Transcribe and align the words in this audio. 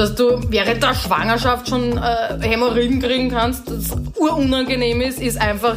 dass 0.00 0.14
du 0.14 0.40
während 0.48 0.82
der 0.82 0.94
Schwangerschaft 0.94 1.68
schon 1.68 1.98
äh, 1.98 2.38
Hämorrhoiden 2.40 3.02
kriegen 3.02 3.30
kannst, 3.30 3.70
das 3.70 3.90
urunangenehm 4.16 5.02
ist, 5.02 5.20
ist 5.20 5.38
einfach 5.38 5.76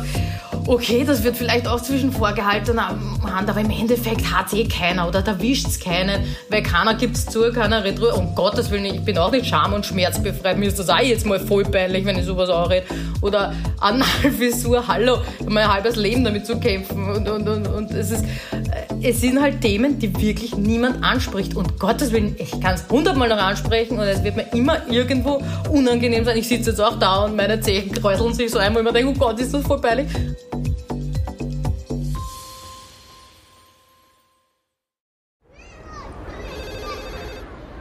okay, 0.67 1.03
das 1.05 1.23
wird 1.23 1.35
vielleicht 1.35 1.67
auch 1.67 1.81
zwischen 1.81 2.11
vorgehaltener 2.11 2.97
Hand, 3.23 3.49
aber 3.49 3.59
im 3.59 3.69
Endeffekt 3.69 4.31
hat 4.31 4.47
es 4.47 4.53
eh 4.53 4.65
keiner 4.65 5.07
oder 5.07 5.21
da 5.21 5.39
wischt 5.41 5.67
es 5.67 5.79
keinen, 5.79 6.23
weil 6.49 6.63
keiner 6.63 6.93
gibt 6.95 7.17
es 7.17 7.25
zu, 7.25 7.51
keiner 7.51 7.83
Retro. 7.83 8.15
Um 8.15 8.35
Gottes 8.35 8.71
Willen, 8.71 8.85
ich 8.85 9.01
bin 9.01 9.17
auch 9.17 9.31
nicht 9.31 9.45
scham- 9.45 9.73
und 9.73 9.85
schmerzbefreit. 9.85 10.57
Mir 10.57 10.67
ist 10.67 10.79
das 10.79 10.89
auch 10.89 10.99
jetzt 10.99 11.25
mal 11.25 11.39
voll 11.39 11.63
peinlich, 11.63 12.05
wenn 12.05 12.17
ich 12.17 12.25
sowas 12.25 12.49
auch 12.49 12.69
rede. 12.69 12.85
Oder 13.21 13.53
Analfissur, 13.79 14.87
hallo, 14.87 15.17
mein 15.47 15.71
halbes 15.71 15.95
Leben 15.95 16.23
damit 16.23 16.45
zu 16.45 16.59
kämpfen. 16.59 17.09
Und, 17.09 17.27
und, 17.27 17.47
und, 17.47 17.67
und 17.67 17.91
es, 17.91 18.11
ist, 18.11 18.23
äh, 18.23 19.07
es 19.09 19.21
sind 19.21 19.41
halt 19.41 19.61
Themen, 19.61 19.99
die 19.99 20.15
wirklich 20.21 20.55
niemand 20.55 21.03
anspricht. 21.03 21.55
Und 21.55 21.79
Gottes 21.79 22.11
Willen, 22.11 22.35
ich 22.37 22.51
kann 22.61 22.75
es 22.75 22.85
hundertmal 22.89 23.29
noch 23.29 23.37
ansprechen 23.37 23.97
und 23.97 24.05
es 24.05 24.23
wird 24.23 24.35
mir 24.35 24.45
immer 24.53 24.87
irgendwo 24.89 25.41
unangenehm 25.69 26.25
sein. 26.25 26.37
Ich 26.37 26.47
sitze 26.47 26.71
jetzt 26.71 26.79
auch 26.79 26.97
da 26.99 27.25
und 27.25 27.35
meine 27.35 27.59
Zehen 27.59 27.91
kräuseln 27.91 28.33
sich 28.33 28.51
so 28.51 28.59
einmal 28.59 28.81
und 28.81 28.87
ich 28.87 28.93
denke, 28.93 29.11
oh 29.15 29.19
Gott, 29.19 29.39
ist 29.39 29.53
das 29.53 29.63
voll 29.63 29.81
peinlich. 29.81 30.07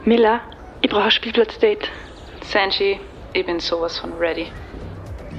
Miller, 0.05 0.41
ich 0.80 0.91
brauche 0.91 1.05
ein 1.05 1.11
Spielplatzdate. 1.12 1.88
Sanji, 2.45 2.98
ich 3.34 3.47
bin 3.47 3.61
sowas 3.61 4.01
von 4.01 4.12
ready. 4.15 4.47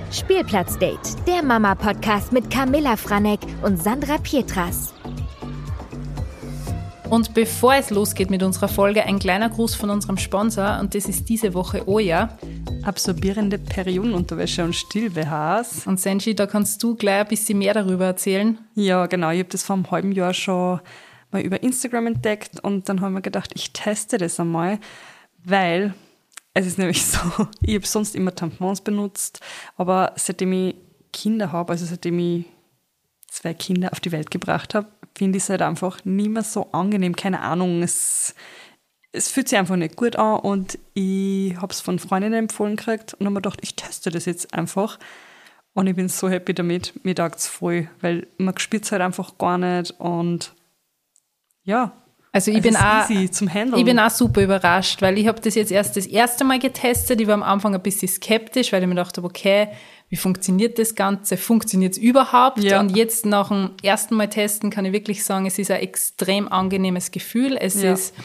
Spielplatzdate, 0.09 1.17
der 1.27 1.43
Mama-Podcast 1.43 2.31
mit 2.31 2.49
Camilla 2.49 2.95
Franek 2.95 3.41
und 3.61 3.83
Sandra 3.83 4.17
Pietras. 4.19 4.93
Und 7.09 7.33
bevor 7.33 7.73
es 7.75 7.89
losgeht 7.89 8.29
mit 8.29 8.41
unserer 8.41 8.69
Folge, 8.69 9.03
ein 9.03 9.19
kleiner 9.19 9.49
Gruß 9.49 9.75
von 9.75 9.89
unserem 9.89 10.17
Sponsor 10.17 10.79
und 10.79 10.95
das 10.95 11.09
ist 11.09 11.27
diese 11.27 11.53
Woche 11.53 11.85
Oja. 11.85 12.37
Absorbierende 12.83 13.57
Periodenunterwäsche 13.57 14.63
und 14.63 14.75
Still-BHs. 14.75 15.87
Und 15.87 15.99
Senji, 15.99 16.35
da 16.35 16.47
kannst 16.47 16.81
du 16.81 16.95
gleich 16.95 17.19
ein 17.19 17.27
bisschen 17.27 17.57
mehr 17.57 17.73
darüber 17.73 18.05
erzählen. 18.05 18.57
Ja, 18.75 19.07
genau. 19.07 19.29
Ich 19.31 19.39
habe 19.39 19.49
das 19.49 19.63
vor 19.63 19.75
einem 19.75 19.91
halben 19.91 20.13
Jahr 20.13 20.33
schon 20.33 20.79
mal 21.33 21.41
über 21.41 21.63
Instagram 21.63 22.07
entdeckt 22.07 22.59
und 22.59 22.87
dann 22.89 23.01
haben 23.01 23.13
wir 23.13 23.21
gedacht, 23.21 23.51
ich 23.55 23.73
teste 23.73 24.17
das 24.17 24.39
einmal, 24.39 24.79
weil 25.43 25.93
es 26.53 26.65
ist 26.65 26.77
nämlich 26.77 27.05
so, 27.05 27.19
ich 27.61 27.75
habe 27.75 27.87
sonst 27.87 28.15
immer 28.15 28.33
Tampons 28.33 28.81
benutzt, 28.81 29.39
aber 29.75 30.13
seitdem 30.15 30.53
ich 30.53 30.75
Kinder 31.11 31.51
habe, 31.51 31.73
also 31.73 31.85
seitdem 31.85 32.19
ich 32.19 32.45
zwei 33.27 33.53
Kinder 33.53 33.91
auf 33.91 33.99
die 33.99 34.11
Welt 34.11 34.31
gebracht 34.31 34.75
habe, 34.75 34.87
finde 35.15 35.37
ich 35.37 35.43
es 35.43 35.49
halt 35.49 35.61
einfach 35.61 36.03
nicht 36.05 36.29
mehr 36.29 36.43
so 36.43 36.71
angenehm. 36.71 37.15
Keine 37.15 37.41
Ahnung, 37.41 37.81
es, 37.81 38.35
es 39.11 39.29
fühlt 39.29 39.49
sich 39.49 39.57
einfach 39.57 39.75
nicht 39.75 39.95
gut 39.95 40.15
an 40.15 40.39
und 40.39 40.79
ich 40.93 41.55
habe 41.57 41.71
es 41.71 41.81
von 41.81 41.99
Freundinnen 41.99 42.39
empfohlen 42.39 42.75
gekriegt 42.75 43.13
und 43.13 43.25
habe 43.25 43.33
mir 43.35 43.41
gedacht, 43.41 43.59
ich 43.61 43.75
teste 43.75 44.09
das 44.09 44.25
jetzt 44.25 44.53
einfach. 44.53 44.99
Und 45.73 45.87
ich 45.87 45.95
bin 45.95 46.07
so 46.07 46.29
happy 46.29 46.53
damit, 46.53 46.93
mir 47.03 47.15
taugt 47.15 47.39
es 47.39 47.47
voll, 47.47 47.89
weil 48.01 48.27
man 48.37 48.57
spürt 48.59 48.83
es 48.83 48.91
halt 48.91 49.01
einfach 49.01 49.39
gar 49.39 49.57
nicht 49.57 49.91
und 49.99 50.53
ja. 51.63 51.93
Also 52.35 52.49
ich 52.49 52.63
bin, 52.63 52.75
auch, 52.75 53.07
ich 53.11 53.85
bin 53.85 53.99
auch 53.99 54.09
super 54.09 54.41
überrascht, 54.41 55.03
weil 55.03 55.19
ich 55.19 55.27
habe 55.27 55.39
das 55.39 55.53
jetzt 55.53 55.71
erst 55.71 55.95
das 55.95 56.07
erste 56.07 56.43
Mal 56.43 56.57
getestet. 56.57 57.21
Ich 57.21 57.27
war 57.27 57.35
am 57.35 57.43
Anfang 57.43 57.75
ein 57.75 57.81
bisschen 57.81 58.07
skeptisch, 58.07 58.73
weil 58.73 58.81
ich 58.81 58.89
mir 58.89 58.95
dachte, 58.95 59.23
okay, 59.23 59.67
wie 60.09 60.15
funktioniert 60.15 60.79
das 60.79 60.95
Ganze? 60.95 61.37
Funktioniert 61.37 61.93
es 61.93 61.99
überhaupt? 61.99 62.57
Ja. 62.63 62.79
Und 62.79 62.97
jetzt 62.97 63.27
nach 63.27 63.49
dem 63.49 63.71
ersten 63.83 64.15
Mal 64.15 64.29
testen 64.29 64.71
kann 64.71 64.83
ich 64.85 64.93
wirklich 64.93 65.23
sagen, 65.23 65.45
es 65.45 65.59
ist 65.59 65.69
ein 65.69 65.81
extrem 65.81 66.47
angenehmes 66.47 67.11
Gefühl. 67.11 67.55
Es 67.55 67.79
ja. 67.79 67.93
ist 67.93 68.15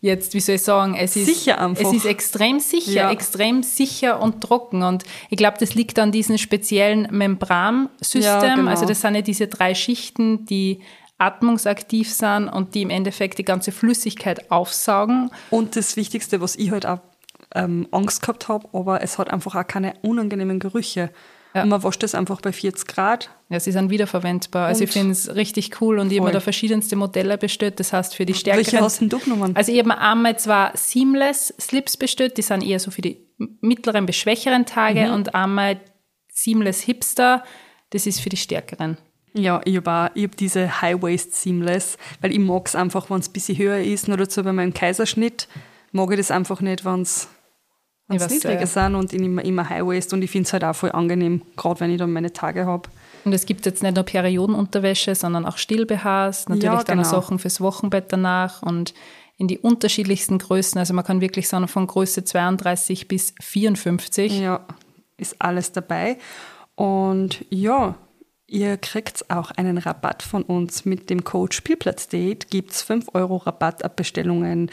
jetzt, 0.00 0.32
wie 0.32 0.40
soll 0.40 0.54
ich 0.54 0.62
sagen, 0.62 0.94
es 0.94 1.14
ist, 1.16 1.26
sicher 1.26 1.60
einfach. 1.60 1.84
es 1.84 1.92
ist 1.92 2.06
extrem 2.06 2.58
sicher, 2.58 2.92
ja. 2.92 3.10
extrem 3.10 3.62
sicher 3.62 4.20
und 4.20 4.40
trocken. 4.40 4.82
Und 4.82 5.04
ich 5.28 5.36
glaube, 5.36 5.58
das 5.60 5.74
liegt 5.74 5.98
an 5.98 6.10
diesem 6.10 6.38
speziellen 6.38 7.06
Membransystem. 7.10 8.22
Ja, 8.22 8.54
genau. 8.54 8.70
Also 8.70 8.86
das 8.86 9.02
sind 9.02 9.14
ja 9.14 9.22
diese 9.22 9.46
drei 9.46 9.74
Schichten, 9.74 10.46
die 10.46 10.80
atmungsaktiv 11.22 12.12
sind 12.12 12.48
und 12.48 12.74
die 12.74 12.82
im 12.82 12.90
Endeffekt 12.90 13.38
die 13.38 13.44
ganze 13.44 13.70
Flüssigkeit 13.70 14.50
aufsaugen. 14.50 15.30
Und 15.50 15.76
das 15.76 15.96
Wichtigste, 15.96 16.40
was 16.40 16.56
ich 16.56 16.72
halt 16.72 16.84
auch 16.84 16.98
ähm, 17.54 17.86
Angst 17.92 18.22
gehabt 18.22 18.48
habe, 18.48 18.68
aber 18.72 19.02
es 19.02 19.18
hat 19.18 19.30
einfach 19.30 19.54
auch 19.54 19.66
keine 19.66 19.94
unangenehmen 20.02 20.58
Gerüche. 20.58 21.10
Ja. 21.54 21.62
Und 21.62 21.68
man 21.68 21.82
wascht 21.82 22.02
das 22.02 22.14
einfach 22.14 22.40
bei 22.40 22.50
40 22.50 22.88
Grad. 22.88 23.30
Ja, 23.50 23.60
sie 23.60 23.72
sind 23.72 23.90
wiederverwendbar. 23.90 24.68
Also 24.68 24.84
ich 24.84 24.90
finde 24.90 25.12
es 25.12 25.34
richtig 25.34 25.80
cool 25.80 25.98
und 25.98 26.10
ich 26.10 26.18
habe 26.18 26.28
mir 26.28 26.32
da 26.32 26.40
verschiedenste 26.40 26.96
Modelle 26.96 27.36
bestellt. 27.36 27.78
Das 27.78 27.92
heißt 27.92 28.16
für 28.16 28.24
die 28.24 28.34
stärkeren... 28.34 28.64
Welche 28.64 28.82
hast 28.82 29.02
du 29.02 29.18
genommen? 29.18 29.54
Also 29.54 29.70
ich 29.70 29.78
habe 29.78 29.88
mir 29.88 29.98
einmal 29.98 30.38
zwar 30.38 30.74
Seamless 30.74 31.54
Slips 31.60 31.98
bestellt, 31.98 32.38
die 32.38 32.42
sind 32.42 32.64
eher 32.64 32.80
so 32.80 32.90
für 32.90 33.02
die 33.02 33.18
mittleren 33.60 34.06
bis 34.06 34.16
schwächeren 34.16 34.64
Tage 34.64 35.08
mhm. 35.08 35.12
und 35.12 35.34
einmal 35.34 35.78
Seamless 36.32 36.80
Hipster, 36.80 37.44
das 37.90 38.06
ist 38.06 38.20
für 38.20 38.30
die 38.30 38.38
stärkeren. 38.38 38.96
Ja, 39.34 39.60
ich 39.64 39.76
habe 39.76 40.10
hab 40.14 40.36
diese 40.36 40.82
High-Waist 40.82 41.34
Seamless, 41.34 41.96
weil 42.20 42.32
ich 42.32 42.38
mag 42.38 42.66
es 42.66 42.74
einfach, 42.74 43.08
wenn 43.10 43.20
es 43.20 43.28
ein 43.28 43.32
bisschen 43.32 43.56
höher 43.56 43.78
ist. 43.78 44.08
Nur 44.08 44.18
dazu 44.18 44.42
bei 44.42 44.52
meinem 44.52 44.74
Kaiserschnitt 44.74 45.48
mag 45.90 46.10
ich 46.10 46.18
das 46.18 46.30
einfach 46.30 46.60
nicht, 46.60 46.84
wenn 46.84 47.02
es 47.02 47.28
niedriger 48.08 48.66
sind 48.66 48.94
und 48.94 49.12
ich 49.12 49.20
nehme 49.20 49.42
immer 49.42 49.68
High-Waist 49.68 50.12
und 50.12 50.22
ich 50.22 50.30
finde 50.30 50.46
es 50.46 50.52
halt 50.52 50.64
auch 50.64 50.74
voll 50.74 50.92
angenehm, 50.92 51.42
gerade 51.56 51.80
wenn 51.80 51.90
ich 51.90 51.98
dann 51.98 52.12
meine 52.12 52.32
Tage 52.32 52.66
habe. 52.66 52.88
Und 53.24 53.32
es 53.32 53.46
gibt 53.46 53.64
jetzt 53.64 53.82
nicht 53.82 53.94
nur 53.94 54.04
Periodenunterwäsche, 54.04 55.14
sondern 55.14 55.46
auch 55.46 55.56
Still-BHs, 55.56 56.48
natürlich 56.48 56.64
ja, 56.64 56.82
genau. 56.82 56.84
dann 56.84 57.04
Sachen 57.04 57.38
fürs 57.38 57.60
Wochenbett 57.60 58.12
danach 58.12 58.62
und 58.62 58.92
in 59.38 59.48
die 59.48 59.58
unterschiedlichsten 59.58 60.38
Größen. 60.38 60.78
Also 60.78 60.92
man 60.92 61.04
kann 61.04 61.20
wirklich 61.20 61.48
sagen, 61.48 61.68
von 61.68 61.86
Größe 61.86 62.24
32 62.24 63.08
bis 63.08 63.34
54. 63.40 64.40
Ja, 64.40 64.66
ist 65.16 65.36
alles 65.40 65.72
dabei. 65.72 66.18
Und 66.74 67.44
ja, 67.50 67.96
Ihr 68.52 68.76
kriegt 68.76 69.30
auch 69.30 69.50
einen 69.52 69.78
Rabatt 69.78 70.22
von 70.22 70.42
uns 70.42 70.84
mit 70.84 71.08
dem 71.08 71.24
Code 71.24 71.54
Spielplatzdate. 71.54 72.48
Gibt 72.50 72.72
es 72.72 72.82
5 72.82 73.14
Euro 73.14 73.38
Rabatt 73.38 73.82
ab 73.82 73.96
Bestellungen, 73.96 74.70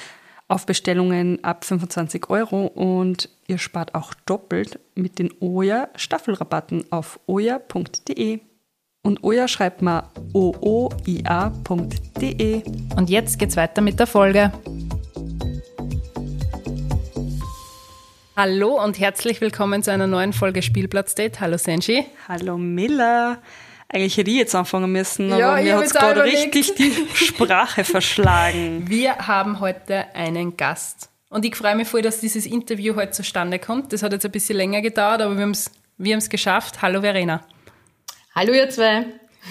auf 0.49 0.65
Bestellungen 0.65 1.41
ab 1.45 1.63
25 1.63 2.29
Euro 2.29 2.65
und 2.65 3.29
ihr 3.47 3.57
spart 3.57 3.95
auch 3.95 4.13
doppelt 4.25 4.81
mit 4.95 5.17
den 5.17 5.31
Oja 5.39 5.87
Staffelrabatten 5.95 6.91
auf 6.91 7.21
oja.de. 7.25 8.41
Und 9.01 9.23
Oja 9.23 9.47
schreibt 9.47 9.81
mal 9.81 10.09
ooia.de. 10.33 10.63
Und 12.97 13.09
jetzt 13.09 13.39
geht's 13.39 13.55
weiter 13.55 13.79
mit 13.79 13.97
der 13.97 14.07
Folge. 14.07 14.51
Hallo 18.35 18.83
und 18.83 18.99
herzlich 18.99 19.39
willkommen 19.39 19.83
zu 19.83 19.91
einer 19.93 20.07
neuen 20.07 20.33
Folge 20.33 20.63
Spielplatzdate. 20.63 21.39
Hallo 21.39 21.57
Senji. 21.57 22.05
Hallo 22.27 22.57
Miller. 22.57 23.37
Eigentlich 23.91 24.17
hätte 24.17 24.29
ich 24.29 24.37
jetzt 24.37 24.53
anfangen 24.53 24.91
müssen, 24.91 25.33
aber 25.33 25.57
ja, 25.59 25.63
mir 25.63 25.77
hat 25.77 25.85
es 25.85 25.93
gerade 25.93 26.23
richtig 26.23 26.75
die 26.75 26.93
Sprache 27.15 27.83
verschlagen. 27.83 28.83
Wir 28.87 29.17
haben 29.17 29.59
heute 29.59 30.05
einen 30.13 30.55
Gast. 30.55 31.09
Und 31.29 31.43
ich 31.43 31.55
freue 31.55 31.75
mich 31.75 31.87
voll, 31.87 32.03
dass 32.03 32.19
dieses 32.19 32.45
Interview 32.45 32.95
heute 32.95 33.11
zustande 33.11 33.57
kommt. 33.57 33.91
Das 33.91 34.03
hat 34.03 34.13
jetzt 34.13 34.25
ein 34.25 34.31
bisschen 34.31 34.57
länger 34.57 34.81
gedauert, 34.81 35.21
aber 35.21 35.35
wir 35.35 35.41
haben 35.41 35.51
es 35.51 35.71
wir 35.97 36.17
geschafft. 36.17 36.83
Hallo 36.83 37.01
Verena. 37.01 37.41
Hallo 38.35 38.53
ihr 38.53 38.69
zwei. 38.69 39.05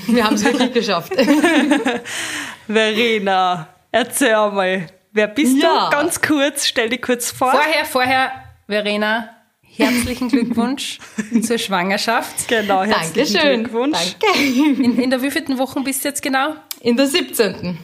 Wir 0.07 0.25
haben 0.25 0.35
es 0.35 0.45
wirklich 0.45 0.73
geschafft. 0.73 1.13
Verena, 2.69 3.69
erzähl 3.91 4.35
mal, 4.53 4.87
wer 5.11 5.27
bist 5.27 5.61
ja. 5.61 5.91
du? 5.91 5.97
Ganz 5.97 6.21
kurz, 6.21 6.67
stell 6.67 6.89
dich 6.89 7.03
kurz 7.03 7.33
vor. 7.33 7.51
Vorher, 7.51 7.85
vorher, 7.85 8.31
Verena, 8.69 9.38
Herzlichen 9.79 10.29
Glückwunsch 10.29 10.99
zur 11.43 11.57
Schwangerschaft. 11.57 12.49
Genau, 12.49 12.83
herzlichen 12.83 13.35
Dankeschön. 13.35 13.65
Glückwunsch. 13.65 14.17
Danke. 14.21 14.39
In, 14.83 14.99
in 14.99 15.11
der 15.11 15.23
wievielten 15.23 15.57
Woche 15.59 15.81
bist 15.81 16.05
du 16.05 16.09
jetzt 16.09 16.21
genau? 16.21 16.55
In 16.81 16.97
der 16.97 17.07
17. 17.07 17.79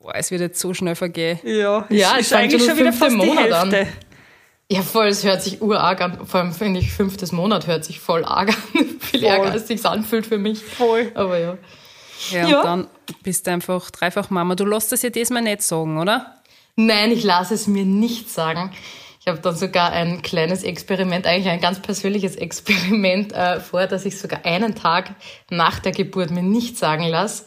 Boah, 0.00 0.14
es 0.14 0.30
wird 0.30 0.40
jetzt 0.40 0.58
so 0.58 0.74
schnell 0.74 0.96
vergehen. 0.96 1.38
Ja, 1.44 1.86
ja 1.90 2.14
es 2.14 2.26
ist 2.26 2.32
eigentlich 2.32 2.64
schon 2.64 2.76
wieder 2.76 2.92
fast 2.92 3.14
Monat 3.14 3.46
die 3.46 3.54
Hälfte. 3.54 3.80
An. 3.80 3.88
Ja, 4.70 4.82
voll, 4.82 5.08
es 5.08 5.24
hört 5.24 5.42
sich 5.42 5.60
urarg 5.62 6.00
an. 6.00 6.26
Vor 6.26 6.40
allem 6.40 6.52
finde 6.52 6.80
ich, 6.80 6.92
fünftes 6.92 7.32
Monat 7.32 7.66
hört 7.66 7.84
sich 7.84 8.00
voll 8.00 8.24
arg 8.24 8.50
an. 8.50 8.54
Viel 9.00 9.20
voll. 9.20 9.28
ärger, 9.28 9.52
als 9.52 9.62
es 9.62 9.68
sich 9.68 9.84
anfühlt 9.84 10.26
für 10.26 10.38
mich. 10.38 10.62
Voll. 10.62 11.12
Aber 11.14 11.38
ja. 11.38 11.58
Ja, 12.30 12.44
und 12.44 12.50
ja. 12.50 12.62
dann 12.62 12.86
bist 13.22 13.46
du 13.46 13.52
einfach 13.52 13.90
dreifach 13.90 14.30
Mama. 14.30 14.54
Du 14.54 14.64
lässt 14.64 14.92
das 14.92 15.02
ja 15.02 15.10
diesmal 15.10 15.42
nicht 15.42 15.62
sagen, 15.62 15.98
oder? 15.98 16.40
Nein, 16.76 17.12
ich 17.12 17.24
lasse 17.24 17.54
es 17.54 17.66
mir 17.66 17.84
nicht 17.84 18.30
sagen. 18.30 18.72
Ich 19.22 19.26
habe 19.26 19.38
dann 19.38 19.54
sogar 19.54 19.92
ein 19.92 20.22
kleines 20.22 20.62
Experiment, 20.62 21.26
eigentlich 21.26 21.48
ein 21.48 21.60
ganz 21.60 21.80
persönliches 21.80 22.36
Experiment 22.36 23.34
äh, 23.34 23.60
vor, 23.60 23.86
dass 23.86 24.06
ich 24.06 24.18
sogar 24.18 24.46
einen 24.46 24.74
Tag 24.74 25.14
nach 25.50 25.78
der 25.78 25.92
Geburt 25.92 26.30
mir 26.30 26.42
nicht 26.42 26.78
sagen 26.78 27.04
lasse, 27.04 27.44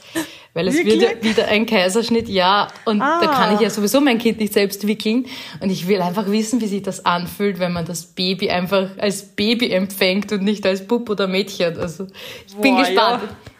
weil 0.53 0.67
es 0.67 0.75
Wirklich? 0.75 1.01
wird 1.01 1.23
ja 1.23 1.29
wieder 1.29 1.47
ein 1.47 1.65
Kaiserschnitt, 1.65 2.29
ja, 2.29 2.67
und 2.85 3.01
ah. 3.01 3.19
da 3.19 3.27
kann 3.27 3.55
ich 3.55 3.61
ja 3.61 3.71
sowieso 3.71 4.01
mein 4.01 4.19
Kind 4.19 4.39
nicht 4.39 4.53
selbst 4.53 4.85
wickeln 4.85 5.25
und 5.61 5.71
ich 5.71 5.87
will 5.87 5.99
einfach 5.99 6.29
wissen, 6.29 6.61
wie 6.61 6.67
sich 6.67 6.83
das 6.83 7.07
anfühlt, 7.07 7.57
wenn 7.57 7.73
man 7.73 7.85
das 7.85 8.05
Baby 8.05 8.51
einfach 8.51 8.89
als 8.99 9.23
Baby 9.23 9.71
empfängt 9.71 10.31
und 10.31 10.43
nicht 10.43 10.67
als 10.67 10.85
Bub 10.85 11.09
oder 11.09 11.25
Mädchen. 11.25 11.79
Also 11.79 12.05
ich 12.45 12.53
Boah, 12.53 12.61
bin 12.61 12.77
gespannt. 12.77 13.23
Ja. 13.23 13.52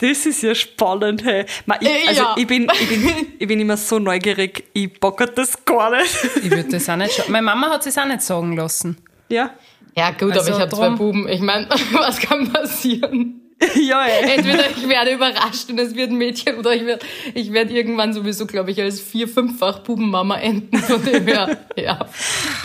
Das 0.00 0.26
ist 0.26 0.42
ja 0.42 0.54
spannend, 0.54 1.24
hey. 1.24 1.44
Man, 1.66 1.78
ich, 1.80 1.88
äh, 1.88 2.08
also 2.08 2.22
ja. 2.22 2.34
ich, 2.38 2.46
bin, 2.46 2.68
ich, 2.72 2.88
bin, 2.88 3.26
ich 3.38 3.48
bin 3.48 3.60
immer 3.60 3.76
so 3.76 3.98
neugierig, 3.98 4.64
ich 4.72 4.98
bockert 5.00 5.36
das 5.36 5.64
gar 5.64 5.90
nicht. 5.90 6.14
Ich 6.36 6.50
würde 6.50 6.70
das 6.70 6.88
auch 6.88 6.96
nicht 6.96 7.14
schauen. 7.14 7.32
Meine 7.32 7.44
Mama 7.44 7.70
hat 7.70 7.84
es 7.84 7.98
auch 7.98 8.06
nicht 8.06 8.22
sagen 8.22 8.54
lassen. 8.54 8.96
Ja. 9.28 9.50
Ja, 9.96 10.12
gut, 10.12 10.32
also 10.32 10.52
aber 10.52 10.56
ich 10.56 10.62
habe 10.62 10.76
zwei 10.76 10.90
Buben. 10.90 11.28
Ich 11.28 11.40
meine, 11.40 11.68
was 11.92 12.20
kann 12.20 12.52
passieren? 12.52 13.48
ja, 13.74 14.04
ey. 14.04 14.36
Entweder 14.36 14.70
ich 14.70 14.88
werde 14.88 15.14
überrascht 15.14 15.68
und 15.68 15.78
es 15.80 15.96
wird 15.96 16.10
ein 16.10 16.16
Mädchen 16.16 16.58
oder 16.58 16.74
ich 16.74 16.86
werde 16.86 17.04
ich 17.34 17.52
werd 17.52 17.72
irgendwann 17.72 18.12
sowieso, 18.12 18.46
glaube 18.46 18.70
ich, 18.70 18.80
als 18.80 19.00
vier-, 19.00 19.26
fünffach 19.26 19.80
Bubenmama 19.80 20.38
enden. 20.38 20.78
Von 20.78 21.04
dem 21.04 21.26
her, 21.26 21.58
ja. 21.76 22.06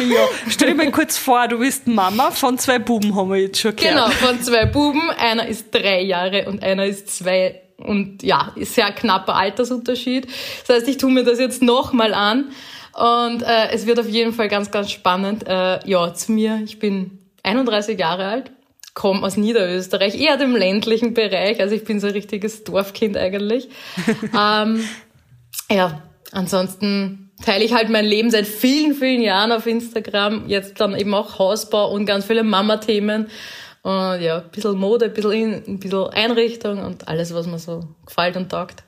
Ja, 0.10 0.28
stell 0.50 0.70
dir 0.70 0.76
mal 0.76 0.92
kurz 0.92 1.18
vor, 1.18 1.48
du 1.48 1.60
bist 1.60 1.88
Mama 1.88 2.32
von 2.32 2.58
zwei 2.58 2.80
Buben, 2.80 3.16
haben 3.16 3.32
wir 3.32 3.40
jetzt 3.40 3.60
schon 3.60 3.76
gehört. 3.76 3.94
Genau, 3.94 4.10
von 4.10 4.42
zwei 4.42 4.66
Buben. 4.66 5.10
Einer 5.12 5.48
ist 5.48 5.72
drei 5.72 6.02
Jahre 6.02 6.48
und 6.48 6.64
einer 6.64 6.86
ist 6.86 7.16
zwei. 7.16 7.62
Und 7.78 8.24
ja, 8.24 8.54
ist 8.56 8.76
sehr 8.76 8.92
knapper 8.92 9.36
Altersunterschied. 9.36 10.28
Das 10.68 10.78
heißt, 10.78 10.88
ich 10.88 10.98
tue 10.98 11.12
mir 11.12 11.24
das 11.24 11.40
jetzt 11.40 11.62
nochmal 11.62 12.14
an. 12.14 12.52
Und 12.94 13.42
äh, 13.42 13.72
es 13.72 13.86
wird 13.88 14.00
auf 14.00 14.08
jeden 14.08 14.34
Fall 14.34 14.48
ganz, 14.48 14.72
ganz 14.72 14.92
spannend. 14.92 15.48
Äh, 15.48 15.80
ja, 15.88 16.14
zu 16.14 16.32
mir, 16.32 16.62
ich 16.64 16.80
bin 16.80 17.20
31 17.44 18.00
Jahre 18.00 18.26
alt 18.26 18.52
komme 18.94 19.24
aus 19.24 19.38
Niederösterreich, 19.38 20.20
eher 20.20 20.38
dem 20.38 20.56
ländlichen 20.56 21.14
Bereich. 21.14 21.60
Also 21.60 21.76
ich 21.76 21.84
bin 21.84 22.00
so 22.00 22.08
ein 22.08 22.14
richtiges 22.14 22.64
Dorfkind 22.64 23.18
eigentlich. 23.18 23.70
ähm, 24.40 24.84
ja, 25.70 26.04
ansonsten 26.32 27.23
teile 27.44 27.64
ich 27.64 27.74
halt 27.74 27.90
mein 27.90 28.06
Leben 28.06 28.32
seit 28.32 28.48
vielen, 28.48 28.96
vielen 28.96 29.22
Jahren 29.22 29.52
auf 29.52 29.68
Instagram. 29.68 30.48
Jetzt 30.48 30.80
dann 30.80 30.98
eben 30.98 31.14
auch 31.14 31.38
Hausbau 31.40 31.92
und 31.92 32.06
ganz 32.06 32.26
viele 32.26 32.44
Mama-Themen. 32.44 33.28
Und 33.84 34.22
ja, 34.22 34.38
ein 34.38 34.50
bisschen 34.50 34.78
Mode, 34.78 35.06
ein 35.06 35.14
bisschen, 35.14 35.32
in, 35.32 35.54
ein 35.54 35.80
bisschen 35.80 36.08
Einrichtung 36.08 36.84
und 36.84 37.08
alles, 37.08 37.34
was 37.34 37.48
mir 37.48 37.60
so 37.60 37.84
gefällt 38.06 38.38
und 38.38 38.50
taugt. 38.50 38.84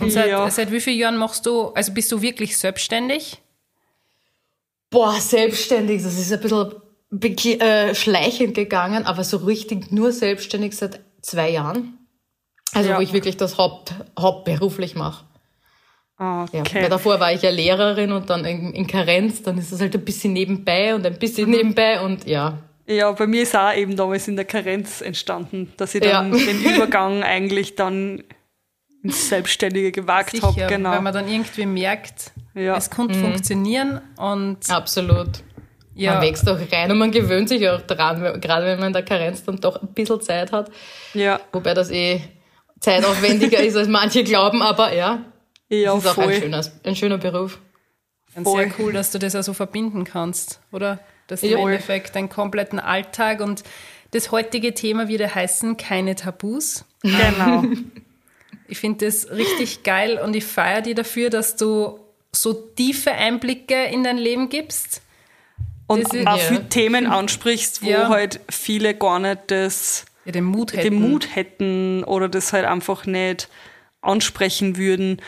Und 0.00 0.10
seit, 0.10 0.28
ja. 0.28 0.48
seit 0.50 0.70
wie 0.70 0.80
vielen 0.80 0.98
Jahren 0.98 1.16
machst 1.16 1.46
du, 1.46 1.68
also 1.68 1.92
bist 1.92 2.12
du 2.12 2.20
wirklich 2.20 2.56
selbstständig? 2.56 3.38
Boah, 4.90 5.18
selbstständig, 5.20 6.02
das 6.02 6.18
ist 6.18 6.32
ein 6.32 6.80
bisschen 7.10 7.60
äh, 7.60 7.94
schleichend 7.94 8.54
gegangen, 8.54 9.04
aber 9.04 9.24
so 9.24 9.38
richtig 9.38 9.90
nur 9.90 10.12
selbstständig 10.12 10.76
seit 10.76 11.00
zwei 11.22 11.50
Jahren. 11.50 11.98
Also 12.72 12.90
ja. 12.90 12.98
wo 12.98 13.00
ich 13.00 13.12
wirklich 13.12 13.36
das 13.36 13.58
Haupt, 13.58 13.94
hauptberuflich 14.18 14.94
mache. 14.94 15.25
Okay. 16.18 16.62
Ja, 16.64 16.82
weil 16.82 16.88
davor 16.88 17.20
war 17.20 17.32
ich 17.32 17.42
ja 17.42 17.50
Lehrerin 17.50 18.10
und 18.12 18.30
dann 18.30 18.44
in, 18.46 18.72
in 18.72 18.86
Karenz, 18.86 19.42
dann 19.42 19.58
ist 19.58 19.70
es 19.70 19.80
halt 19.80 19.94
ein 19.94 20.04
bisschen 20.04 20.32
nebenbei 20.32 20.94
und 20.94 21.04
ein 21.04 21.18
bisschen 21.18 21.50
mhm. 21.50 21.56
nebenbei 21.56 22.00
und 22.00 22.26
ja. 22.26 22.58
Ja, 22.86 23.10
bei 23.12 23.26
mir 23.26 23.42
ist 23.42 23.54
auch 23.56 23.74
eben 23.74 23.96
damals 23.96 24.28
in 24.28 24.36
der 24.36 24.44
Karenz 24.44 25.00
entstanden, 25.00 25.72
dass 25.76 25.94
ich 25.94 26.02
dann 26.02 26.32
ja. 26.32 26.38
den 26.38 26.62
Übergang 26.62 27.22
eigentlich 27.22 27.74
dann 27.74 28.22
ins 29.02 29.28
Selbstständige 29.28 29.92
gewagt 29.92 30.40
habe. 30.40 30.66
Genau. 30.66 30.90
Weil 30.90 31.02
man 31.02 31.12
dann 31.12 31.28
irgendwie 31.28 31.66
merkt, 31.66 32.32
ja. 32.54 32.76
es 32.76 32.88
konnte 32.88 33.16
mhm. 33.16 33.22
funktionieren 33.22 34.00
und. 34.16 34.70
Absolut. 34.70 35.42
Ja. 35.94 36.14
Man 36.14 36.22
wächst 36.22 36.48
auch 36.48 36.58
rein 36.72 36.90
und 36.92 36.98
man 36.98 37.10
gewöhnt 37.10 37.48
sich 37.48 37.68
auch 37.68 37.80
dran, 37.80 38.40
gerade 38.40 38.66
wenn 38.66 38.78
man 38.78 38.88
in 38.88 38.92
der 38.92 39.02
Karenz 39.02 39.44
dann 39.44 39.56
doch 39.56 39.82
ein 39.82 39.88
bisschen 39.88 40.20
Zeit 40.20 40.52
hat. 40.52 40.70
Ja. 41.14 41.40
Wobei 41.52 41.72
das 41.72 41.90
eh 41.90 42.20
zeitaufwendiger 42.80 43.60
ist, 43.62 43.76
als 43.76 43.88
manche 43.88 44.22
glauben, 44.22 44.62
aber 44.62 44.94
ja. 44.94 45.24
Ja, 45.68 45.94
das 45.94 46.04
ist 46.04 46.10
voll. 46.12 46.24
auch 46.24 46.28
ein 46.28 46.40
schöner, 46.40 46.66
ein 46.84 46.96
schöner 46.96 47.18
Beruf. 47.18 47.60
Und 48.34 48.46
sehr 48.46 48.70
cool, 48.78 48.92
dass 48.92 49.10
du 49.10 49.18
das 49.18 49.34
auch 49.34 49.42
so 49.42 49.54
verbinden 49.54 50.04
kannst, 50.04 50.60
oder? 50.70 51.00
Dass 51.26 51.40
du 51.40 51.48
ja. 51.48 51.58
im 51.58 51.66
Endeffekt 51.68 52.14
deinen 52.14 52.28
kompletten 52.28 52.78
Alltag 52.78 53.40
und 53.40 53.64
das 54.10 54.30
heutige 54.30 54.74
Thema 54.74 55.08
wieder 55.08 55.34
heißen, 55.34 55.76
keine 55.76 56.14
Tabus. 56.14 56.84
Genau. 57.02 57.64
ich 58.68 58.78
finde 58.78 59.06
das 59.06 59.30
richtig 59.30 59.82
geil 59.82 60.18
und 60.22 60.36
ich 60.36 60.44
feiere 60.44 60.82
dir 60.82 60.94
dafür, 60.94 61.30
dass 61.30 61.56
du 61.56 61.98
so 62.32 62.52
tiefe 62.52 63.12
Einblicke 63.12 63.84
in 63.86 64.04
dein 64.04 64.18
Leben 64.18 64.48
gibst 64.48 65.02
und 65.86 66.00
ist, 66.00 66.26
auch 66.26 66.36
ja. 66.36 66.44
viele 66.44 66.68
Themen 66.68 67.06
ansprichst, 67.06 67.82
wo 67.82 67.90
ja. 67.90 68.08
halt 68.08 68.40
viele 68.50 68.94
gar 68.94 69.18
nicht 69.18 69.42
das, 69.48 70.04
ja, 70.24 70.32
den, 70.32 70.44
Mut 70.44 70.72
den 70.74 70.94
Mut 70.94 71.34
hätten 71.34 72.04
oder 72.04 72.28
das 72.28 72.52
halt 72.52 72.64
einfach 72.64 73.06
nicht 73.06 73.48
ansprechen 74.02 74.76
würden. 74.76 75.22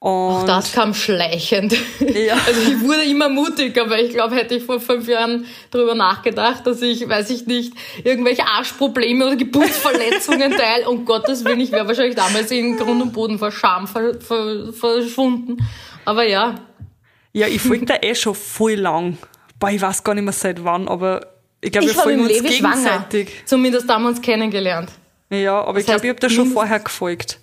Und 0.00 0.10
Auch 0.10 0.46
das 0.46 0.72
kam 0.72 0.94
schleichend. 0.94 1.74
Ja. 2.00 2.36
Also 2.46 2.60
ich 2.60 2.80
wurde 2.82 3.02
immer 3.02 3.28
mutiger, 3.28 3.82
aber 3.82 4.00
ich 4.00 4.10
glaube, 4.10 4.36
hätte 4.36 4.54
ich 4.54 4.62
vor 4.62 4.80
fünf 4.80 5.08
Jahren 5.08 5.44
darüber 5.72 5.96
nachgedacht, 5.96 6.64
dass 6.66 6.80
ich, 6.82 7.08
weiß 7.08 7.30
ich 7.30 7.46
nicht, 7.46 7.72
irgendwelche 8.04 8.46
Arschprobleme 8.46 9.26
oder 9.26 9.36
Geburtsverletzungen 9.36 10.52
teile, 10.56 10.88
um 10.88 11.04
Gottes 11.04 11.44
Willen, 11.44 11.60
ich 11.60 11.72
wäre 11.72 11.88
wahrscheinlich 11.88 12.14
damals 12.14 12.50
in 12.52 12.76
Grund 12.76 13.02
und 13.02 13.12
Boden 13.12 13.38
vor 13.38 13.50
Scham 13.50 13.88
ver, 13.88 14.20
ver, 14.20 14.72
verschwunden. 14.72 15.56
Aber 16.04 16.22
ja. 16.22 16.54
Ja, 17.32 17.48
ich 17.48 17.60
folge 17.60 17.86
da 17.86 17.96
eh 18.00 18.14
schon 18.14 18.36
voll 18.36 18.74
lang 18.74 19.18
boah, 19.58 19.70
ich 19.70 19.80
weiß 19.80 20.04
gar 20.04 20.14
nicht 20.14 20.24
mehr 20.24 20.32
seit 20.32 20.62
wann, 20.64 20.88
aber 20.88 21.26
ich 21.60 21.72
glaube, 21.72 21.88
wir 21.88 21.94
folgen 21.94 22.20
uns 22.20 22.30
Levi 22.30 22.48
gegenseitig. 22.48 23.28
Schwanger. 23.28 23.46
Zumindest 23.46 23.88
haben 23.88 24.02
wir 24.02 24.08
uns 24.10 24.22
kennengelernt. 24.22 24.90
Ja, 25.30 25.60
aber 25.60 25.74
das 25.74 25.82
ich 25.82 25.86
glaube, 25.86 26.06
ich 26.06 26.10
habe 26.10 26.20
da 26.20 26.30
schon 26.30 26.46
vorher 26.46 26.78
gefolgt. 26.78 27.38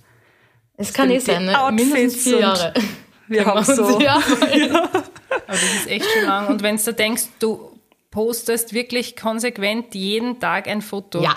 Es 0.77 0.93
kann 0.93 1.09
eh 1.09 1.19
sein, 1.19 1.45
ne? 1.45 1.57
mindestens 1.71 2.23
vier 2.23 2.39
Jahre. 2.39 2.73
Wir 3.27 3.45
haben 3.45 3.63
so. 3.63 3.99
Ja, 3.99 4.21
ja. 4.55 4.83
Aber 4.83 5.03
das 5.47 5.63
ist 5.63 5.87
echt 5.87 6.05
schon 6.11 6.25
lang. 6.25 6.47
Und 6.47 6.61
wenn 6.61 6.77
du 6.77 6.93
denkst, 6.93 7.23
du 7.39 7.71
postest 8.11 8.73
wirklich 8.73 9.15
konsequent 9.15 9.95
jeden 9.95 10.39
Tag 10.39 10.67
ein 10.67 10.81
Foto. 10.81 11.21
Ja. 11.21 11.35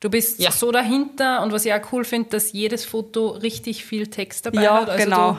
Du 0.00 0.10
bist 0.10 0.40
ja. 0.40 0.50
so 0.50 0.72
dahinter 0.72 1.42
und 1.42 1.52
was 1.52 1.64
ich 1.64 1.72
auch 1.72 1.92
cool 1.92 2.04
finde, 2.04 2.30
dass 2.30 2.52
jedes 2.52 2.84
Foto 2.84 3.28
richtig 3.30 3.84
viel 3.84 4.08
Text 4.08 4.46
dabei 4.46 4.62
ja, 4.62 4.80
hat. 4.80 4.90
Also 4.90 5.04
genau. 5.04 5.38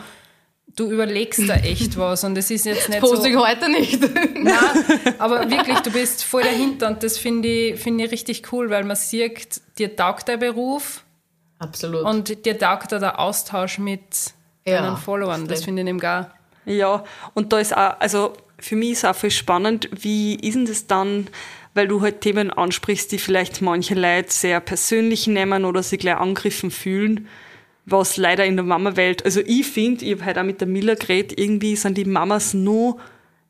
Du, 0.75 0.85
du 0.85 0.91
überlegst 0.91 1.47
da 1.47 1.55
echt 1.55 1.97
was 1.97 2.23
und 2.23 2.37
es 2.37 2.49
ist 2.49 2.65
jetzt 2.65 2.89
nicht 2.89 3.01
das 3.01 3.09
poste 3.09 3.23
so... 3.23 3.29
ich 3.29 3.35
heute 3.37 3.69
nicht. 3.69 4.01
Nein, 4.33 4.55
aber 5.19 5.49
wirklich, 5.49 5.79
du 5.79 5.91
bist 5.91 6.23
voll 6.23 6.43
dahinter 6.43 6.87
und 6.87 7.03
das 7.03 7.17
finde 7.17 7.47
ich, 7.47 7.79
find 7.79 8.01
ich 8.01 8.11
richtig 8.11 8.51
cool, 8.51 8.69
weil 8.69 8.83
man 8.83 8.95
sieht, 8.95 9.61
dir 9.77 9.95
taugt 9.95 10.27
der 10.27 10.37
Beruf. 10.37 11.03
Absolut. 11.59 12.03
Und 12.03 12.45
dir 12.45 12.57
taugt 12.57 12.91
da 12.91 12.99
der 12.99 13.19
Austausch 13.19 13.79
mit 13.79 14.33
ja, 14.65 14.81
deinen 14.81 14.97
Followern. 14.97 15.47
Das 15.47 15.63
finde 15.63 15.81
ich 15.81 15.85
nämlich 15.85 16.01
gar. 16.01 16.33
Ja, 16.65 17.03
und 17.33 17.53
da 17.53 17.59
ist 17.59 17.75
auch, 17.75 17.99
also 17.99 18.33
für 18.59 18.75
mich 18.75 18.91
ist 18.91 19.05
auch 19.05 19.15
viel 19.15 19.31
spannend, 19.31 19.89
wie 19.91 20.35
ist 20.35 20.55
denn 20.55 20.65
das 20.65 20.87
dann, 20.87 21.27
weil 21.73 21.87
du 21.87 22.01
halt 22.01 22.21
Themen 22.21 22.51
ansprichst, 22.51 23.11
die 23.11 23.19
vielleicht 23.19 23.61
manche 23.61 23.95
Leute 23.95 24.31
sehr 24.31 24.59
persönlich 24.59 25.27
nehmen 25.27 25.63
oder 25.65 25.81
sich 25.83 25.99
gleich 25.99 26.17
angegriffen 26.17 26.71
fühlen 26.71 27.27
was 27.89 28.17
leider 28.17 28.45
in 28.45 28.57
der 28.57 28.65
Mama-Welt, 28.65 29.23
also 29.23 29.39
ich 29.39 29.65
finde, 29.65 30.03
ich 30.03 30.11
habe 30.11 30.25
heute 30.25 30.41
auch 30.41 30.45
mit 30.45 30.59
der 30.59 30.67
Miller 30.67 30.97
geredet, 30.97 31.39
irgendwie 31.39 31.77
sind 31.77 31.97
die 31.97 32.03
Mamas 32.03 32.53
nur 32.53 32.97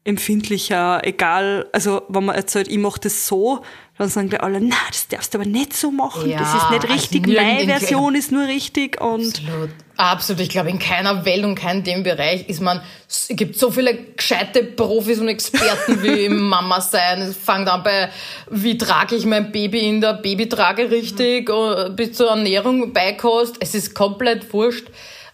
empfindlicher, 0.03 1.01
egal, 1.03 1.67
also 1.73 2.03
wenn 2.07 2.25
man 2.25 2.35
erzählt, 2.35 2.67
ich 2.67 2.77
mache 2.77 2.99
das 2.99 3.27
so, 3.27 3.63
dann 3.97 4.09
sagen 4.09 4.31
wir 4.31 4.43
alle, 4.43 4.61
na, 4.61 4.75
das 4.89 5.07
darfst 5.07 5.33
du 5.33 5.39
aber 5.39 5.47
nicht 5.47 5.73
so 5.73 5.89
machen, 5.89 6.29
ja, 6.29 6.37
das 6.37 6.49
ist 6.49 6.69
nicht 6.69 6.83
also 6.83 6.93
richtig, 6.93 7.27
also 7.27 7.41
meine 7.41 7.79
Version 7.79 8.15
ist 8.15 8.31
nur 8.31 8.45
richtig 8.45 9.01
und 9.01 9.25
absolut, 9.25 9.69
absolut. 9.97 10.41
Ich 10.41 10.49
glaube, 10.49 10.69
in 10.69 10.77
keiner 10.77 11.25
Welt 11.25 11.43
und 11.43 11.55
keinem 11.55 11.83
dem 11.83 12.03
Bereich 12.03 12.47
ist 12.47 12.61
man, 12.61 12.81
es 13.09 13.27
gibt 13.31 13.57
so 13.57 13.71
viele 13.71 13.95
gescheite 14.15 14.63
Profis 14.63 15.19
und 15.19 15.29
Experten 15.29 16.03
wie 16.03 16.25
im 16.25 16.47
Mama 16.47 16.79
sein. 16.79 17.21
Es 17.21 17.35
fängt 17.37 17.67
an 17.67 17.81
bei, 17.83 18.09
wie 18.51 18.77
trage 18.77 19.15
ich 19.15 19.25
mein 19.25 19.51
Baby 19.51 19.87
in 19.87 19.99
der 19.99 20.13
Babytrage 20.13 20.91
richtig, 20.91 21.49
mhm. 21.49 21.95
bis 21.95 22.13
zur 22.13 22.29
Ernährung, 22.29 22.93
Beikost. 22.93 23.55
Es 23.59 23.73
ist 23.73 23.95
komplett 23.95 24.53
wurscht. 24.53 24.87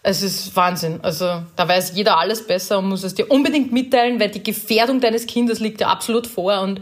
Es 0.05 0.21
ist 0.21 0.55
Wahnsinn. 0.55 0.99
Also 1.01 1.43
da 1.55 1.67
weiß 1.67 1.93
jeder 1.95 2.17
alles 2.17 2.45
besser 2.45 2.79
und 2.79 2.89
muss 2.89 3.03
es 3.03 3.15
dir 3.15 3.31
unbedingt 3.31 3.71
mitteilen, 3.71 4.19
weil 4.19 4.29
die 4.29 4.43
Gefährdung 4.43 4.99
deines 4.99 5.27
Kindes 5.27 5.61
liegt 5.61 5.79
ja 5.79 5.87
absolut 5.87 6.27
vor 6.27 6.61
und 6.61 6.81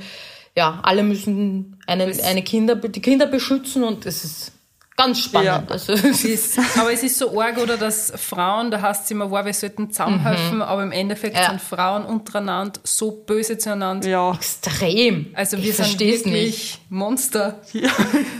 ja, 0.55 0.79
alle 0.83 1.03
müssen 1.03 1.77
einen, 1.87 2.19
eine 2.21 2.43
Kinder, 2.43 2.75
die 2.75 3.01
Kinder 3.01 3.25
beschützen 3.25 3.83
und 3.83 4.05
es 4.05 4.23
ist 4.23 4.51
ganz 4.97 5.19
spannend. 5.19 5.47
Ja. 5.47 5.63
Also, 5.69 5.93
es 5.93 6.23
ist, 6.23 6.59
aber 6.77 6.91
es 6.91 7.03
ist 7.03 7.17
so 7.17 7.39
arg, 7.39 7.57
oder 7.57 7.77
dass 7.77 8.11
Frauen, 8.15 8.71
da 8.71 8.81
heißt 8.81 9.05
es 9.05 9.11
immer, 9.11 9.31
wow, 9.31 9.45
wir 9.45 9.53
sollten 9.53 9.91
zusammenhelfen, 9.91 10.57
mhm. 10.57 10.61
aber 10.61 10.83
im 10.83 10.91
Endeffekt 10.91 11.37
ja. 11.37 11.49
sind 11.49 11.61
Frauen 11.61 12.05
untereinander 12.05 12.79
so 12.83 13.11
böse 13.11 13.57
zueinander. 13.57 14.07
Ja. 14.07 14.33
Extrem. 14.33 15.27
Also 15.33 15.57
wir 15.57 15.69
ich 15.69 15.75
sind 15.75 15.99
wirklich 15.99 16.25
nicht. 16.25 16.79
Monster. 16.89 17.61
Ja, 17.73 17.89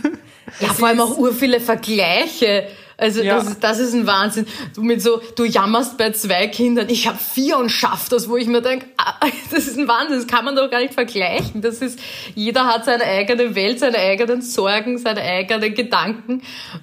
ja 0.60 0.68
vor 0.68 0.88
allem 0.88 1.00
auch 1.00 1.16
ur 1.16 1.32
viele 1.32 1.60
Vergleiche. 1.60 2.68
Also 3.02 3.20
ja. 3.20 3.34
das, 3.34 3.58
das 3.58 3.78
ist 3.80 3.94
ein 3.94 4.06
Wahnsinn. 4.06 4.46
Du 4.76 4.82
mit 4.82 5.02
so, 5.02 5.20
du 5.34 5.44
jammerst 5.44 5.98
bei 5.98 6.12
zwei 6.12 6.46
Kindern, 6.46 6.88
ich 6.88 7.08
habe 7.08 7.18
vier 7.18 7.58
und 7.58 7.68
schaff 7.68 8.08
das, 8.08 8.28
wo 8.28 8.36
ich 8.36 8.46
mir 8.46 8.62
denke, 8.62 8.86
ah, 8.96 9.14
das 9.50 9.66
ist 9.66 9.76
ein 9.76 9.88
Wahnsinn, 9.88 10.18
das 10.18 10.28
kann 10.28 10.44
man 10.44 10.54
doch 10.54 10.70
gar 10.70 10.80
nicht 10.80 10.94
vergleichen. 10.94 11.60
Das 11.62 11.82
ist, 11.82 11.98
jeder 12.36 12.68
hat 12.68 12.84
seine 12.84 13.02
eigene 13.02 13.56
Welt, 13.56 13.80
seine 13.80 13.98
eigenen 13.98 14.40
Sorgen, 14.40 14.98
seine 14.98 15.20
eigenen 15.20 15.74
Gedanken 15.74 16.42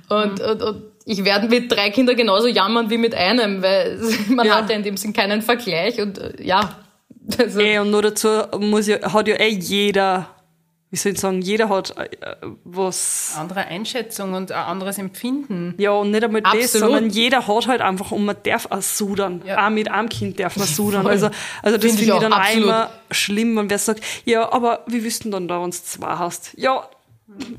und, 0.09 0.39
mhm. 0.39 0.45
und, 0.45 0.63
und 0.63 0.83
ich 1.05 1.23
werde 1.23 1.47
mit 1.47 1.71
drei 1.71 1.89
Kindern 1.89 2.17
genauso 2.17 2.47
jammern 2.47 2.89
wie 2.89 2.97
mit 2.97 3.15
einem, 3.15 3.63
weil 3.63 3.97
man 4.27 4.45
ja. 4.45 4.55
hat 4.57 4.69
ja 4.69 4.75
in 4.75 4.83
dem 4.83 4.97
Sinn 4.97 5.13
keinen 5.13 5.41
Vergleich 5.41 6.01
und 6.01 6.19
ja. 6.39 6.75
Also. 7.37 7.59
Ey, 7.59 7.77
und 7.77 7.91
nur 7.91 8.01
dazu 8.01 8.27
muss 8.59 8.87
ja, 8.87 9.13
hat 9.13 9.27
ja 9.27 9.35
eh 9.35 9.49
jeder 9.49 10.38
wie 10.91 10.97
soll 10.97 11.11
ich 11.11 11.19
sagen, 11.19 11.41
jeder 11.41 11.69
hat 11.69 11.95
äh, 11.97 12.35
was. 12.63 13.35
Andere 13.37 13.61
Einschätzung 13.61 14.33
und 14.33 14.51
ein 14.51 14.63
anderes 14.63 14.97
Empfinden. 14.97 15.75
Ja, 15.77 15.91
und 15.91 16.09
nicht 16.11 16.23
einmal 16.23 16.41
Absolut. 16.41 16.63
das, 16.63 16.71
sondern 16.73 17.09
jeder 17.09 17.47
hat 17.47 17.67
halt 17.67 17.81
einfach, 17.81 18.11
und 18.11 18.25
man 18.25 18.35
darf 18.43 18.67
auch 18.71 18.81
sudern. 18.81 19.41
Ja. 19.45 19.65
Auch 19.65 19.69
mit 19.69 19.89
einem 19.89 20.09
Kind 20.09 20.39
darf 20.39 20.57
man 20.57 20.67
sudern. 20.67 21.05
Also, 21.05 21.29
also 21.61 21.77
das 21.77 21.85
finde 21.85 22.03
ich, 22.03 22.09
ich 22.09 22.19
dann 22.19 22.33
auch 22.33 22.53
immer 22.53 22.89
schlimm, 23.11 23.55
wenn 23.55 23.69
wer 23.69 23.77
sagt, 23.77 24.01
ja, 24.25 24.51
aber 24.51 24.83
wie 24.87 25.03
wüssten 25.03 25.29
dann 25.29 25.47
da, 25.47 25.61
wenn 25.61 25.71
du 25.71 25.77
zwei 25.77 26.15
hast? 26.15 26.53
Ja, 26.57 26.89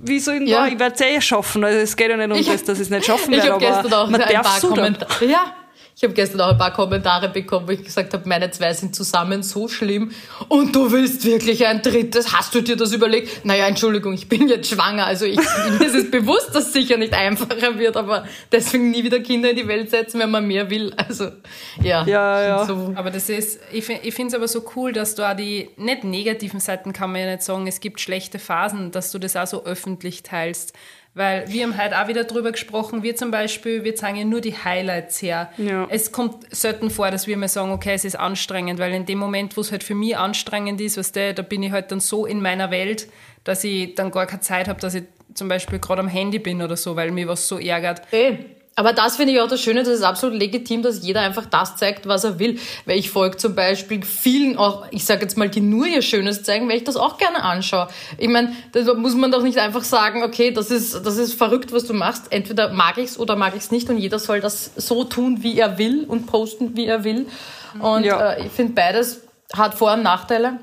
wie 0.01 0.19
soll 0.19 0.43
ich 0.43 0.49
ja. 0.49 0.67
da? 0.67 0.73
Ich 0.73 0.79
werde 0.79 0.95
es 0.97 1.01
eh 1.01 1.21
schaffen. 1.21 1.63
Also 1.63 1.79
es 1.79 1.97
geht 1.97 2.11
ja 2.11 2.17
nicht 2.17 2.31
um 2.31 2.37
ich, 2.37 2.49
das, 2.49 2.65
dass 2.65 2.79
ich 2.79 2.85
es 2.85 2.91
nicht 2.91 3.07
schaffen 3.07 3.33
werde, 3.33 3.53
aber 3.55 4.07
man 4.09 4.21
darf 4.21 4.59
sudern. 4.59 4.99
Ja, 5.21 5.55
ich 6.01 6.05
habe 6.05 6.15
gestern 6.15 6.41
auch 6.41 6.53
ein 6.53 6.57
paar 6.57 6.73
Kommentare 6.73 7.29
bekommen, 7.29 7.69
wo 7.69 7.73
ich 7.73 7.85
gesagt 7.85 8.15
habe, 8.15 8.27
meine 8.27 8.51
zwei 8.51 8.73
sind 8.73 8.97
zusammen 8.97 9.43
so 9.43 9.69
schlimm 9.69 10.13
und 10.49 10.75
du 10.75 10.91
willst 10.93 11.27
wirklich 11.27 11.67
ein 11.67 11.83
drittes. 11.83 12.33
Hast 12.33 12.55
du 12.55 12.63
dir 12.63 12.75
das 12.75 12.95
überlegt? 12.95 13.45
Naja, 13.45 13.67
Entschuldigung, 13.67 14.15
ich 14.15 14.27
bin 14.27 14.49
jetzt 14.49 14.71
schwanger. 14.71 15.05
Also 15.05 15.27
ich, 15.27 15.37
mir 15.79 15.87
ist 15.87 15.95
es 15.95 16.11
bewusst, 16.11 16.55
dass 16.55 16.69
es 16.69 16.73
sicher 16.73 16.97
nicht 16.97 17.13
einfacher 17.13 17.79
wird, 17.79 17.99
aber 17.99 18.25
deswegen 18.51 18.91
nie 18.91 19.05
wieder 19.05 19.21
Kinder 19.21 19.51
in 19.51 19.57
die 19.57 19.69
Welt 19.69 19.91
setzen, 19.91 20.21
wenn 20.21 20.31
man 20.31 20.47
mehr 20.47 20.71
will. 20.71 20.91
Also 20.97 21.33
ja. 21.83 22.07
Ja, 22.07 22.43
ja. 22.43 22.65
So. 22.65 22.95
Aber 22.95 23.11
das 23.11 23.29
ist, 23.29 23.61
ich, 23.71 23.87
ich 23.91 24.15
finde 24.15 24.29
es 24.29 24.35
aber 24.35 24.49
so 24.49 24.65
cool, 24.77 24.95
dass 24.95 25.17
du 25.17 25.31
auch 25.31 25.37
die, 25.37 25.69
nicht 25.77 26.05
negativen 26.05 26.61
Seiten 26.61 26.95
kann 26.95 27.13
man 27.13 27.21
ja 27.21 27.27
nicht 27.33 27.43
sagen, 27.43 27.67
es 27.67 27.79
gibt 27.79 28.01
schlechte 28.01 28.39
Phasen, 28.39 28.91
dass 28.91 29.13
du 29.13 29.19
das 29.19 29.37
auch 29.37 29.47
so 29.47 29.67
öffentlich 29.67 30.23
teilst. 30.23 30.73
Weil 31.13 31.49
wir 31.49 31.65
haben 31.65 31.77
heute 31.77 32.01
auch 32.01 32.07
wieder 32.07 32.23
drüber 32.23 32.53
gesprochen, 32.53 33.03
wir 33.03 33.17
zum 33.17 33.33
Beispiel, 33.33 33.83
wir 33.83 33.97
zeigen 33.97 34.17
ja 34.17 34.25
nur 34.25 34.41
die 34.41 34.55
Highlights 34.55 35.21
her. 35.21 35.51
Ja. 35.59 35.89
Es 35.91 36.13
kommt 36.13 36.55
selten 36.55 36.89
vor, 36.89 37.11
dass 37.11 37.27
wir 37.27 37.37
mal 37.37 37.49
sagen, 37.49 37.73
okay, 37.73 37.95
es 37.95 38.05
ist 38.05 38.15
anstrengend, 38.15 38.79
weil 38.79 38.93
in 38.95 39.07
dem 39.07 39.19
Moment, 39.19 39.57
wo 39.57 39.61
es 39.61 39.73
halt 39.73 39.83
für 39.83 39.97
mich 39.97 40.17
anstrengend 40.17 40.81
ist, 40.81 40.97
weißt 40.97 41.17
du, 41.17 41.35
da 41.35 41.43
bin 41.43 41.65
ich 41.65 41.73
halt 41.73 41.91
dann 41.91 41.99
so 41.99 42.27
in 42.27 42.41
meiner 42.41 42.71
Welt, 42.71 43.09
dass 43.43 43.65
ich 43.65 43.97
dann 43.97 44.13
gar 44.13 44.27
keine 44.27 44.41
Zeit 44.41 44.69
habe, 44.69 44.81
dass 44.81 44.95
ich 44.95 45.05
zum 45.35 45.49
Beispiel 45.49 45.81
gerade 45.81 46.01
am 46.01 46.09
Handy 46.09 46.39
bin 46.39 46.63
oder 46.63 46.77
so, 46.77 46.95
weil 46.95 47.11
mir 47.11 47.27
was 47.27 47.49
so 47.49 47.59
ärgert. 47.59 48.03
Ey. 48.13 48.39
Aber 48.77 48.93
das 48.93 49.17
finde 49.17 49.35
ich 49.35 49.41
auch 49.41 49.49
das 49.49 49.61
Schöne, 49.61 49.81
das 49.81 49.89
ist 49.89 50.03
absolut 50.03 50.39
legitim, 50.39 50.83
dass 50.83 51.05
jeder 51.05 51.21
einfach 51.21 51.45
das 51.45 51.77
zeigt, 51.77 52.07
was 52.07 52.25
er 52.25 52.39
will. 52.39 52.59
Weil 52.87 52.99
ich 52.99 53.11
folge 53.11 53.37
zum 53.37 53.55
Beispiel 53.55 54.03
vielen 54.05 54.57
auch, 54.57 54.87
ich 54.91 55.05
sage 55.05 55.23
jetzt 55.23 55.37
mal, 55.37 55.49
die 55.49 55.61
nur 55.61 55.87
ihr 55.87 56.03
Schönes 56.03 56.45
zeigen, 56.45 56.69
weil 56.69 56.77
ich 56.77 56.85
das 56.85 56.97
auch 56.97 57.19
gerne 57.19 57.43
anschaue. 57.43 57.89
Ich 58.17 58.29
meine, 58.29 58.55
da 58.73 58.95
muss 58.95 59.15
man 59.15 59.31
doch 59.33 59.43
nicht 59.43 59.59
einfach 59.59 59.83
sagen, 59.83 60.23
okay, 60.23 60.51
das 60.53 60.71
ist, 60.71 61.05
das 61.05 61.19
ist 61.19 61.35
verrückt, 61.35 61.73
was 61.73 61.85
du 61.85 61.93
machst. 61.93 62.33
Entweder 62.33 62.73
mag 62.73 62.97
ich 62.97 63.11
es 63.11 63.19
oder 63.19 63.37
mag 63.37 63.55
ich 63.55 63.65
es 63.65 63.71
nicht 63.71 63.91
und 63.91 63.99
jeder 63.99 64.19
soll 64.19 64.41
das 64.41 64.71
so 64.77 65.05
tun, 65.05 65.43
wie 65.43 65.59
er 65.59 65.77
will 65.77 66.05
und 66.07 66.27
posten, 66.27 66.77
wie 66.77 66.87
er 66.87 67.05
will. 67.05 67.27
Und 67.81 68.05
ja. 68.05 68.33
äh, 68.33 68.47
ich 68.47 68.53
finde, 68.53 68.73
beides 68.75 69.23
hat 69.53 69.75
Vor- 69.75 69.95
und 69.95 70.03
Nachteile. 70.03 70.59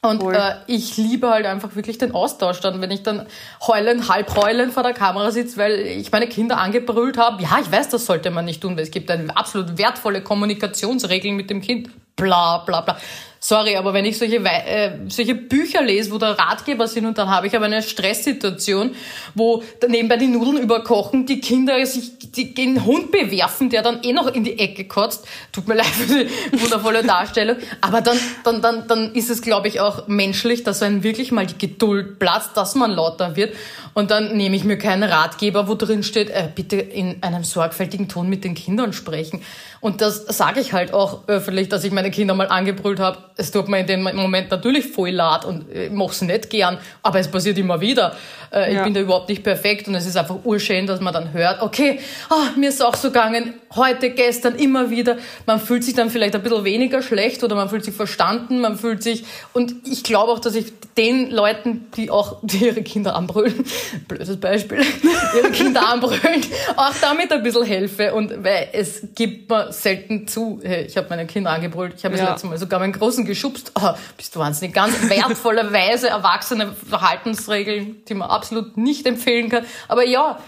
Und 0.00 0.22
äh, 0.22 0.54
ich 0.68 0.96
liebe 0.96 1.28
halt 1.28 1.44
einfach 1.44 1.74
wirklich 1.74 1.98
den 1.98 2.14
Austausch 2.14 2.60
dann, 2.60 2.80
wenn 2.80 2.92
ich 2.92 3.02
dann 3.02 3.26
heulend, 3.66 4.08
halb 4.08 4.36
heulend 4.36 4.72
vor 4.72 4.84
der 4.84 4.92
Kamera 4.92 5.32
sitze, 5.32 5.56
weil 5.56 5.72
ich 5.72 6.12
meine 6.12 6.28
Kinder 6.28 6.58
angebrüllt 6.58 7.18
habe. 7.18 7.42
Ja, 7.42 7.58
ich 7.60 7.70
weiß, 7.70 7.88
das 7.88 8.06
sollte 8.06 8.30
man 8.30 8.44
nicht 8.44 8.60
tun, 8.60 8.76
weil 8.76 8.84
es 8.84 8.92
gibt 8.92 9.10
eine 9.10 9.36
absolut 9.36 9.76
wertvolle 9.76 10.22
Kommunikationsregeln 10.22 11.34
mit 11.34 11.50
dem 11.50 11.60
Kind. 11.60 11.90
Bla, 12.14 12.58
bla, 12.58 12.82
bla. 12.82 12.96
Sorry, 13.40 13.76
aber 13.76 13.94
wenn 13.94 14.04
ich 14.04 14.18
solche, 14.18 14.38
äh, 14.38 14.90
solche 15.08 15.36
Bücher 15.36 15.82
lese, 15.82 16.10
wo 16.10 16.18
da 16.18 16.32
Ratgeber 16.32 16.88
sind 16.88 17.06
und 17.06 17.18
dann 17.18 17.30
habe 17.30 17.46
ich 17.46 17.54
aber 17.54 17.66
eine 17.66 17.82
Stresssituation, 17.82 18.96
wo 19.34 19.62
nebenbei 19.86 20.16
die 20.16 20.26
Nudeln 20.26 20.58
überkochen, 20.58 21.24
die 21.24 21.40
Kinder 21.40 21.84
sich 21.86 22.18
die, 22.18 22.52
den 22.52 22.84
Hund 22.84 23.12
bewerfen, 23.12 23.70
der 23.70 23.82
dann 23.82 24.02
eh 24.02 24.12
noch 24.12 24.26
in 24.34 24.42
die 24.42 24.58
Ecke 24.58 24.86
kotzt. 24.86 25.26
Tut 25.52 25.68
mir 25.68 25.74
leid 25.76 25.86
für 25.86 26.24
die 26.24 26.60
wundervolle 26.60 27.04
Darstellung. 27.04 27.56
Aber 27.80 28.00
dann, 28.00 28.18
dann, 28.42 28.60
dann, 28.60 28.88
dann 28.88 29.14
ist 29.14 29.30
es, 29.30 29.40
glaube 29.40 29.68
ich, 29.68 29.78
auch 29.78 30.08
menschlich, 30.08 30.64
dass 30.64 30.82
einem 30.82 31.04
wirklich 31.04 31.30
mal 31.30 31.46
die 31.46 31.58
Geduld 31.58 32.18
platzt, 32.18 32.56
dass 32.56 32.74
man 32.74 32.90
lauter 32.90 33.36
wird. 33.36 33.54
Und 33.94 34.10
dann 34.10 34.36
nehme 34.36 34.56
ich 34.56 34.64
mir 34.64 34.78
keinen 34.78 35.04
Ratgeber, 35.04 35.68
wo 35.68 35.74
drin 35.74 36.02
steht, 36.02 36.30
äh, 36.30 36.48
bitte 36.52 36.76
in 36.76 37.22
einem 37.22 37.44
sorgfältigen 37.44 38.08
Ton 38.08 38.28
mit 38.28 38.42
den 38.42 38.54
Kindern 38.54 38.92
sprechen. 38.92 39.42
Und 39.80 40.00
das 40.00 40.24
sage 40.26 40.60
ich 40.60 40.72
halt 40.72 40.92
auch 40.92 41.28
öffentlich, 41.28 41.68
dass 41.68 41.84
ich 41.84 41.92
meine 41.92 42.10
Kinder 42.10 42.34
mal 42.34 42.48
angebrüllt 42.48 42.98
habe. 42.98 43.18
Es 43.36 43.50
tut 43.50 43.68
mir 43.68 43.80
in 43.80 43.86
dem 43.86 44.02
Moment 44.02 44.50
natürlich 44.50 44.88
voll 44.88 45.10
leid 45.10 45.44
und 45.44 45.70
ich 45.72 45.90
mache 45.90 46.10
es 46.10 46.22
nicht 46.22 46.50
gern, 46.50 46.78
aber 47.02 47.18
es 47.20 47.28
passiert 47.28 47.58
immer 47.58 47.80
wieder. 47.80 48.16
Äh, 48.52 48.72
ja. 48.72 48.78
Ich 48.78 48.84
bin 48.84 48.94
da 48.94 49.00
überhaupt 49.00 49.28
nicht 49.28 49.42
perfekt 49.42 49.88
und 49.88 49.94
es 49.94 50.06
ist 50.06 50.16
einfach 50.16 50.36
urschön, 50.44 50.86
dass 50.86 51.00
man 51.00 51.12
dann 51.12 51.32
hört, 51.32 51.62
okay, 51.62 52.00
oh, 52.30 52.58
mir 52.58 52.70
ist 52.70 52.82
auch 52.82 52.96
so 52.96 53.08
gegangen, 53.08 53.54
heute, 53.74 54.10
gestern, 54.10 54.56
immer 54.56 54.90
wieder. 54.90 55.18
Man 55.46 55.60
fühlt 55.60 55.84
sich 55.84 55.94
dann 55.94 56.10
vielleicht 56.10 56.34
ein 56.34 56.42
bisschen 56.42 56.64
weniger 56.64 57.02
schlecht 57.02 57.44
oder 57.44 57.54
man 57.54 57.68
fühlt 57.68 57.84
sich 57.84 57.94
verstanden, 57.94 58.60
man 58.60 58.78
fühlt 58.78 59.02
sich, 59.02 59.24
und 59.52 59.74
ich 59.86 60.02
glaube 60.02 60.32
auch, 60.32 60.38
dass 60.38 60.54
ich 60.54 60.72
den 60.96 61.30
Leuten, 61.30 61.86
die 61.96 62.10
auch 62.10 62.38
die 62.42 62.66
ihre 62.66 62.82
Kinder 62.82 63.14
anbrüllen, 63.14 63.64
blödes 64.08 64.38
Beispiel, 64.38 64.78
ihre 65.36 65.50
Kinder 65.50 65.88
anbrüllen, 65.88 66.42
auch 66.76 66.94
damit 67.00 67.32
ein 67.32 67.42
bisschen 67.42 67.64
helfe. 67.64 68.14
Und 68.14 68.42
weil 68.42 68.68
es 68.72 69.02
gibt 69.14 69.48
selten 69.72 70.26
zu, 70.26 70.60
hey, 70.62 70.84
ich 70.84 70.96
habe 70.96 71.06
meine 71.10 71.26
Kinder 71.26 71.50
angebrüllt, 71.50 71.94
ich 71.96 72.04
habe 72.04 72.16
ja. 72.16 72.22
das 72.22 72.30
letzte 72.32 72.46
Mal 72.48 72.58
sogar 72.58 72.80
meinen 72.80 72.92
Großen 72.92 73.24
geschubst. 73.24 73.72
Oh, 73.80 73.90
bist 74.16 74.34
du 74.34 74.40
wahnsinnig. 74.40 74.74
Ganz 74.74 74.94
wertvolle, 75.08 75.72
weise, 75.72 76.08
erwachsene 76.08 76.72
Verhaltensregeln, 76.72 78.04
die 78.08 78.14
man 78.14 78.30
absolut 78.30 78.76
nicht 78.76 79.06
empfehlen 79.06 79.48
kann. 79.48 79.64
Aber 79.88 80.04
ja, 80.04 80.38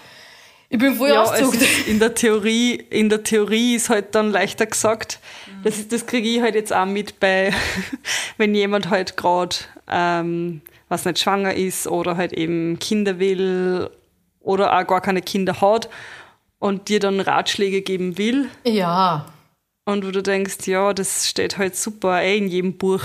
ich 0.68 0.78
bin 0.78 0.94
voll 0.94 1.08
ja, 1.08 1.22
ausgezuckt. 1.22 1.88
in 1.88 1.98
der 1.98 2.14
Theorie, 2.14 2.74
in 2.90 3.08
der 3.08 3.24
Theorie 3.24 3.74
ist 3.74 3.90
halt 3.90 4.14
dann 4.14 4.30
leichter 4.30 4.66
gesagt. 4.66 5.18
Mhm. 5.46 5.62
Das, 5.64 5.88
das 5.88 6.06
kriege 6.06 6.28
ich 6.28 6.40
halt 6.40 6.54
jetzt 6.54 6.72
auch 6.72 6.86
mit 6.86 7.18
bei, 7.18 7.52
wenn 8.36 8.54
jemand 8.54 8.88
halt 8.88 9.16
gerade, 9.16 9.56
ähm, 9.88 10.62
was 10.88 11.04
nicht 11.04 11.18
schwanger 11.18 11.54
ist 11.54 11.86
oder 11.88 12.16
halt 12.16 12.32
eben 12.32 12.78
Kinder 12.78 13.18
will 13.18 13.90
oder 14.40 14.78
auch 14.78 14.86
gar 14.86 15.00
keine 15.00 15.22
Kinder 15.22 15.60
hat 15.60 15.88
und 16.60 16.88
dir 16.88 17.00
dann 17.00 17.18
Ratschläge 17.18 17.82
geben 17.82 18.16
will. 18.16 18.48
Ja. 18.64 19.26
Und 19.84 20.06
wo 20.06 20.12
du 20.12 20.22
denkst, 20.22 20.68
ja, 20.68 20.92
das 20.92 21.28
steht 21.28 21.58
halt 21.58 21.74
super 21.74 22.22
eh 22.22 22.38
in 22.38 22.46
jedem 22.46 22.78
Buch 22.78 23.02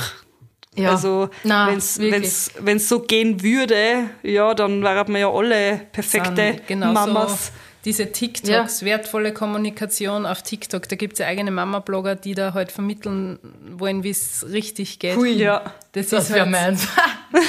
ja. 0.78 0.92
Also 0.92 1.30
wenn 1.44 1.78
es 1.78 2.90
so 2.90 3.00
gehen 3.00 3.42
würde, 3.42 4.10
ja, 4.24 4.54
dann 4.54 4.84
wären 4.84 5.14
wir 5.14 5.20
ja 5.20 5.32
alle 5.32 5.82
perfekte 5.92 6.62
genau 6.68 6.92
Mamas. 6.92 7.48
So 7.48 7.52
diese 7.86 8.12
TikToks, 8.12 8.82
ja. 8.82 8.88
wertvolle 8.88 9.32
Kommunikation 9.32 10.26
auf 10.26 10.42
TikTok, 10.42 10.90
da 10.90 10.96
gibt 10.96 11.14
es 11.14 11.20
ja 11.20 11.28
eigene 11.28 11.52
Mama-Blogger, 11.52 12.16
die 12.16 12.34
da 12.34 12.56
halt 12.56 12.72
vermitteln 12.72 13.38
wollen, 13.78 14.04
wie 14.04 14.10
es 14.10 14.44
richtig 14.50 14.98
geht. 14.98 15.16
Hui, 15.16 15.34
ja. 15.34 15.62
Das, 15.92 16.08
das 16.08 16.32
wäre 16.32 16.42
halt, 16.42 16.52
meins. 16.52 16.88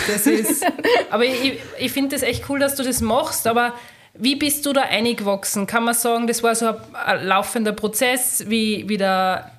Das 0.08 0.26
ist, 0.26 0.64
aber 1.10 1.25
ich, 1.25 1.58
ich 1.78 1.92
finde 1.92 2.16
das 2.16 2.22
echt 2.22 2.50
cool, 2.50 2.58
dass 2.58 2.75
du 2.75 2.82
das 2.82 3.00
machst, 3.00 3.46
aber 3.46 3.72
wie 4.18 4.37
bist 4.37 4.64
du 4.66 4.73
da 4.73 4.82
eingewachsen? 4.82 5.66
Kann 5.66 5.85
man 5.85 5.94
sagen, 5.94 6.26
das 6.26 6.42
war 6.42 6.54
so 6.54 6.75
ein 6.92 7.26
laufender 7.26 7.73
Prozess, 7.73 8.44
wie, 8.49 8.88
wie 8.88 8.96
der 8.96 9.50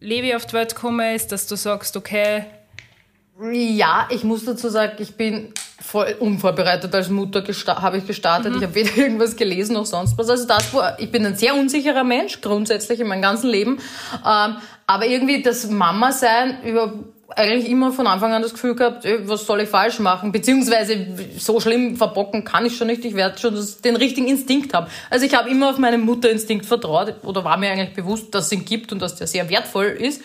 Levi 0.00 0.34
auf 0.34 0.46
die 0.46 0.52
Welt 0.54 0.74
gekommen 0.74 1.14
ist, 1.14 1.32
dass 1.32 1.46
du 1.46 1.56
sagst, 1.56 1.96
okay, 1.96 2.44
ja, 3.52 4.08
ich 4.10 4.24
muss 4.24 4.44
dazu 4.44 4.68
sagen, 4.68 4.94
ich 4.98 5.16
bin 5.16 5.52
voll 5.80 6.16
unvorbereitet 6.18 6.92
als 6.92 7.08
Mutter 7.08 7.44
habe 7.80 7.98
ich 7.98 8.06
gestartet. 8.06 8.52
Mhm. 8.52 8.58
Ich 8.58 8.64
habe 8.64 8.74
weder 8.74 8.96
irgendwas 8.96 9.36
gelesen 9.36 9.74
noch 9.74 9.86
sonst 9.86 10.18
was. 10.18 10.28
Also 10.28 10.46
das, 10.46 10.72
ich 10.98 11.10
bin 11.10 11.24
ein 11.24 11.36
sehr 11.36 11.54
unsicherer 11.54 12.04
Mensch 12.04 12.40
grundsätzlich 12.40 13.00
in 13.00 13.06
meinem 13.06 13.22
ganzen 13.22 13.48
Leben. 13.48 13.78
Ähm, 14.26 14.56
aber 14.86 15.06
irgendwie 15.06 15.42
das 15.42 15.70
Mama 15.70 16.12
sein 16.12 16.62
über 16.64 16.92
eigentlich 17.36 17.70
immer 17.70 17.92
von 17.92 18.06
Anfang 18.06 18.32
an 18.32 18.42
das 18.42 18.52
Gefühl 18.52 18.74
gehabt, 18.74 19.06
was 19.24 19.46
soll 19.46 19.60
ich 19.60 19.68
falsch 19.68 19.98
machen? 19.98 20.32
Beziehungsweise 20.32 21.06
so 21.38 21.60
schlimm 21.60 21.96
verbocken 21.96 22.44
kann 22.44 22.64
ich 22.64 22.76
schon 22.76 22.86
nicht. 22.86 23.04
Ich 23.04 23.14
werde 23.14 23.38
schon 23.38 23.54
den 23.84 23.96
richtigen 23.96 24.26
Instinkt 24.26 24.72
haben. 24.72 24.86
Also 25.10 25.26
ich 25.26 25.34
habe 25.34 25.50
immer 25.50 25.70
auf 25.70 25.78
meinen 25.78 26.00
Mutterinstinkt 26.02 26.64
vertraut 26.64 27.16
oder 27.24 27.44
war 27.44 27.58
mir 27.58 27.70
eigentlich 27.70 27.94
bewusst, 27.94 28.34
dass 28.34 28.46
es 28.46 28.52
ihn 28.52 28.64
gibt 28.64 28.92
und 28.92 29.02
dass 29.02 29.16
der 29.16 29.26
sehr 29.26 29.50
wertvoll 29.50 29.86
ist 29.86 30.22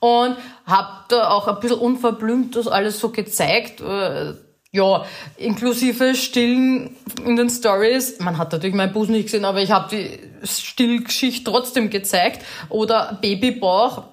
und 0.00 0.36
habe 0.66 1.04
da 1.08 1.30
auch 1.30 1.46
ein 1.46 1.60
bisschen 1.60 1.78
unverblümt 1.78 2.56
das 2.56 2.66
alles 2.66 2.98
so 2.98 3.10
gezeigt. 3.10 3.80
Äh, 3.80 4.34
ja, 4.72 5.04
inklusive 5.36 6.14
Stillen 6.14 6.96
in 7.24 7.36
den 7.36 7.50
Stories. 7.50 8.18
Man 8.18 8.38
hat 8.38 8.52
natürlich 8.52 8.74
meinen 8.74 8.92
Busen 8.92 9.12
nicht 9.12 9.26
gesehen, 9.26 9.44
aber 9.44 9.60
ich 9.60 9.70
habe 9.70 9.94
die 9.94 10.18
Stillgeschichte 10.44 11.44
trotzdem 11.48 11.90
gezeigt. 11.90 12.44
Oder 12.70 13.18
Babybauch 13.20 14.04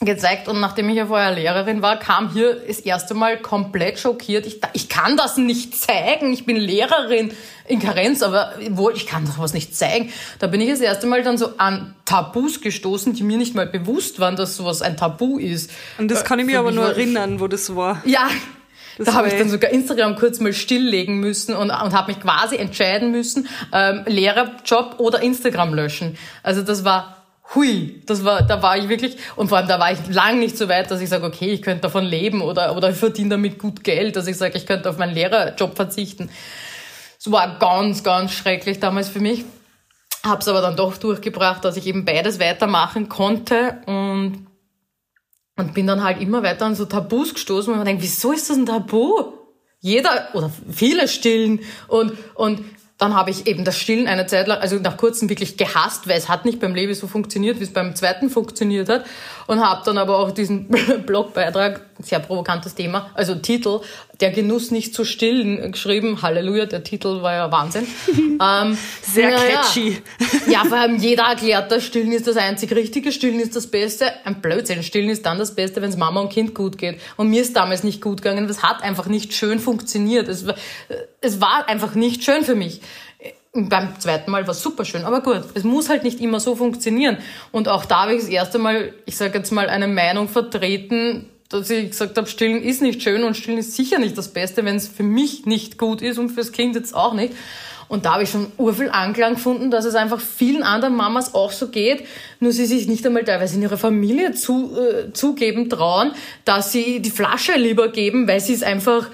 gezeigt 0.00 0.46
und 0.46 0.60
nachdem 0.60 0.88
ich 0.90 0.96
ja 0.96 1.06
vorher 1.06 1.32
Lehrerin 1.32 1.82
war, 1.82 1.98
kam 1.98 2.32
hier 2.32 2.54
das 2.54 2.78
erste 2.78 3.14
Mal 3.14 3.38
komplett 3.38 3.98
schockiert. 3.98 4.46
Ich, 4.46 4.60
ich 4.72 4.88
kann 4.88 5.16
das 5.16 5.36
nicht 5.36 5.76
zeigen. 5.76 6.32
Ich 6.32 6.46
bin 6.46 6.56
Lehrerin 6.56 7.32
in 7.66 7.80
Karenz, 7.80 8.22
aber 8.22 8.52
wo, 8.70 8.90
ich 8.90 9.06
kann 9.06 9.26
sowas 9.26 9.54
nicht 9.54 9.76
zeigen. 9.76 10.12
Da 10.38 10.46
bin 10.46 10.60
ich 10.60 10.70
das 10.70 10.80
erste 10.80 11.08
Mal 11.08 11.24
dann 11.24 11.36
so 11.36 11.58
an 11.58 11.96
Tabus 12.04 12.60
gestoßen, 12.60 13.12
die 13.14 13.24
mir 13.24 13.38
nicht 13.38 13.56
mal 13.56 13.66
bewusst 13.66 14.20
waren, 14.20 14.36
dass 14.36 14.56
sowas 14.56 14.82
ein 14.82 14.96
Tabu 14.96 15.36
ist. 15.38 15.70
Und 15.98 16.10
das 16.10 16.24
kann 16.24 16.38
ich 16.38 16.46
mir 16.46 16.60
aber 16.60 16.70
nur 16.70 16.86
erinnern, 16.86 17.40
wo 17.40 17.48
das 17.48 17.74
war. 17.74 18.00
Ja, 18.04 18.30
das 18.98 19.06
da 19.06 19.14
habe 19.14 19.28
ich 19.28 19.34
dann 19.34 19.48
sogar 19.48 19.70
Instagram 19.70 20.16
kurz 20.16 20.40
mal 20.40 20.52
stilllegen 20.52 21.18
müssen 21.18 21.54
und, 21.54 21.70
und 21.70 21.92
habe 21.92 22.12
mich 22.12 22.20
quasi 22.20 22.56
entscheiden 22.56 23.10
müssen, 23.10 23.48
ähm, 23.72 24.02
Lehrerjob 24.06 24.96
oder 24.98 25.22
Instagram 25.22 25.74
löschen. 25.74 26.16
Also 26.42 26.62
das 26.62 26.84
war 26.84 27.17
hui, 27.54 28.02
das 28.06 28.24
war, 28.24 28.42
da 28.42 28.62
war 28.62 28.76
ich 28.76 28.88
wirklich, 28.88 29.16
und 29.36 29.48
vor 29.48 29.58
allem 29.58 29.68
da 29.68 29.78
war 29.78 29.92
ich 29.92 29.98
lang 30.08 30.38
nicht 30.38 30.58
so 30.58 30.68
weit, 30.68 30.90
dass 30.90 31.00
ich 31.00 31.08
sage, 31.08 31.24
okay, 31.24 31.50
ich 31.50 31.62
könnte 31.62 31.82
davon 31.82 32.04
leben 32.04 32.42
oder, 32.42 32.76
oder 32.76 32.90
ich 32.90 32.96
verdiene 32.96 33.30
damit 33.30 33.58
gut 33.58 33.84
Geld, 33.84 34.16
dass 34.16 34.26
ich 34.26 34.36
sage, 34.36 34.56
ich 34.56 34.66
könnte 34.66 34.90
auf 34.90 34.98
meinen 34.98 35.14
Lehrerjob 35.14 35.74
verzichten. 35.74 36.30
Es 37.18 37.30
war 37.30 37.58
ganz, 37.58 38.04
ganz 38.04 38.32
schrecklich 38.32 38.80
damals 38.80 39.08
für 39.08 39.20
mich. 39.20 39.44
Habe 40.24 40.40
es 40.40 40.48
aber 40.48 40.60
dann 40.60 40.76
doch 40.76 40.96
durchgebracht, 40.96 41.64
dass 41.64 41.76
ich 41.76 41.86
eben 41.86 42.04
beides 42.04 42.38
weitermachen 42.38 43.08
konnte 43.08 43.78
und, 43.86 44.46
und 45.56 45.74
bin 45.74 45.86
dann 45.86 46.04
halt 46.04 46.20
immer 46.20 46.42
weiter 46.42 46.66
an 46.66 46.74
so 46.74 46.84
Tabus 46.84 47.34
gestoßen 47.34 47.72
und 47.72 47.78
man 47.78 47.86
denkt, 47.86 48.02
wieso 48.02 48.32
ist 48.32 48.50
das 48.50 48.56
ein 48.56 48.66
Tabu? 48.66 49.32
Jeder 49.80 50.28
oder 50.34 50.50
viele 50.70 51.06
stillen 51.06 51.60
und, 51.86 52.12
und 52.34 52.64
dann 52.98 53.14
habe 53.14 53.30
ich 53.30 53.46
eben 53.46 53.64
das 53.64 53.78
Stillen 53.78 54.08
eine 54.08 54.26
Zeit 54.26 54.48
lang, 54.48 54.58
also 54.58 54.76
nach 54.76 54.96
kurzem 54.96 55.28
wirklich 55.28 55.56
gehasst, 55.56 56.08
weil 56.08 56.18
es 56.18 56.28
hat 56.28 56.44
nicht 56.44 56.58
beim 56.58 56.74
Leben 56.74 56.92
so 56.94 57.06
funktioniert, 57.06 57.60
wie 57.60 57.64
es 57.64 57.72
beim 57.72 57.94
zweiten 57.94 58.28
funktioniert 58.28 58.88
hat. 58.88 59.06
Und 59.46 59.64
habe 59.64 59.82
dann 59.84 59.98
aber 59.98 60.18
auch 60.18 60.32
diesen 60.32 60.68
Blogbeitrag, 61.06 61.87
sehr 62.00 62.20
provokantes 62.20 62.74
Thema, 62.74 63.10
also 63.14 63.34
Titel, 63.34 63.80
der 64.20 64.30
Genuss 64.30 64.70
nicht 64.70 64.94
zu 64.94 65.04
stillen, 65.04 65.72
geschrieben. 65.72 66.22
Halleluja, 66.22 66.66
der 66.66 66.82
Titel 66.82 67.22
war 67.22 67.34
ja 67.34 67.52
Wahnsinn. 67.52 67.86
ähm, 68.40 68.78
sehr 69.02 69.30
catchy. 69.30 69.98
Ja. 70.46 70.52
ja, 70.52 70.64
vor 70.64 70.78
allem 70.78 70.96
jeder 70.96 71.24
erklärt, 71.24 71.70
das 71.70 71.84
Stillen 71.84 72.12
ist 72.12 72.26
das 72.26 72.36
einzig 72.36 72.72
Richtige, 72.72 73.12
Stillen 73.12 73.40
ist 73.40 73.54
das 73.54 73.66
Beste. 73.68 74.12
Ein 74.24 74.40
Blödsinn, 74.40 74.82
Stillen 74.82 75.10
ist 75.10 75.24
dann 75.26 75.38
das 75.38 75.54
Beste, 75.54 75.82
wenn 75.82 75.90
es 75.90 75.96
Mama 75.96 76.20
und 76.20 76.32
Kind 76.32 76.54
gut 76.54 76.78
geht. 76.78 77.00
Und 77.16 77.30
mir 77.30 77.42
ist 77.42 77.56
damals 77.56 77.84
nicht 77.84 78.00
gut 78.00 78.22
gegangen, 78.22 78.48
das 78.48 78.62
hat 78.62 78.82
einfach 78.82 79.06
nicht 79.06 79.32
schön 79.32 79.58
funktioniert. 79.58 80.28
Es, 80.28 80.44
es 81.20 81.40
war 81.40 81.68
einfach 81.68 81.94
nicht 81.94 82.24
schön 82.24 82.44
für 82.44 82.54
mich. 82.54 82.80
Beim 83.52 83.98
zweiten 83.98 84.30
Mal 84.30 84.46
war 84.46 84.52
es 84.52 84.62
super 84.62 84.84
schön, 84.84 85.04
aber 85.04 85.20
gut, 85.20 85.42
es 85.54 85.64
muss 85.64 85.88
halt 85.88 86.04
nicht 86.04 86.20
immer 86.20 86.38
so 86.38 86.54
funktionieren. 86.54 87.18
Und 87.50 87.66
auch 87.66 87.86
da 87.86 88.02
habe 88.02 88.14
ich 88.14 88.20
das 88.20 88.28
erste 88.28 88.58
Mal, 88.58 88.92
ich 89.06 89.16
sage 89.16 89.38
jetzt 89.38 89.50
mal, 89.50 89.68
eine 89.68 89.88
Meinung 89.88 90.28
vertreten, 90.28 91.28
dass 91.48 91.70
ich 91.70 91.90
gesagt 91.90 92.16
habe, 92.18 92.26
stillen 92.26 92.62
ist 92.62 92.82
nicht 92.82 93.02
schön 93.02 93.24
und 93.24 93.36
stillen 93.36 93.58
ist 93.58 93.74
sicher 93.74 93.98
nicht 93.98 94.18
das 94.18 94.28
Beste, 94.28 94.64
wenn 94.64 94.76
es 94.76 94.88
für 94.88 95.02
mich 95.02 95.46
nicht 95.46 95.78
gut 95.78 96.02
ist 96.02 96.18
und 96.18 96.30
fürs 96.30 96.52
Kind 96.52 96.74
jetzt 96.74 96.94
auch 96.94 97.14
nicht. 97.14 97.32
Und 97.88 98.04
da 98.04 98.14
habe 98.14 98.22
ich 98.24 98.30
schon 98.30 98.52
urviel 98.58 98.90
Anklang 98.90 99.34
gefunden, 99.34 99.70
dass 99.70 99.86
es 99.86 99.94
einfach 99.94 100.20
vielen 100.20 100.62
anderen 100.62 100.94
Mamas 100.94 101.34
auch 101.34 101.52
so 101.52 101.68
geht, 101.68 102.04
nur 102.38 102.52
sie 102.52 102.66
sich 102.66 102.86
nicht 102.86 103.04
einmal 103.06 103.24
teilweise 103.24 103.56
in 103.56 103.62
ihrer 103.62 103.78
Familie 103.78 104.34
zu, 104.34 104.76
äh, 104.78 105.12
zugeben 105.14 105.70
trauen, 105.70 106.12
dass 106.44 106.70
sie 106.70 107.00
die 107.00 107.10
Flasche 107.10 107.52
lieber 107.56 107.88
geben, 107.88 108.28
weil 108.28 108.40
sie 108.40 108.52
es 108.52 108.62
einfach 108.62 109.08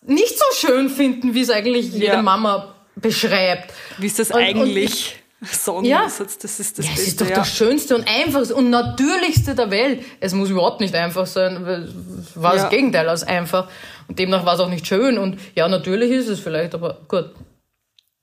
nicht 0.00 0.38
so 0.38 0.44
schön 0.66 0.88
finden, 0.88 1.34
wie 1.34 1.42
es 1.42 1.50
eigentlich 1.50 1.92
jede 1.92 2.06
ja. 2.06 2.22
Mama 2.22 2.74
beschreibt. 2.96 3.74
Wie 3.98 4.06
ist 4.06 4.18
das 4.18 4.30
und, 4.30 4.38
eigentlich? 4.38 5.17
Sagen 5.40 5.84
ja. 5.84 6.02
das 6.02 6.20
ist 6.20 6.42
das 6.42 6.56
Beste. 6.58 6.82
Ja, 6.82 6.90
es 6.94 7.06
ist 7.06 7.20
doch 7.20 7.28
ja. 7.28 7.36
das 7.36 7.54
Schönste 7.54 7.94
und 7.94 8.08
Einfachste 8.08 8.56
und 8.56 8.70
Natürlichste 8.70 9.54
der 9.54 9.70
Welt. 9.70 10.04
Es 10.18 10.34
muss 10.34 10.50
überhaupt 10.50 10.80
nicht 10.80 10.94
einfach 10.96 11.26
sein. 11.26 11.64
Es 11.64 12.40
war 12.40 12.56
ja. 12.56 12.62
das 12.62 12.70
Gegenteil 12.70 13.08
als 13.08 13.22
einfach. 13.22 13.68
Und 14.08 14.18
demnach 14.18 14.44
war 14.44 14.54
es 14.54 14.60
auch 14.60 14.68
nicht 14.68 14.86
schön. 14.86 15.16
Und 15.16 15.38
ja, 15.54 15.68
natürlich 15.68 16.10
ist 16.10 16.28
es 16.28 16.40
vielleicht, 16.40 16.74
aber 16.74 17.02
gut. 17.06 17.30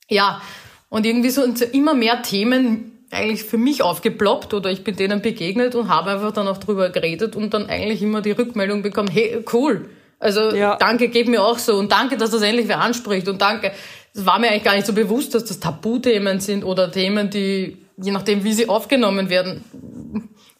Ja, 0.09 0.41
und 0.89 1.05
irgendwie 1.05 1.29
so 1.29 1.43
immer 1.71 1.93
mehr 1.93 2.21
Themen 2.21 2.91
eigentlich 3.11 3.43
für 3.43 3.57
mich 3.57 3.81
aufgeploppt 3.81 4.53
oder 4.53 4.69
ich 4.69 4.83
bin 4.83 4.97
denen 4.97 5.21
begegnet 5.21 5.73
und 5.73 5.87
habe 5.87 6.11
einfach 6.11 6.33
dann 6.33 6.47
auch 6.49 6.57
drüber 6.57 6.89
geredet 6.89 7.35
und 7.35 7.53
dann 7.53 7.69
eigentlich 7.69 8.01
immer 8.01 8.21
die 8.21 8.31
Rückmeldung 8.31 8.81
bekommen, 8.81 9.09
hey, 9.09 9.43
cool. 9.53 9.89
Also 10.19 10.53
ja. 10.53 10.75
danke, 10.77 11.07
geht 11.07 11.27
mir 11.27 11.43
auch 11.43 11.59
so 11.59 11.75
und 11.75 11.91
danke, 11.91 12.17
dass 12.17 12.31
das 12.31 12.41
endlich 12.41 12.67
wer 12.67 12.81
anspricht 12.81 13.27
und 13.27 13.41
danke 13.41 13.71
es 14.15 14.25
war 14.25 14.39
mir 14.39 14.49
eigentlich 14.49 14.63
gar 14.63 14.75
nicht 14.75 14.87
so 14.87 14.93
bewusst, 14.93 15.35
dass 15.35 15.45
das 15.45 15.59
Tabuthemen 15.59 16.39
sind 16.39 16.63
oder 16.63 16.91
Themen, 16.91 17.29
die, 17.29 17.77
je 17.97 18.11
nachdem, 18.11 18.43
wie 18.43 18.53
sie 18.53 18.69
aufgenommen 18.69 19.29
werden, 19.29 19.63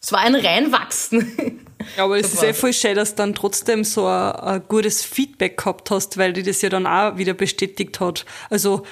es 0.02 0.12
war 0.12 0.20
ein 0.20 0.34
Reinwachsen. 0.34 1.62
Ja, 1.96 2.04
aber 2.04 2.18
es 2.18 2.32
ist 2.32 2.42
eh 2.42 2.52
voll 2.52 2.72
schön, 2.72 2.96
dass 2.96 3.10
du 3.10 3.16
dann 3.16 3.34
trotzdem 3.34 3.84
so 3.84 4.06
ein, 4.06 4.32
ein, 4.32 4.62
gutes 4.68 5.04
Feedback 5.04 5.56
gehabt 5.56 5.90
hast, 5.90 6.18
weil 6.18 6.32
die 6.32 6.42
das 6.42 6.60
ja 6.62 6.68
dann 6.68 6.86
auch 6.86 7.16
wieder 7.16 7.34
bestätigt 7.34 8.00
hat. 8.00 8.24
Also. 8.50 8.82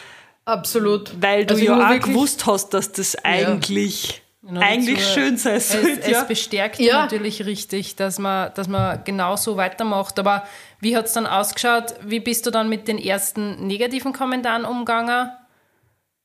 Absolut. 0.44 1.12
Weil 1.20 1.46
du 1.46 1.54
also 1.54 1.64
ja 1.64 1.90
auch 1.90 2.00
gewusst 2.00 2.46
hast, 2.46 2.74
dass 2.74 2.92
das 2.92 3.16
eigentlich. 3.16 4.23
Eigentlich 4.52 4.98
dazu, 4.98 5.12
schön 5.12 5.36
sein 5.36 5.60
sollte. 5.60 6.00
Es, 6.00 6.06
ja. 6.06 6.20
es 6.22 6.28
bestärkt 6.28 6.78
ja. 6.78 7.02
natürlich 7.02 7.44
richtig, 7.46 7.96
dass 7.96 8.18
man, 8.18 8.52
dass 8.54 8.68
man 8.68 9.02
genau 9.04 9.36
so 9.36 9.56
weitermacht. 9.56 10.18
Aber 10.18 10.46
wie 10.80 10.96
hat 10.96 11.06
es 11.06 11.12
dann 11.12 11.26
ausgeschaut? 11.26 11.94
Wie 12.02 12.20
bist 12.20 12.46
du 12.46 12.50
dann 12.50 12.68
mit 12.68 12.88
den 12.88 12.98
ersten 12.98 13.66
negativen 13.66 14.12
Kommentaren 14.12 14.64
umgegangen? 14.64 15.30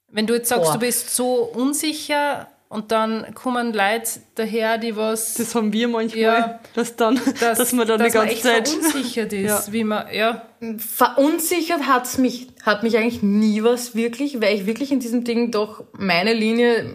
Wenn 0.08 0.28
du 0.28 0.34
jetzt 0.34 0.50
sagst, 0.50 0.66
Boah. 0.66 0.74
du 0.74 0.80
bist 0.80 1.16
so 1.16 1.44
unsicher 1.44 2.48
und 2.72 2.92
dann 2.92 3.34
kommen 3.34 3.74
Leute 3.74 4.22
daher, 4.36 4.78
die 4.78 4.96
was. 4.96 5.34
Das 5.34 5.56
haben 5.56 5.74
wir 5.74 5.88
manchmal, 5.88 6.22
ja, 6.22 6.60
dass, 6.76 6.96
dann, 6.96 7.20
dass, 7.40 7.58
dass 7.58 7.74
man 7.74 7.88
dann 7.88 7.98
dass 7.98 8.12
die 8.12 8.14
ganze 8.14 8.36
man 8.36 8.44
Zeit. 8.44 8.68
verunsichert 8.68 9.34
ist, 9.34 9.68
ja. 9.68 9.74
wie 9.74 9.84
man, 9.84 10.06
ja. 10.14 10.44
Verunsichert 10.78 11.88
hat's 11.88 12.20
mich, 12.20 12.50
hat 12.64 12.84
mich 12.84 12.96
eigentlich 12.96 13.24
nie 13.24 13.64
was 13.64 13.96
wirklich, 13.96 14.40
weil 14.40 14.56
ich 14.56 14.68
wirklich 14.68 14.92
in 14.92 15.00
diesem 15.00 15.24
Ding 15.24 15.50
doch 15.50 15.84
meine 15.94 16.32
Linie, 16.34 16.86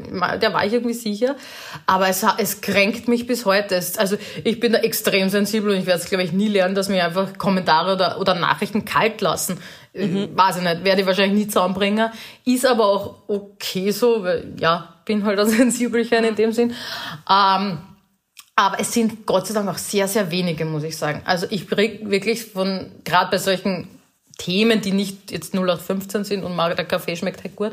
der 0.40 0.52
war 0.52 0.64
ich 0.64 0.74
irgendwie 0.74 0.94
sicher. 0.94 1.34
Aber 1.86 2.08
es, 2.08 2.24
es 2.38 2.60
kränkt 2.60 3.08
mich 3.08 3.26
bis 3.26 3.44
heute. 3.44 3.74
Es, 3.74 3.98
also 3.98 4.16
ich 4.44 4.60
bin 4.60 4.74
da 4.74 4.78
extrem 4.78 5.28
sensibel 5.28 5.72
und 5.72 5.78
ich 5.78 5.86
werde 5.86 6.00
es, 6.00 6.08
glaube 6.08 6.22
ich, 6.22 6.32
nie 6.32 6.48
lernen, 6.48 6.76
dass 6.76 6.88
mir 6.88 7.04
einfach 7.04 7.36
Kommentare 7.36 7.94
oder, 7.94 8.20
oder 8.20 8.34
Nachrichten 8.36 8.84
kalt 8.84 9.20
lassen. 9.20 9.58
Mhm. 9.92 10.36
Weiß 10.36 10.58
ich 10.58 10.62
nicht, 10.62 10.84
werde 10.84 11.00
ich 11.00 11.06
wahrscheinlich 11.08 11.46
nie 11.46 11.48
zusammenbringen. 11.48 12.10
Ist 12.44 12.64
aber 12.64 12.86
auch 12.86 13.14
okay 13.26 13.90
so, 13.90 14.22
weil 14.22 14.54
ja, 14.60 14.93
bin 15.04 15.24
halt 15.24 15.38
ein 15.38 15.48
Sensibelchen 15.48 16.24
in 16.24 16.34
dem 16.34 16.52
Sinn. 16.52 16.74
Ähm, 17.30 17.78
aber 18.56 18.78
es 18.78 18.92
sind 18.92 19.26
Gott 19.26 19.46
sei 19.46 19.54
Dank 19.54 19.68
auch 19.68 19.78
sehr, 19.78 20.06
sehr 20.06 20.30
wenige, 20.30 20.64
muss 20.64 20.84
ich 20.84 20.96
sagen. 20.96 21.22
Also 21.24 21.46
ich 21.50 21.68
kriege 21.68 22.08
wirklich 22.10 22.44
von, 22.44 22.92
gerade 23.04 23.30
bei 23.30 23.38
solchen 23.38 23.88
Themen, 24.38 24.80
die 24.80 24.92
nicht 24.92 25.32
jetzt 25.32 25.54
0815 25.54 26.24
sind 26.24 26.44
und 26.44 26.56
der 26.56 26.84
Kaffee 26.84 27.16
schmeckt 27.16 27.42
halt 27.42 27.56
gut, 27.56 27.72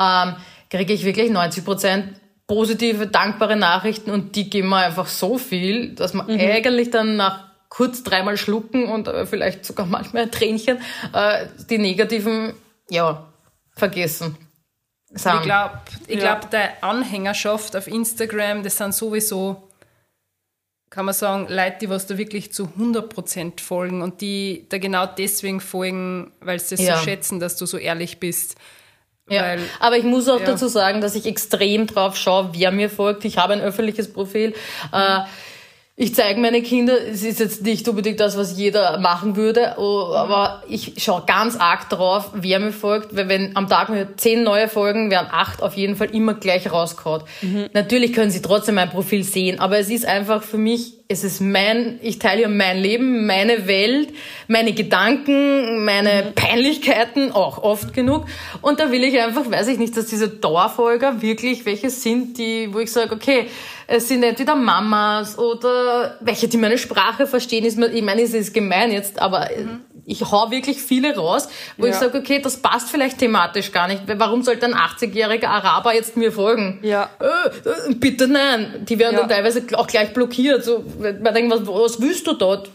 ähm, 0.00 0.36
kriege 0.70 0.92
ich 0.92 1.04
wirklich 1.04 1.30
90 1.30 1.64
Prozent 1.64 2.20
positive, 2.46 3.06
dankbare 3.06 3.56
Nachrichten 3.56 4.10
und 4.10 4.36
die 4.36 4.50
geben 4.50 4.68
mir 4.68 4.78
einfach 4.78 5.06
so 5.06 5.38
viel, 5.38 5.94
dass 5.94 6.12
man 6.12 6.26
mhm. 6.26 6.40
eigentlich 6.40 6.90
dann 6.90 7.16
nach 7.16 7.44
kurz 7.68 8.02
dreimal 8.02 8.36
schlucken 8.36 8.88
und 8.88 9.08
äh, 9.08 9.26
vielleicht 9.26 9.64
sogar 9.64 9.86
manchmal 9.86 10.24
ein 10.24 10.30
Tränchen 10.30 10.78
äh, 11.14 11.46
die 11.70 11.78
negativen, 11.78 12.52
ja, 12.90 13.26
vergessen. 13.74 14.36
Sind. 15.14 15.34
Ich 15.36 15.42
glaube, 15.42 15.80
ich 16.06 16.22
ja. 16.22 16.34
glaub, 16.36 16.50
der 16.50 16.82
Anhängerschaft 16.82 17.76
auf 17.76 17.86
Instagram, 17.86 18.62
das 18.62 18.78
sind 18.78 18.94
sowieso, 18.94 19.68
kann 20.88 21.04
man 21.04 21.14
sagen, 21.14 21.46
Leute, 21.48 21.76
die 21.82 21.90
was 21.90 22.06
da 22.06 22.16
wirklich 22.16 22.52
zu 22.52 22.72
100% 22.78 23.60
folgen 23.60 24.02
und 24.02 24.20
die 24.20 24.66
da 24.68 24.78
genau 24.78 25.06
deswegen 25.06 25.60
folgen, 25.60 26.32
weil 26.40 26.60
sie 26.60 26.76
das 26.76 26.84
ja. 26.84 26.96
so 26.96 27.04
schätzen, 27.04 27.40
dass 27.40 27.56
du 27.56 27.66
so 27.66 27.76
ehrlich 27.76 28.20
bist. 28.20 28.56
Ja, 29.28 29.42
weil, 29.42 29.60
aber 29.80 29.96
ich 29.96 30.04
muss 30.04 30.28
auch 30.28 30.40
ja. 30.40 30.46
dazu 30.46 30.68
sagen, 30.68 31.00
dass 31.00 31.14
ich 31.14 31.26
extrem 31.26 31.86
drauf 31.86 32.16
schaue, 32.16 32.50
wer 32.52 32.70
mir 32.72 32.90
folgt. 32.90 33.24
Ich 33.24 33.38
habe 33.38 33.52
ein 33.52 33.60
öffentliches 33.60 34.12
Profil. 34.12 34.50
Mhm. 34.50 34.98
Äh, 34.98 35.20
ich 35.94 36.14
zeige 36.14 36.40
meine 36.40 36.62
Kinder, 36.62 36.94
es 37.06 37.22
ist 37.22 37.38
jetzt 37.38 37.62
nicht 37.62 37.86
unbedingt 37.86 38.18
das, 38.18 38.38
was 38.38 38.56
jeder 38.56 38.98
machen 38.98 39.36
würde, 39.36 39.74
oh, 39.76 40.14
aber 40.14 40.62
ich 40.66 40.94
schaue 40.96 41.24
ganz 41.26 41.56
arg 41.56 41.90
drauf, 41.90 42.30
wer 42.32 42.60
mir 42.60 42.72
folgt, 42.72 43.14
weil 43.14 43.28
wenn 43.28 43.54
am 43.56 43.68
Tag 43.68 43.90
mir 43.90 44.16
zehn 44.16 44.42
neue 44.42 44.68
Folgen, 44.68 45.10
werden 45.10 45.28
acht 45.30 45.62
auf 45.62 45.74
jeden 45.74 45.96
Fall 45.96 46.08
immer 46.14 46.32
gleich 46.34 46.72
rausgehauen. 46.72 47.22
Mhm. 47.42 47.68
Natürlich 47.74 48.14
können 48.14 48.30
sie 48.30 48.40
trotzdem 48.40 48.76
mein 48.76 48.88
Profil 48.88 49.22
sehen, 49.22 49.60
aber 49.60 49.78
es 49.78 49.90
ist 49.90 50.06
einfach 50.06 50.42
für 50.42 50.58
mich, 50.58 50.94
es 51.08 51.24
ist 51.24 51.40
mein, 51.40 51.98
ich 52.02 52.18
teile 52.18 52.42
ja 52.42 52.48
mein 52.48 52.78
Leben, 52.78 53.26
meine 53.26 53.66
Welt, 53.66 54.08
meine 54.48 54.72
Gedanken, 54.72 55.84
meine 55.84 56.24
mhm. 56.24 56.34
Peinlichkeiten, 56.34 57.32
auch 57.32 57.62
oft 57.62 57.92
genug. 57.92 58.26
Und 58.62 58.80
da 58.80 58.90
will 58.90 59.04
ich 59.04 59.20
einfach, 59.20 59.50
weiß 59.50 59.68
ich 59.68 59.78
nicht, 59.78 59.96
dass 59.96 60.06
diese 60.06 60.28
Dauerfolger 60.28 61.20
wirklich 61.20 61.66
welche 61.66 61.90
sind, 61.90 62.38
die, 62.38 62.72
wo 62.72 62.78
ich 62.78 62.90
sage, 62.90 63.14
okay, 63.14 63.46
es 63.86 64.08
sind 64.08 64.22
entweder 64.22 64.56
Mamas 64.56 65.38
oder 65.38 66.16
welche, 66.20 66.48
die 66.48 66.56
meine 66.56 66.78
Sprache 66.78 67.26
verstehen. 67.26 67.64
Ist 67.64 67.78
mir, 67.78 67.92
ich 67.92 68.02
meine, 68.02 68.22
es 68.22 68.32
ist 68.32 68.54
gemein 68.54 68.90
jetzt, 68.90 69.18
aber 69.20 69.50
mhm. 69.56 69.80
Ich 70.04 70.20
hau 70.30 70.50
wirklich 70.50 70.82
viele 70.82 71.14
raus, 71.16 71.48
wo 71.76 71.86
ja. 71.86 71.92
ich 71.92 71.96
sage, 71.98 72.18
okay, 72.18 72.40
das 72.40 72.56
passt 72.56 72.90
vielleicht 72.90 73.18
thematisch 73.18 73.72
gar 73.72 73.88
nicht. 73.88 74.02
Warum 74.06 74.42
sollte 74.42 74.66
ein 74.66 74.74
80-jähriger 74.74 75.46
Araber 75.46 75.94
jetzt 75.94 76.16
mir 76.16 76.32
folgen? 76.32 76.80
Ja. 76.82 77.10
Äh, 77.20 77.94
bitte 77.94 78.28
nein. 78.28 78.84
Die 78.88 78.98
werden 78.98 79.14
ja. 79.14 79.20
dann 79.20 79.28
teilweise 79.28 79.64
auch 79.74 79.86
gleich 79.86 80.12
blockiert. 80.12 80.64
So, 80.64 80.84
man 80.98 81.34
denkt, 81.34 81.52
was, 81.52 81.66
was 81.66 82.00
willst 82.00 82.26
du 82.26 82.32
dort? 82.32 82.70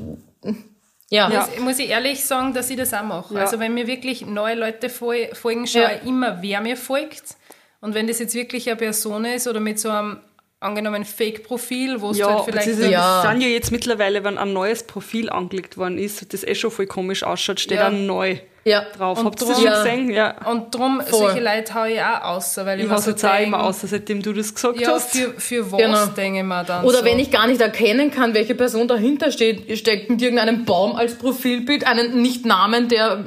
Ja. 1.10 1.30
ja. 1.30 1.48
Muss, 1.56 1.60
muss 1.60 1.80
ich 1.80 1.90
ehrlich 1.90 2.24
sagen, 2.24 2.54
dass 2.54 2.70
ich 2.70 2.78
das 2.78 2.94
auch 2.94 3.04
mache. 3.04 3.36
Ja. 3.36 3.42
Also 3.42 3.60
wenn 3.60 3.74
mir 3.74 3.88
wirklich 3.88 4.26
neue 4.26 4.56
Leute 4.56 4.90
folgen, 4.90 5.68
schaue 5.68 6.00
ich 6.02 6.08
immer, 6.08 6.42
wer 6.42 6.62
mir 6.62 6.78
folgt. 6.78 7.36
Und 7.82 7.94
wenn 7.94 8.08
das 8.08 8.20
jetzt 8.20 8.36
wirklich 8.36 8.68
eine 8.68 8.78
Person 8.78 9.26
ist 9.26 9.48
oder 9.48 9.60
mit 9.60 9.80
so 9.80 9.90
einem 9.90 10.20
angenommen 10.60 11.06
Fake-Profil, 11.06 12.02
wo 12.02 12.12
es 12.12 12.17
ja, 12.17 12.30
halt 12.30 12.46
vielleicht... 12.46 12.67
Ist, 12.67 12.80
ja, 12.89 13.24
sind 13.30 13.41
ja 13.41 13.48
jetzt 13.48 13.72
mittlerweile, 13.72 14.24
wenn 14.24 14.38
ein 14.38 14.54
neues 14.54 14.84
Profil 14.84 15.30
angelegt 15.30 15.78
worden 15.78 16.00
ist, 16.00 16.34
das 16.34 16.43
eh 16.43 16.56
schon 16.56 16.72
voll 16.72 16.88
komisch 16.88 17.24
ausschaut, 17.24 17.60
steht 17.60 17.78
ja. 17.78 17.86
dann 17.86 18.08
neu 18.08 18.39
ja. 18.67 18.86
drauf. 18.98 19.24
Habt 19.24 19.41
ihr 19.41 19.48
das 19.48 19.62
schon 19.62 19.72
gesehen? 19.72 20.10
Ja. 20.10 20.36
Und 20.50 20.74
darum, 20.74 21.02
Voll. 21.02 21.20
solche 21.20 21.43
Leute 21.43 21.74
haue 21.74 21.91
ich 21.91 22.02
auch 22.02 22.22
aus, 22.22 22.58
weil 22.58 22.80
ich, 22.80 22.91
ich 22.91 22.98
so 22.98 23.12
jetzt 23.12 23.24
auch 23.24 23.39
immer 23.39 23.63
aus, 23.63 23.82
seitdem 23.82 24.22
du 24.22 24.34
das 24.34 24.54
gesagt 24.54 24.80
ja, 24.80 24.93
hast. 24.93 25.15
Für, 25.15 25.34
für 25.39 25.72
was 25.72 25.80
genau. 25.80 26.06
denke 26.08 26.39
ich 26.39 26.46
mir 26.46 26.63
dann 26.63 26.84
Oder 26.84 27.00
so. 27.00 27.06
wenn 27.06 27.20
ich 27.20 27.30
gar 27.30 27.48
nicht 27.48 27.62
erkennen 27.62 28.10
kann, 28.10 28.34
welche 28.34 28.56
Person 28.56 28.88
dahinter 28.88 29.32
steht, 29.32 29.78
steckt 29.78 30.10
mit 30.10 30.22
irgendeinem 30.22 30.65
Baum 30.65 30.96
als 30.96 31.15
Profilbild, 31.15 31.86
einen 31.86 32.22
Nicht-Namen, 32.22 32.89
der 32.89 33.24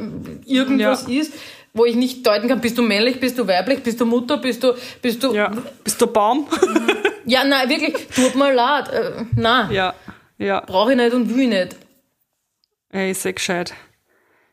irgendwas 0.47 1.07
ja. 1.09 1.21
ist, 1.21 1.33
wo 1.73 1.85
ich 1.85 1.95
nicht 1.95 2.27
deuten 2.27 2.49
kann, 2.49 2.61
bist 2.61 2.77
du 2.77 2.83
männlich, 2.83 3.21
bist 3.21 3.39
du 3.39 3.47
weiblich, 3.47 3.83
bist 3.83 4.01
du 4.01 4.05
Mutter, 4.05 4.39
bist 4.39 4.63
du, 4.65 4.73
bist 5.01 5.23
du... 5.23 5.33
Ja. 5.33 5.53
Bist 5.85 6.01
du 6.01 6.07
Baum? 6.09 6.47
Ja, 7.25 7.45
nein, 7.45 7.69
wirklich, 7.69 8.09
tut 8.09 8.35
mir 8.35 8.53
leid. 8.53 8.89
Äh, 8.89 9.25
nein. 9.37 9.71
Ja, 9.71 9.95
ja. 10.39 10.61
Brauche 10.61 10.93
ich 10.93 10.97
nicht 10.97 11.13
und 11.13 11.35
will 11.35 11.49
nicht. 11.49 11.77
Ey, 12.91 13.11
ist 13.13 13.25
gescheit. 13.25 13.75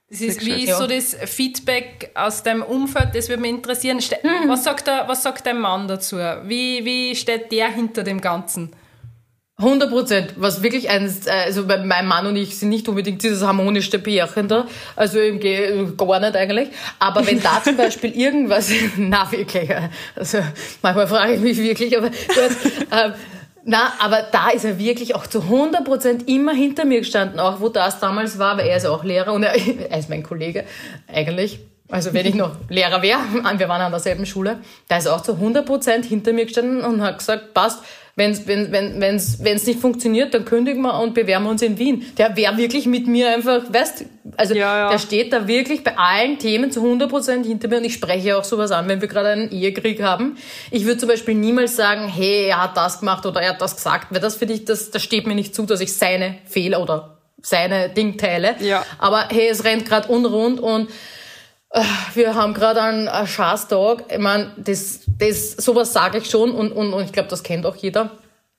Das 0.10 0.22
ist 0.22 0.46
wie 0.46 0.66
ja. 0.66 0.78
so 0.78 0.88
das 0.88 1.16
Feedback 1.26 2.12
aus 2.16 2.42
deinem 2.42 2.62
Umfeld, 2.62 3.14
das 3.14 3.28
würde 3.28 3.42
mich 3.42 3.52
interessieren. 3.52 3.98
Mhm. 3.98 4.48
Was, 4.48 4.64
sagt 4.64 4.88
der, 4.88 5.08
was 5.08 5.24
sagt 5.24 5.46
dein 5.46 5.60
Mann 5.60 5.88
dazu? 5.88 6.16
Wie, 6.16 6.86
wie 6.86 7.14
steht 7.16 7.52
der 7.52 7.70
hinter 7.70 8.04
dem 8.04 8.22
Ganzen? 8.22 8.74
100 9.60 9.90
Prozent. 9.90 10.34
Was 10.38 10.62
wirklich 10.62 10.90
eins, 10.92 11.28
also 11.28 11.64
mein 11.66 12.06
Mann 12.06 12.28
und 12.28 12.36
ich 12.36 12.60
sind 12.60 12.70
nicht 12.70 12.88
unbedingt 12.88 13.24
dieses 13.24 13.42
harmonische 13.42 13.98
Pärchen 13.98 14.48
da. 14.48 14.68
Also 14.96 15.18
gar 15.98 16.20
nicht 16.20 16.36
eigentlich. 16.36 16.70
Aber 17.00 17.26
wenn 17.26 17.42
da 17.42 17.62
zum 17.64 17.76
Beispiel 17.76 18.12
irgendwas, 18.16 18.70
na 18.98 19.32
wirklich, 19.32 19.70
also 20.16 20.40
manchmal 20.84 21.08
frage 21.08 21.34
ich 21.34 21.40
mich 21.40 21.58
wirklich, 21.58 21.98
aber 21.98 22.10
gut, 22.10 22.18
äh, 22.92 23.12
na, 23.66 23.94
aber 24.00 24.28
da 24.32 24.50
ist 24.50 24.64
er 24.64 24.78
wirklich 24.78 25.16
auch 25.16 25.26
zu 25.26 25.42
100 25.42 25.84
Prozent 25.84 26.30
immer 26.30 26.54
hinter 26.54 26.86
mir 26.86 27.00
gestanden, 27.00 27.40
auch 27.40 27.60
wo 27.60 27.70
das 27.70 28.00
damals 28.00 28.38
war, 28.38 28.58
weil 28.58 28.68
er 28.68 28.78
ist 28.78 28.86
auch 28.86 29.04
Lehrer 29.04 29.34
und 29.34 29.42
er, 29.42 29.56
er 29.56 29.98
ist 29.98 30.10
mein 30.10 30.22
Kollege 30.22 30.66
eigentlich. 31.12 31.60
Also 31.90 32.14
wenn 32.14 32.26
ich 32.26 32.36
noch 32.36 32.52
Lehrer 32.70 33.02
wäre, 33.02 33.20
wir 33.32 33.70
waren 33.70 33.82
an 33.82 33.92
derselben 33.92 34.26
Schule, 34.26 34.60
da 34.88 34.98
ist 34.98 35.06
er 35.06 35.16
auch 35.16 35.22
zu 35.22 35.34
100 35.34 35.66
Prozent 35.66 36.06
hinter 36.06 36.32
mir 36.32 36.46
gestanden 36.46 36.82
und 36.82 37.02
hat 37.02 37.18
gesagt, 37.18 37.54
passt, 37.54 37.82
Wenn's, 38.18 38.48
wenn 38.48 38.72
wenn 38.72 39.00
wenn's, 39.00 39.38
wenn's 39.44 39.68
nicht 39.68 39.80
funktioniert, 39.80 40.34
dann 40.34 40.44
kündigen 40.44 40.82
wir 40.82 41.00
und 41.00 41.14
bewerben 41.14 41.46
uns 41.46 41.62
in 41.62 41.78
Wien. 41.78 42.04
Der 42.18 42.36
wäre 42.36 42.58
wirklich 42.58 42.88
mit 42.88 43.06
mir 43.06 43.30
einfach, 43.30 43.72
weißt 43.72 44.06
also 44.36 44.56
ja, 44.56 44.78
ja. 44.80 44.90
der 44.90 44.98
steht 44.98 45.32
da 45.32 45.48
wirklich 45.48 45.84
bei 45.84 45.96
allen 45.98 46.40
Themen 46.40 46.72
zu 46.72 46.82
100% 46.82 47.46
hinter 47.46 47.68
mir 47.68 47.78
und 47.78 47.86
ich 47.86 47.94
spreche 47.94 48.36
auch 48.36 48.44
sowas 48.44 48.72
an, 48.72 48.88
wenn 48.88 49.02
wir 49.02 49.08
gerade 49.08 49.30
einen 49.30 49.52
Ehekrieg 49.52 50.02
haben. 50.02 50.36
Ich 50.72 50.86
würde 50.86 50.98
zum 50.98 51.10
Beispiel 51.10 51.36
niemals 51.36 51.76
sagen, 51.76 52.08
hey, 52.08 52.48
er 52.48 52.64
hat 52.64 52.76
das 52.76 53.02
gemacht 53.02 53.24
oder 53.28 53.40
er 53.40 53.52
hat 53.52 53.62
das 53.62 53.76
gesagt, 53.76 54.08
weil 54.10 54.20
das 54.20 54.36
für 54.36 54.48
dich, 54.48 54.66
das, 54.66 54.90
das 54.90 55.04
steht 55.04 55.28
mir 55.28 55.36
nicht 55.36 55.54
zu, 55.54 55.68
dass 55.68 55.80
ich 55.80 55.94
seine 55.94 56.40
Fehler 56.46 56.82
oder 56.82 57.18
seine 57.40 57.90
Ding 57.90 58.18
teile. 58.18 58.56
Ja. 58.62 58.84
Aber 58.98 59.28
hey, 59.30 59.48
es 59.50 59.64
rennt 59.64 59.86
gerade 59.86 60.08
unrund 60.08 60.60
und 60.60 60.90
wir 62.14 62.36
haben 62.36 62.54
gerade 62.54 62.82
einen, 62.82 63.08
einen 63.08 63.28
Schaßtag. 63.28 64.06
Ich 64.10 64.18
meine, 64.18 64.52
das, 64.58 65.02
das, 65.20 65.52
sowas 65.52 65.94
sage 65.94 66.20
ich 66.20 66.30
schon 66.30 66.52
und, 66.52 66.72
und, 66.72 66.94
und 66.94 67.04
ich 67.04 67.12
glaube, 67.12 67.30
das 67.30 67.44
kennt 67.44 67.66
auch 67.66 67.76
jeder. 67.76 68.12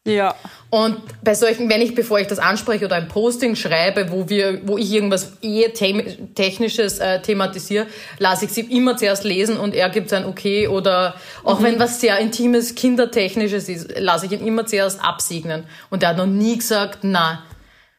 Ja. 0.04 0.34
Und 0.70 0.96
bei 1.22 1.34
solchen, 1.34 1.68
wenn 1.68 1.80
ich, 1.80 1.94
bevor 1.94 2.18
ich 2.18 2.26
das 2.26 2.38
anspreche 2.38 2.84
oder 2.84 2.96
ein 2.96 3.08
Posting 3.08 3.56
schreibe, 3.56 4.10
wo 4.10 4.28
wir, 4.28 4.66
wo 4.66 4.78
ich 4.78 4.92
irgendwas 4.92 5.32
eher 5.40 5.72
technisches 5.72 6.98
äh, 6.98 7.20
thematisiere, 7.20 7.86
lasse 8.18 8.46
ich 8.46 8.52
sie 8.52 8.60
immer 8.62 8.96
zuerst 8.96 9.24
lesen 9.24 9.56
und 9.56 9.74
er 9.74 9.88
gibt 9.90 10.12
ein 10.12 10.24
Okay 10.24 10.68
oder 10.68 11.14
auch 11.44 11.60
mhm. 11.60 11.64
wenn 11.64 11.78
was 11.78 12.00
sehr 12.00 12.18
intimes, 12.18 12.74
kindertechnisches 12.74 13.68
ist, 13.68 13.98
lasse 13.98 14.26
ich 14.26 14.32
ihn 14.32 14.46
immer 14.46 14.66
zuerst 14.66 15.02
absegnen. 15.02 15.64
Und 15.90 16.02
er 16.02 16.10
hat 16.10 16.16
noch 16.18 16.26
nie 16.26 16.58
gesagt, 16.58 16.98
na, 17.02 17.44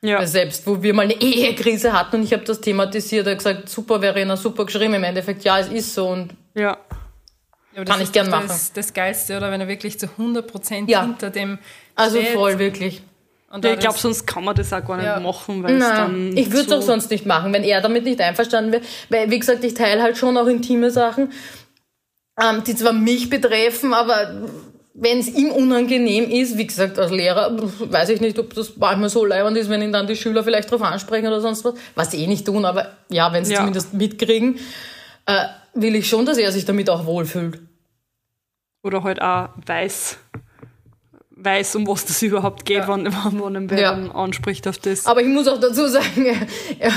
ja. 0.02 0.26
Selbst, 0.26 0.66
wo 0.66 0.82
wir 0.82 0.94
mal 0.94 1.04
eine 1.04 1.20
Ehekrise 1.20 1.92
hatten 1.92 2.18
und 2.18 2.24
ich 2.24 2.32
habe 2.32 2.44
das 2.44 2.62
thematisiert, 2.62 3.28
er 3.28 3.32
hat 3.32 3.40
gesagt, 3.40 3.70
super 3.70 4.00
Verena, 4.00 4.38
super 4.38 4.66
geschrieben. 4.66 4.94
Im 4.94 5.04
Endeffekt, 5.04 5.44
ja, 5.44 5.60
es 5.60 5.68
ist 5.68 5.94
so 5.94 6.08
und 6.08 6.36
ja. 6.56 6.78
ja 7.76 7.84
kann 7.84 8.02
ich 8.02 8.12
gern 8.12 8.30
machen. 8.30 8.48
Das, 8.48 8.72
das 8.72 8.94
Geilste, 8.94 9.36
oder 9.36 9.52
wenn 9.52 9.60
er 9.60 9.68
wirklich 9.68 10.00
zu 10.00 10.08
100% 10.08 10.90
ja. 10.90 11.02
hinter 11.02 11.30
dem 11.30 11.60
Also 11.96 12.18
steht. 12.18 12.34
voll, 12.34 12.60
wirklich. 12.60 13.02
Und 13.52 13.66
ja, 13.66 13.74
ich 13.74 13.80
glaube, 13.80 13.98
sonst 13.98 14.26
kann 14.28 14.44
man 14.44 14.56
das 14.56 14.72
auch 14.72 14.86
gar 14.86 14.98
nicht 14.98 15.06
ja. 15.06 15.20
machen, 15.20 15.64
weil 15.64 15.78
Nein, 15.78 15.96
dann. 15.96 16.38
Ich 16.38 16.52
würde 16.52 16.62
es 16.62 16.70
so 16.70 16.78
auch 16.78 16.82
sonst 16.82 17.10
nicht 17.10 17.26
machen, 17.26 17.52
wenn 17.52 17.64
er 17.64 17.82
damit 17.82 18.04
nicht 18.04 18.22
einverstanden 18.22 18.72
wäre. 18.72 18.84
Weil, 19.10 19.32
wie 19.32 19.40
gesagt, 19.40 19.64
ich 19.64 19.74
teile 19.74 20.02
halt 20.02 20.18
schon 20.18 20.38
auch 20.38 20.46
intime 20.46 20.92
Sachen, 20.92 21.34
ähm, 22.40 22.64
die 22.64 22.76
zwar 22.76 22.94
mich 22.94 23.30
betreffen, 23.30 23.94
aber 23.94 24.44
wenn 25.02 25.20
es 25.20 25.30
ihm 25.30 25.52
unangenehm 25.52 26.30
ist, 26.30 26.58
wie 26.58 26.68
gesagt, 26.68 27.00
als 27.00 27.12
Lehrer, 27.12 27.56
weiß 27.58 28.10
ich 28.10 28.22
nicht, 28.22 28.38
ob 28.38 28.54
das 28.54 28.76
manchmal 28.76 29.10
so 29.10 29.26
leibend 29.26 29.58
ist, 29.58 29.70
wenn 29.70 29.82
ihn 29.82 29.94
dann 29.94 30.08
die 30.08 30.16
Schüler 30.16 30.44
vielleicht 30.44 30.70
darauf 30.72 30.86
ansprechen 30.86 31.28
oder 31.28 31.42
sonst 31.42 31.64
was, 31.64 31.76
was 31.96 32.12
sie 32.12 32.24
eh 32.24 32.28
nicht 32.28 32.46
tun, 32.46 32.66
aber 32.66 32.94
ja, 33.10 33.32
wenn 33.32 33.46
sie 33.46 33.54
ja. 33.54 33.60
zumindest 33.60 33.94
mitkriegen, 33.94 34.60
äh, 35.26 35.46
will 35.74 35.96
ich 35.96 36.10
schon, 36.10 36.26
dass 36.26 36.38
er 36.38 36.52
sich 36.52 36.66
damit 36.66 36.90
auch 36.90 37.06
wohlfühlt. 37.06 37.60
Oder 38.84 39.04
halt 39.04 39.22
auch 39.22 39.50
weiß, 39.66 40.18
weiß, 41.44 41.76
um 41.76 41.88
was 41.88 42.06
das 42.06 42.22
überhaupt 42.22 42.66
geht, 42.66 42.80
ja. 42.80 42.88
wenn, 42.88 43.06
wenn 43.06 43.38
man 43.38 43.78
ja. 43.78 43.94
anspricht 44.14 44.68
auf 44.68 44.78
das. 44.78 45.06
Aber 45.06 45.22
ich 45.22 45.28
muss 45.28 45.48
auch 45.48 45.60
dazu 45.60 45.88
sagen, 45.88 46.26
er, 46.80 46.92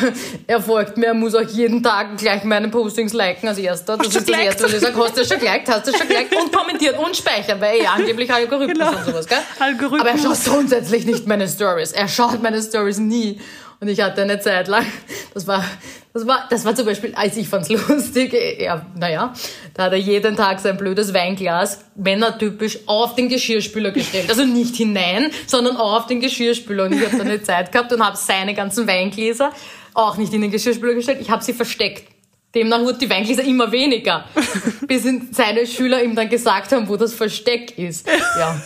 er, 0.47 0.61
folgt 0.61 0.97
mir, 0.97 1.07
er 1.07 1.15
muss 1.15 1.35
auch 1.35 1.49
jeden 1.49 1.83
Tag 1.83 2.17
gleich 2.19 2.45
meine 2.45 2.69
Postings 2.69 3.13
liken 3.13 3.49
als 3.49 3.59
erster. 3.59 3.97
Das 3.97 4.07
hast 4.07 4.17
ist 4.17 4.29
das 4.29 4.39
erste, 4.39 4.65
was 4.65 4.73
ich 4.75 4.81
sage, 4.81 4.97
hast 4.97 5.17
du 5.17 5.25
schon 5.25 5.39
geliked, 5.39 5.69
hast 5.69 5.87
du 5.87 5.97
schon 5.97 6.09
geliked 6.09 6.37
und 6.37 6.53
kommentiert 6.53 6.99
und 6.99 7.17
speichern, 7.17 7.61
weil 7.61 7.79
er 7.81 7.93
angeblich 7.93 8.33
Algorithmus 8.33 8.89
genau. 8.89 8.99
und 8.99 9.05
sowas, 9.05 9.27
gell? 9.27 9.39
Algorithmus. 9.59 10.01
Aber 10.01 10.11
er 10.11 10.19
schaut 10.19 10.45
grundsätzlich 10.45 11.07
nicht 11.07 11.27
meine 11.27 11.49
Stories. 11.49 11.93
Er 11.93 12.09
schaut 12.09 12.43
meine 12.43 12.61
Stories 12.63 12.99
nie. 12.99 13.41
Und 13.83 13.89
ich 13.89 14.01
hatte 14.01 14.23
eine 14.23 14.39
Zeit 14.39 14.69
lang, 14.69 14.87
das 15.35 15.45
war, 15.49 15.65
das 16.15 16.25
war, 16.25 16.47
das 16.49 16.65
war 16.65 16.73
zum 16.73 16.87
Beispiel, 16.87 17.17
als 17.17 17.37
ich 17.37 17.49
fand's 17.49 17.69
lustig, 17.89 18.33
ja, 18.61 18.87
naja, 18.95 19.35
da 19.75 19.83
hat 19.83 19.93
er 19.93 19.99
jeden 19.99 20.37
Tag 20.37 20.61
sein 20.61 20.77
blödes 20.77 21.13
Weinglas, 21.13 21.85
männertypisch, 21.97 22.79
auf 22.87 23.17
den 23.17 23.29
Geschirrspüler 23.29 23.91
gestellt. 23.91 24.31
Also 24.31 24.45
nicht 24.45 24.77
hinein, 24.77 25.33
sondern 25.49 25.77
auf 25.79 26.07
den 26.07 26.21
Geschirrspüler. 26.21 26.85
Und 26.85 26.93
ich 26.93 27.05
habe 27.05 27.17
dann 27.17 27.27
eine 27.27 27.43
Zeit 27.43 27.73
gehabt 27.73 27.93
und 27.93 28.07
habe 28.07 28.17
seine 28.17 28.55
ganzen 28.55 28.87
Weingläser 28.87 29.51
auch 29.95 30.17
nicht 30.17 30.33
in 30.33 30.43
den 30.43 30.53
Geschirrspüler 30.53 30.95
gestellt, 30.95 31.19
ich 31.21 31.31
habe 31.31 31.43
sie 31.43 31.53
versteckt. 31.53 32.05
Demnach 32.55 32.83
wurden 32.83 33.01
die 33.01 33.11
Weingläser 33.11 33.43
immer 33.43 33.73
weniger, 33.73 34.27
bis 34.87 35.09
seine 35.33 35.67
Schüler 35.67 36.05
ihm 36.05 36.15
dann 36.15 36.29
gesagt 36.29 36.71
haben, 36.71 36.89
wo 36.89 36.97
das 36.97 37.15
Versteck 37.15 37.77
ist. 37.77 38.07
Ja. 38.39 38.63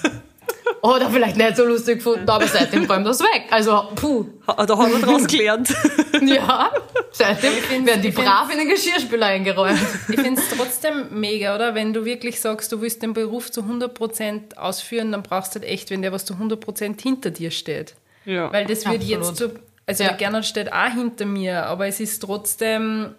Oder 0.83 1.11
vielleicht 1.11 1.37
nicht 1.37 1.57
so 1.57 1.65
lustig 1.65 1.97
gefunden, 1.97 2.29
aber 2.29 2.47
seitdem 2.47 2.85
räumt 2.85 3.07
das 3.07 3.21
weg. 3.21 3.47
Also, 3.51 3.89
puh. 3.95 4.27
Da 4.47 4.79
haben 4.79 4.93
wir 4.93 5.01
draus 5.01 5.27
gelernt. 5.27 5.69
ja, 6.23 6.71
seitdem 7.13 7.87
werden 7.87 8.03
die 8.03 8.11
brav 8.11 8.51
in 8.53 8.59
den 8.59 8.69
Geschirrspüler 8.69 9.27
eingeräumt. 9.27 9.81
Ich 10.09 10.21
finde 10.21 10.41
es 10.41 10.49
trotzdem 10.57 11.07
mega, 11.19 11.55
oder? 11.55 11.75
Wenn 11.75 11.93
du 11.93 12.05
wirklich 12.05 12.41
sagst, 12.41 12.71
du 12.71 12.81
willst 12.81 13.03
den 13.03 13.15
Beruf 13.15 13.51
zu 13.51 13.63
100% 13.63 14.57
ausführen, 14.57 15.13
dann 15.13 15.23
brauchst 15.23 15.55
du 15.55 15.61
halt 15.61 15.69
echt, 15.69 15.91
wenn 15.91 16.03
der 16.03 16.13
was 16.13 16.25
zu 16.25 16.35
100% 16.35 17.03
hinter 17.03 17.31
dir 17.31 17.51
steht. 17.51 17.95
Ja, 18.25 18.53
Weil 18.53 18.67
das 18.67 18.87
wird 18.87 19.03
jetzt 19.03 19.37
so, 19.37 19.51
also 19.87 20.03
ja. 20.03 20.11
der 20.11 20.19
Gernot 20.19 20.45
steht 20.45 20.73
auch 20.73 20.93
hinter 20.93 21.27
mir, 21.27 21.67
aber 21.67 21.87
es 21.87 22.01
ist 22.01 22.21
trotzdem, 22.21 23.15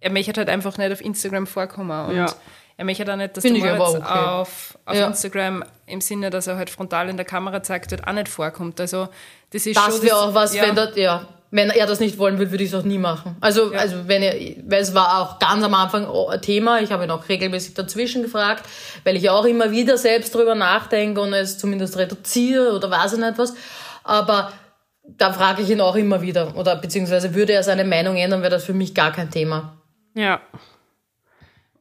er 0.00 0.10
möchte 0.10 0.34
halt 0.36 0.48
einfach 0.48 0.76
nicht 0.78 0.92
auf 0.92 1.00
Instagram 1.00 1.46
vorkommen. 1.46 2.08
Und 2.08 2.16
ja. 2.16 2.26
Er 2.78 2.84
möchte 2.84 3.04
da 3.04 3.16
nicht, 3.16 3.36
dass 3.36 3.42
Find 3.42 3.60
der 3.60 3.74
Moritz 3.74 3.96
okay. 3.96 4.06
auf, 4.06 4.78
auf 4.84 4.94
ja. 4.94 5.08
Instagram 5.08 5.64
im 5.86 6.00
Sinne, 6.00 6.30
dass 6.30 6.46
er 6.46 6.56
halt 6.56 6.70
frontal 6.70 7.08
in 7.08 7.16
der 7.16 7.26
Kamera 7.26 7.60
zeigt 7.60 7.90
wird, 7.90 8.06
auch 8.06 8.12
nicht 8.12 8.28
vorkommt. 8.28 8.80
Also 8.80 9.08
das 9.50 9.66
ist 9.66 9.76
das 9.76 10.00
wäre 10.00 10.16
auch 10.16 10.32
was, 10.32 10.54
ja. 10.54 10.62
wenn, 10.62 10.76
das, 10.76 10.94
ja, 10.94 11.26
wenn 11.50 11.70
er 11.70 11.86
das 11.88 11.98
nicht 11.98 12.18
wollen 12.18 12.38
will, 12.38 12.52
würde 12.52 12.62
ich 12.62 12.70
es 12.70 12.78
auch 12.78 12.84
nie 12.84 12.98
machen. 12.98 13.36
Also, 13.40 13.72
ja. 13.72 13.80
also 13.80 14.06
wenn 14.06 14.22
er, 14.22 14.34
weil 14.64 14.80
es 14.80 14.94
war 14.94 15.20
auch 15.20 15.40
ganz 15.40 15.64
am 15.64 15.74
Anfang 15.74 16.06
ein 16.06 16.40
Thema. 16.40 16.80
Ich 16.80 16.92
habe 16.92 17.02
ihn 17.02 17.10
auch 17.10 17.28
regelmäßig 17.28 17.74
dazwischen 17.74 18.22
gefragt, 18.22 18.64
weil 19.02 19.16
ich 19.16 19.28
auch 19.28 19.44
immer 19.44 19.72
wieder 19.72 19.98
selbst 19.98 20.32
drüber 20.36 20.54
nachdenke 20.54 21.20
und 21.20 21.32
es 21.32 21.58
zumindest 21.58 21.96
reduziere 21.96 22.76
oder 22.76 22.92
weiß 22.92 23.14
ich 23.14 23.18
nicht 23.18 23.38
was. 23.38 23.54
Aber 24.04 24.52
da 25.02 25.32
frage 25.32 25.62
ich 25.62 25.70
ihn 25.70 25.80
auch 25.80 25.96
immer 25.96 26.22
wieder. 26.22 26.56
Oder 26.56 26.76
beziehungsweise 26.76 27.34
würde 27.34 27.54
er 27.54 27.64
seine 27.64 27.84
Meinung 27.84 28.14
ändern, 28.14 28.42
wäre 28.42 28.52
das 28.52 28.64
für 28.64 28.72
mich 28.72 28.94
gar 28.94 29.10
kein 29.10 29.32
Thema. 29.32 29.78
Ja. 30.14 30.40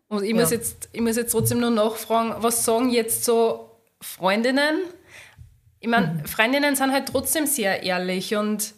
Und 0.10 0.24
ich, 0.24 0.32
ja. 0.32 0.36
muss 0.36 0.52
jetzt, 0.52 0.90
ich 0.94 1.02
muss 1.02 1.18
jetzt 1.18 1.32
trotzdem 1.32 1.60
nur 1.60 1.70
nachfragen, 1.70 2.36
was 2.40 2.64
sagen 2.64 2.90
jetzt 2.90 3.26
so 3.26 3.72
Freundinnen? 4.02 4.82
Ich 5.80 5.88
meine, 5.88 6.08
mhm. 6.08 6.26
Freundinnen 6.26 6.76
sind 6.76 6.92
halt 6.92 7.10
trotzdem 7.10 7.46
sehr 7.46 7.84
ehrlich 7.84 8.36
und 8.36 8.74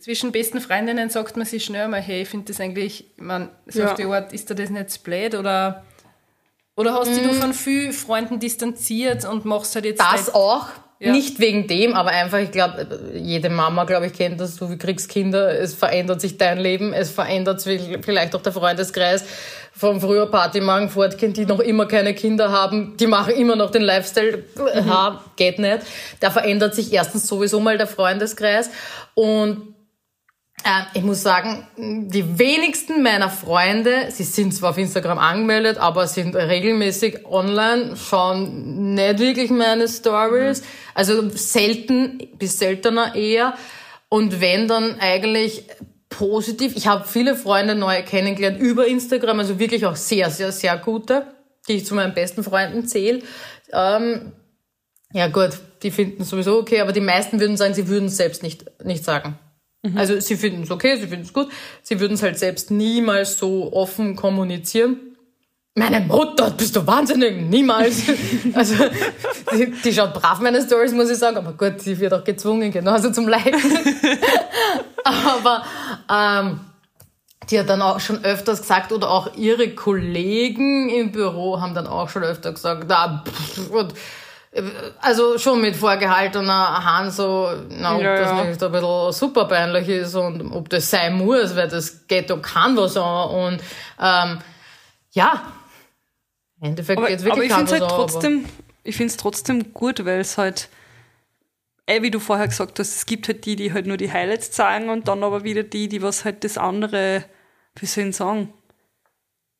zwischen 0.00 0.32
besten 0.32 0.60
Freundinnen 0.60 1.10
sagt 1.10 1.36
man 1.36 1.46
sich 1.46 1.64
schnell 1.64 1.88
mal, 1.88 2.00
hey, 2.00 2.22
ich 2.22 2.28
finde 2.28 2.46
das 2.46 2.60
eigentlich, 2.60 3.10
ich 3.16 3.22
meine, 3.22 3.50
so 3.66 3.80
ja. 3.80 3.90
auf 3.90 3.94
die 3.94 4.04
Art, 4.04 4.32
ist 4.32 4.50
dir 4.50 4.54
das 4.54 4.70
nicht 4.70 4.90
zu 4.90 5.00
blöd 5.00 5.34
oder, 5.34 5.84
oder 6.76 6.94
hast 6.94 7.10
mhm. 7.10 7.22
du 7.24 7.32
von 7.34 7.52
vielen 7.54 7.92
Freunden 7.92 8.38
distanziert 8.38 9.24
und 9.24 9.44
machst 9.44 9.74
halt 9.74 9.86
jetzt... 9.86 10.00
Das 10.00 10.34
auch, 10.34 10.68
Ja. 10.98 11.12
Nicht 11.12 11.40
wegen 11.40 11.66
dem, 11.66 11.92
aber 11.92 12.10
einfach, 12.10 12.38
ich 12.38 12.50
glaube, 12.50 12.86
jede 13.14 13.50
Mama, 13.50 13.84
glaube 13.84 14.06
ich, 14.06 14.14
kennt 14.14 14.40
das, 14.40 14.56
du 14.56 14.78
kriegst 14.78 15.10
Kinder, 15.10 15.50
es 15.50 15.74
verändert 15.74 16.22
sich 16.22 16.38
dein 16.38 16.58
Leben, 16.58 16.94
es 16.94 17.10
verändert 17.10 17.60
sich 17.60 17.98
vielleicht 18.00 18.34
auch 18.34 18.40
der 18.40 18.52
Freundeskreis 18.52 19.22
vom 19.72 20.00
früher 20.00 20.24
Partymagen 20.30 20.88
Fortkind, 20.88 21.36
die 21.36 21.44
noch 21.44 21.60
immer 21.60 21.84
keine 21.84 22.14
Kinder 22.14 22.50
haben, 22.50 22.96
die 22.96 23.06
machen 23.06 23.34
immer 23.34 23.56
noch 23.56 23.70
den 23.70 23.82
Lifestyle, 23.82 24.44
mhm. 24.56 24.90
ha, 24.90 25.22
geht 25.36 25.58
nicht. 25.58 25.80
Da 26.20 26.30
verändert 26.30 26.74
sich 26.74 26.90
erstens 26.90 27.26
sowieso 27.26 27.60
mal 27.60 27.76
der 27.76 27.86
Freundeskreis 27.86 28.70
und 29.12 29.75
ich 30.94 31.02
muss 31.02 31.22
sagen, 31.22 31.66
die 31.76 32.38
wenigsten 32.38 33.02
meiner 33.02 33.30
Freunde, 33.30 34.10
sie 34.10 34.24
sind 34.24 34.52
zwar 34.52 34.70
auf 34.70 34.78
Instagram 34.78 35.18
angemeldet, 35.18 35.78
aber 35.78 36.06
sind 36.08 36.34
regelmäßig 36.34 37.24
online, 37.26 37.96
schauen 37.96 38.94
nicht 38.94 39.18
wirklich 39.18 39.50
meine 39.50 39.86
Stories. 39.86 40.60
Mhm. 40.60 40.66
Also 40.94 41.28
selten 41.30 42.18
bis 42.38 42.58
seltener 42.58 43.14
eher. 43.14 43.54
Und 44.08 44.40
wenn 44.40 44.66
dann 44.66 44.98
eigentlich 44.98 45.64
positiv. 46.08 46.76
Ich 46.76 46.86
habe 46.86 47.06
viele 47.06 47.34
Freunde 47.36 47.74
neu 47.74 48.02
kennengelernt 48.02 48.58
über 48.58 48.86
Instagram, 48.86 49.40
also 49.40 49.58
wirklich 49.58 49.86
auch 49.86 49.96
sehr, 49.96 50.30
sehr, 50.30 50.52
sehr 50.52 50.76
gute, 50.78 51.26
die 51.68 51.74
ich 51.74 51.86
zu 51.86 51.94
meinen 51.94 52.14
besten 52.14 52.42
Freunden 52.42 52.86
zähle. 52.86 53.20
Ähm, 53.72 54.32
ja 55.12 55.28
gut, 55.28 55.50
die 55.82 55.90
finden 55.90 56.22
es 56.22 56.30
sowieso 56.30 56.58
okay, 56.58 56.80
aber 56.80 56.92
die 56.92 57.00
meisten 57.00 57.40
würden 57.40 57.56
sagen, 57.56 57.74
sie 57.74 57.88
würden 57.88 58.06
es 58.06 58.16
selbst 58.16 58.42
nicht, 58.42 58.64
nicht 58.84 59.04
sagen. 59.04 59.38
Mhm. 59.90 59.98
Also 59.98 60.20
sie 60.20 60.36
finden 60.36 60.62
es 60.62 60.70
okay, 60.70 60.96
sie 60.96 61.06
finden 61.06 61.24
es 61.24 61.32
gut. 61.32 61.48
Sie 61.82 62.00
würden 62.00 62.14
es 62.14 62.22
halt 62.22 62.38
selbst 62.38 62.70
niemals 62.70 63.38
so 63.38 63.72
offen 63.72 64.16
kommunizieren. 64.16 65.16
Meine 65.78 66.00
Mutter, 66.00 66.50
bist 66.52 66.74
du 66.74 66.86
wahnsinnig? 66.86 67.36
Niemals. 67.50 68.04
also, 68.54 68.74
die, 69.52 69.70
die, 69.72 69.92
schaut 69.92 70.14
brav 70.14 70.40
meine 70.40 70.62
Stories, 70.62 70.92
muss 70.92 71.10
ich 71.10 71.18
sagen. 71.18 71.36
Aber 71.36 71.52
gut, 71.52 71.82
sie 71.82 71.98
wird 72.00 72.14
auch 72.14 72.24
gezwungen, 72.24 72.72
genauso 72.72 73.10
zum 73.10 73.28
Liken. 73.28 73.60
aber 75.04 75.64
ähm, 76.10 76.60
die 77.50 77.58
hat 77.58 77.68
dann 77.68 77.82
auch 77.82 78.00
schon 78.00 78.24
öfters 78.24 78.62
gesagt, 78.62 78.90
oder 78.90 79.10
auch 79.10 79.36
ihre 79.36 79.74
Kollegen 79.74 80.88
im 80.88 81.12
Büro 81.12 81.60
haben 81.60 81.74
dann 81.74 81.86
auch 81.86 82.08
schon 82.08 82.22
öfter 82.22 82.52
gesagt, 82.52 82.86
na, 82.88 83.22
pff, 83.26 83.70
und 83.70 83.92
also 85.00 85.38
schon 85.38 85.60
mit 85.60 85.76
vorgehaltener 85.76 86.84
Hand 86.84 87.12
so, 87.12 87.50
na, 87.68 87.96
ob 87.96 88.02
ja, 88.02 88.16
das 88.16 88.30
ja. 88.30 88.44
nicht 88.44 88.62
ein 88.62 88.72
bisschen 88.72 89.12
super 89.12 89.44
peinlich 89.46 89.88
ist 89.88 90.14
und 90.14 90.52
ob 90.52 90.68
das 90.68 90.90
sein 90.90 91.16
muss, 91.16 91.54
weil 91.56 91.68
das 91.68 92.06
geht 92.06 92.30
doch 92.30 92.40
kann 92.40 92.76
was 92.76 92.96
an. 92.96 93.30
Und 93.30 93.60
ähm, 94.00 94.38
ja, 95.12 95.42
im 96.60 96.68
Endeffekt 96.68 96.98
aber, 96.98 97.08
geht's 97.08 97.24
wirklich 97.24 97.52
aber 97.52 97.64
ich 97.64 97.70
finde 97.70 97.86
halt 97.86 97.90
trotzdem, 97.90 98.44
ich 98.84 98.96
finde 98.96 99.10
es 99.10 99.16
trotzdem 99.16 99.72
gut, 99.72 100.04
weil 100.04 100.20
es 100.20 100.38
halt, 100.38 100.68
eh, 101.86 102.02
wie 102.02 102.10
du 102.10 102.18
vorher 102.18 102.48
gesagt 102.48 102.78
hast, 102.78 102.96
es 102.96 103.06
gibt 103.06 103.28
halt 103.28 103.44
die, 103.44 103.56
die 103.56 103.72
halt 103.72 103.86
nur 103.86 103.96
die 103.96 104.12
Highlights 104.12 104.52
zeigen 104.52 104.88
und 104.88 105.08
dann 105.08 105.22
aber 105.22 105.44
wieder 105.44 105.62
die, 105.64 105.88
die 105.88 106.02
was 106.02 106.24
halt 106.24 106.44
das 106.44 106.56
andere, 106.56 107.24
wie 107.78 107.86
soll 107.86 108.08
ich 108.08 108.16
sagen, 108.16 108.52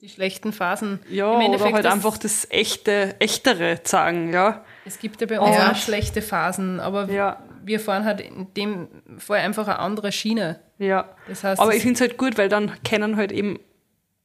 die 0.01 0.09
schlechten 0.09 0.53
Phasen. 0.53 1.01
Ja, 1.09 1.39
oder 1.39 1.59
halt 1.73 1.85
das 1.85 1.93
einfach 1.93 2.19
das 2.19 2.47
echte, 2.51 3.17
echtere 3.19 3.83
zeigen, 3.83 4.33
ja. 4.33 4.65
Es 4.87 5.01
gibt 5.01 5.21
ja 5.21 5.27
bei 5.27 5.41
uns 5.41 5.57
ja. 5.57 5.73
auch 5.73 5.77
schlechte 5.77 6.23
Phasen, 6.23 6.79
aber 6.79 7.11
ja. 7.11 7.43
wir 7.65 7.81
fahren 7.81 8.05
halt 8.05 8.21
in 8.21 8.47
dem 8.55 8.89
Fall 9.19 9.41
einfach 9.41 9.67
eine 9.67 9.81
andere 9.81 10.13
Schiene. 10.13 10.61
Ja. 10.79 11.09
Das 11.29 11.43
heißt, 11.43 11.61
aber 11.61 11.75
ich 11.75 11.83
finde 11.83 11.95
es 11.95 12.01
halt 12.01 12.17
gut, 12.17 12.39
weil 12.39 12.49
dann 12.49 12.73
können 12.89 13.17
halt 13.17 13.33
eben 13.33 13.59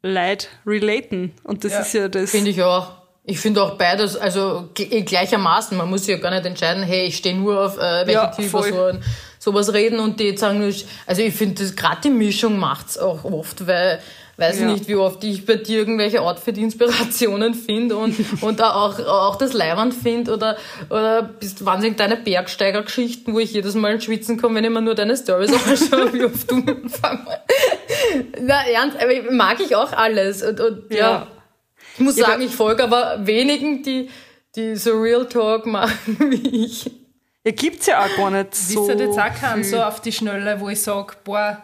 Leute 0.04 0.48
relaten. 0.66 1.34
Und 1.44 1.64
das 1.64 1.74
ja. 1.74 1.80
ist 1.80 1.94
ja 1.94 2.08
das. 2.10 2.32
Finde 2.32 2.52
ich 2.52 2.62
auch. 2.62 3.02
Ich 3.24 3.40
finde 3.40 3.64
auch 3.64 3.78
beides, 3.78 4.16
also 4.16 4.70
gleichermaßen. 4.74 5.78
Man 5.78 5.90
muss 5.90 6.06
sich 6.06 6.16
ja 6.16 6.22
gar 6.22 6.32
nicht 6.32 6.46
entscheiden, 6.46 6.84
hey, 6.84 7.06
ich 7.06 7.18
stehe 7.18 7.36
nur 7.36 7.66
auf 7.66 7.78
äh, 7.78 8.06
welche 8.06 8.12
ja, 8.14 8.34
die 8.36 8.46
über 8.46 8.64
so, 8.64 9.00
sowas 9.38 9.74
reden 9.74 10.00
und 10.00 10.20
die 10.20 10.36
sagen 10.38 10.60
nur, 10.60 10.74
also 11.06 11.22
ich 11.22 11.34
finde, 11.34 11.72
gerade 11.72 12.02
die 12.04 12.10
Mischung 12.10 12.58
macht's 12.58 12.98
auch 12.98 13.24
oft, 13.24 13.68
weil 13.68 14.00
weiß 14.42 14.60
ja. 14.60 14.66
nicht, 14.66 14.88
wie 14.88 14.96
oft 14.96 15.24
ich 15.24 15.46
bei 15.46 15.56
dir 15.56 15.80
irgendwelche 15.80 16.22
Outfit-Inspirationen 16.22 17.54
finde 17.54 17.96
und, 17.96 18.16
und 18.42 18.60
da 18.60 18.74
auch, 18.74 19.00
auch 19.00 19.38
das 19.38 19.54
Leibwand 19.54 19.94
finde 19.94 20.34
oder, 20.34 20.58
oder 20.90 21.24
bist 21.24 21.64
wahnsinnig 21.66 21.98
deine 21.98 22.18
Bergsteiger-Geschichten, 22.18 23.34
wo 23.34 23.40
ich 23.40 23.54
jedes 23.54 23.76
Mal 23.76 23.94
ins 23.94 24.04
Schwitzen 24.04 24.42
komme, 24.42 24.56
wenn 24.56 24.66
ich 24.66 24.70
mir 24.70 24.82
nur 24.82 24.96
deine 24.96 25.16
Stories 25.16 25.52
anschaue, 25.68 26.12
wie 26.14 26.26
oft 26.26 26.52
du 26.52 26.64
Na, 28.42 28.68
ernst, 28.68 28.98
aber 29.02 29.32
mag 29.32 29.60
ich 29.62 29.76
auch 29.76 29.94
alles 29.94 30.44
und, 30.44 30.60
und 30.60 30.92
ja. 30.92 30.98
ja. 30.98 31.28
Ich 31.94 32.00
muss 32.00 32.16
sagen, 32.16 32.42
ich 32.42 32.56
folge 32.56 32.84
aber 32.84 33.26
wenigen, 33.26 33.84
die, 33.84 34.10
die 34.56 34.76
so 34.76 35.00
Real 35.00 35.28
Talk 35.28 35.66
machen 35.66 36.18
wie 36.32 36.66
ich. 36.66 36.92
Ja, 37.44 37.52
gibt's 37.52 37.88
ja 37.88 38.04
auch 38.04 38.18
gar 38.18 38.32
nicht 38.32 38.56
so. 38.56 38.88
Wisst 38.88 39.00
ihr 39.00 39.06
jetzt 39.06 39.20
auch 39.20 39.40
keinen 39.40 39.64
so 39.64 39.82
auf 39.82 40.00
die 40.02 40.12
Schnelle, 40.12 40.60
wo 40.60 40.70
ich 40.70 40.82
sage, 40.82 41.14
boah. 41.24 41.62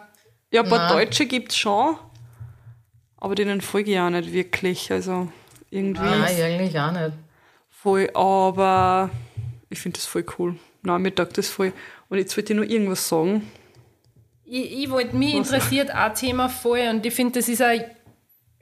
Ja, 0.50 0.62
ein 0.62 0.68
paar 0.68 0.90
Nein. 0.90 1.06
Deutsche 1.06 1.26
gibt's 1.26 1.56
schon. 1.56 1.96
Aber 3.18 3.34
denen 3.34 3.60
folge 3.60 3.92
ich 3.92 3.98
auch 3.98 4.10
nicht 4.10 4.32
wirklich. 4.32 4.90
Also 4.92 5.28
irgendwie. 5.70 6.02
Nein, 6.02 6.40
eigentlich 6.40 6.78
auch 6.78 6.92
nicht. 6.92 7.12
Voll, 7.70 8.10
aber 8.14 9.10
ich 9.70 9.78
finde 9.80 9.98
das 9.98 10.06
voll 10.06 10.24
cool. 10.38 10.56
Nein, 10.82 11.02
mir 11.02 11.14
taugt 11.14 11.38
das 11.38 11.48
voll. 11.48 11.72
Und 12.08 12.18
jetzt 12.18 12.36
wollte 12.36 12.52
ich 12.52 12.56
nur 12.56 12.68
irgendwas 12.68 13.08
sagen. 13.08 13.50
Ich, 14.44 14.84
ich 14.84 14.90
wollte, 14.90 15.14
mich 15.14 15.34
was? 15.34 15.48
interessiert 15.48 15.90
ein 15.90 16.14
Thema 16.14 16.48
voll 16.48 16.80
und 16.90 17.04
ich 17.04 17.14
finde, 17.14 17.38
das 17.38 17.48
ist 17.48 17.60
ein, 17.60 17.84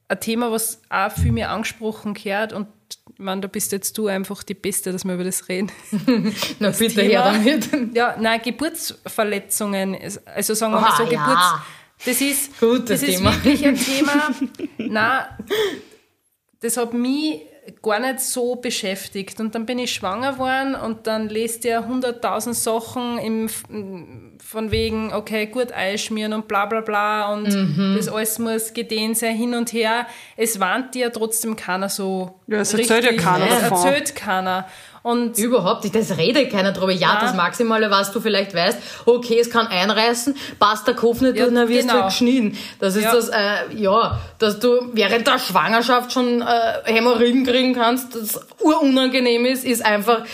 ein 0.09 0.21
Thema, 0.21 0.51
was 0.51 0.83
auch 0.91 1.13
viel 1.13 1.33
mehr 1.33 1.51
angesprochen 1.51 2.15
gehört 2.15 2.53
und 2.53 2.67
ich 3.09 3.21
meine, 3.25 3.41
da 3.41 3.49
bist 3.49 3.73
jetzt 3.73 3.97
du 3.97 4.09
einfach 4.09 4.43
die 4.43 4.55
Beste, 4.55 4.93
dass 4.93 5.05
wir 5.05 5.15
über 5.15 5.25
das 5.25 5.49
reden. 5.49 5.71
Na 6.59 6.69
das 6.69 6.79
bitte, 6.79 6.97
Thema, 6.97 7.11
ja 7.11 7.33
damit. 7.33 7.69
Ja, 7.95 8.17
nein, 8.19 8.43
Geburtsverletzungen, 8.43 9.97
also 10.27 10.55
sagen 10.55 10.75
wir 10.75 10.81
mal 10.81 10.97
so, 10.97 11.05
ja. 11.05 11.09
Geburts 11.09 11.63
das 12.07 12.21
ist, 12.21 12.59
Gut, 12.61 12.89
das, 12.89 13.03
ist 13.03 13.23
wirklich 13.23 13.67
ein 13.67 13.77
Thema. 13.77 14.31
Nein, 14.79 15.25
das 16.61 16.77
hat 16.77 16.95
mich 16.95 17.43
gar 17.83 17.99
nicht 17.99 18.21
so 18.21 18.57
beschäftigt. 18.57 19.41
Und 19.41 19.55
dann 19.55 19.67
bin 19.67 19.79
ich 19.79 19.93
schwanger 19.93 20.35
geworden 20.35 20.75
und 20.75 21.07
dann 21.07 21.29
lest 21.29 21.65
ihr 21.65 21.87
hunderttausend 21.87 22.57
Sachen 22.57 23.19
im, 23.19 23.49
von 24.39 24.71
wegen, 24.71 25.13
okay, 25.13 25.47
gut 25.47 25.73
einschmieren 25.73 26.33
und 26.33 26.49
bla 26.49 26.67
bla 26.67 26.81
bla 26.81 27.33
und 27.33 27.49
mhm. 27.49 27.95
das 27.97 28.09
alles 28.09 28.39
muss 28.39 28.73
gedehnt 28.73 29.19
sein, 29.19 29.37
hin 29.37 29.55
und 29.55 29.73
her. 29.73 30.07
Es 30.37 30.61
warnt 30.61 30.95
dir 30.95 31.07
ja 31.07 31.11
trotzdem 31.11 31.57
keiner 31.57 31.89
so. 31.89 32.41
Ja, 32.47 32.61
es 32.61 32.73
erzählt 32.73 33.05
ja 33.05 33.13
keiner 33.15 33.47
Es 33.47 33.63
erzählt 33.63 34.15
keiner. 34.15 34.69
Und 35.07 35.39
Überhaupt 35.39 35.85
nicht, 35.85 35.95
das 35.95 36.19
redet 36.19 36.51
keiner 36.51 36.73
drüber. 36.73 36.91
Ja, 36.91 37.15
ja, 37.15 37.21
das 37.21 37.33
Maximale, 37.33 37.93
was 37.93 38.11
du 38.11 38.21
vielleicht 38.21 38.53
weißt, 38.55 38.77
okay, 39.05 39.39
es 39.39 39.51
kann 39.51 39.69
einreißen, 39.69 40.35
passt 40.59 40.89
der 40.89 40.95
Kopf 40.95 41.21
nicht, 41.21 41.37
ja, 41.37 41.47
dann 41.47 41.69
wirst 41.69 41.83
genau. 41.83 41.93
du 41.93 42.01
halt 42.01 42.11
geschnien. 42.11 42.59
Das 42.81 42.97
ist 42.97 43.05
ja. 43.05 43.15
das, 43.15 43.29
äh, 43.29 43.77
ja, 43.77 44.19
dass 44.41 44.59
du 44.59 44.91
während 44.95 45.29
der 45.29 45.39
Schwangerschaft 45.39 46.13
schon 46.13 46.43
äh, 46.43 46.47
Hämorrhoiden 46.87 47.47
kriegen 47.47 47.73
kannst, 47.73 48.17
das 48.17 48.41
urunangenehm 48.61 49.47
ist, 49.47 49.65
ist 49.65 49.87
einfach, 49.87 50.25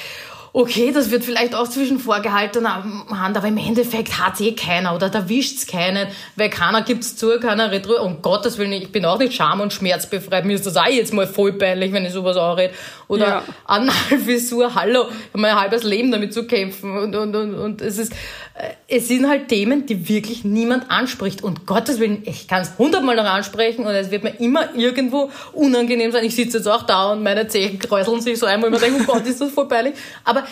okay, 0.54 0.92
das 0.92 1.10
wird 1.10 1.24
vielleicht 1.24 1.54
auch 1.54 1.66
zwischen 1.66 1.98
vorgehaltener 1.98 2.84
Hand, 3.10 3.36
aber 3.36 3.48
im 3.48 3.56
Endeffekt 3.56 4.18
hat 4.18 4.38
eh 4.40 4.52
keiner 4.52 4.94
oder 4.94 5.08
da 5.08 5.28
wischt's 5.28 5.66
keinen, 5.66 6.08
weil 6.36 6.50
keiner 6.50 6.82
gibt's 6.82 7.16
zu, 7.16 7.40
keiner 7.40 7.70
retro. 7.70 8.02
Um 8.02 8.20
Gottes 8.20 8.58
Willen, 8.58 8.72
ich 8.72 8.92
bin 8.92 9.06
auch 9.06 9.18
nicht 9.18 9.32
scham- 9.32 9.60
und 9.60 9.72
schmerzbefreit. 9.72 10.44
Mir 10.44 10.54
ist 10.54 10.66
das 10.66 10.76
auch 10.76 10.86
jetzt 10.86 11.14
mal 11.14 11.26
voll 11.26 11.54
peinlich, 11.54 11.92
wenn 11.92 12.04
ich 12.04 12.12
sowas 12.12 12.36
auch 12.36 12.56
rede. 12.56 12.74
Oder 13.08 13.26
ja. 13.26 13.42
Analvisur, 13.64 14.74
hallo, 14.74 15.06
ich 15.08 15.28
habe 15.32 15.38
mein 15.38 15.58
halbes 15.58 15.84
Leben 15.84 16.12
damit 16.12 16.34
zu 16.34 16.46
kämpfen 16.46 16.98
und, 16.98 17.16
und, 17.16 17.34
und, 17.34 17.54
und 17.54 17.80
es 17.80 17.96
ist, 17.96 18.12
es 18.86 19.08
sind 19.08 19.28
halt 19.28 19.48
Themen, 19.48 19.86
die 19.86 20.08
wirklich 20.08 20.44
niemand 20.44 20.90
anspricht. 20.90 21.42
Und 21.42 21.66
Gottes 21.66 21.98
Willen, 21.98 22.22
ich 22.26 22.46
kann 22.48 22.62
es 22.62 22.72
hundertmal 22.78 23.16
noch 23.16 23.24
ansprechen 23.24 23.86
und 23.86 23.92
es 23.92 24.10
wird 24.10 24.24
mir 24.24 24.38
immer 24.40 24.74
irgendwo 24.74 25.30
unangenehm 25.52 26.12
sein. 26.12 26.24
Ich 26.24 26.36
sitze 26.36 26.58
jetzt 26.58 26.66
auch 26.66 26.82
da 26.82 27.12
und 27.12 27.22
meine 27.22 27.48
Zehen 27.48 27.78
kräuseln 27.78 28.20
sich 28.20 28.38
so 28.38 28.46
einmal 28.46 28.68
und 28.68 28.74
ich 28.74 28.80
denke, 28.80 29.02
oh 29.02 29.12
Gott, 29.12 29.26
ist 29.26 29.40
das 29.40 29.52
voll 29.52 29.68
peinlich. 29.68 29.94
Aber 30.24 30.44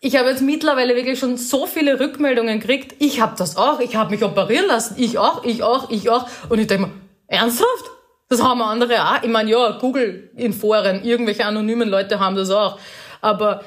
ich 0.00 0.16
habe 0.16 0.30
jetzt 0.30 0.42
mittlerweile 0.42 0.96
wirklich 0.96 1.18
schon 1.18 1.36
so 1.36 1.66
viele 1.66 2.00
Rückmeldungen 2.00 2.58
gekriegt. 2.58 2.96
Ich 2.98 3.20
habe 3.20 3.34
das 3.36 3.56
auch, 3.56 3.80
ich 3.80 3.94
habe 3.94 4.10
mich 4.10 4.24
operieren 4.24 4.66
lassen. 4.66 4.94
Ich 4.98 5.18
auch, 5.18 5.44
ich 5.44 5.62
auch, 5.62 5.90
ich 5.90 6.10
auch. 6.10 6.28
Und 6.48 6.58
ich 6.58 6.66
denke 6.66 6.86
mir, 6.86 6.92
ernsthaft? 7.28 7.84
Das 8.28 8.42
haben 8.42 8.62
andere 8.62 9.04
auch. 9.04 9.22
Ich 9.22 9.28
meine, 9.28 9.50
ja, 9.50 9.78
Google 9.78 10.30
in 10.36 10.54
Foren, 10.54 11.04
irgendwelche 11.04 11.44
anonymen 11.44 11.88
Leute 11.88 12.18
haben 12.18 12.34
das 12.34 12.50
auch. 12.50 12.78
Aber 13.20 13.62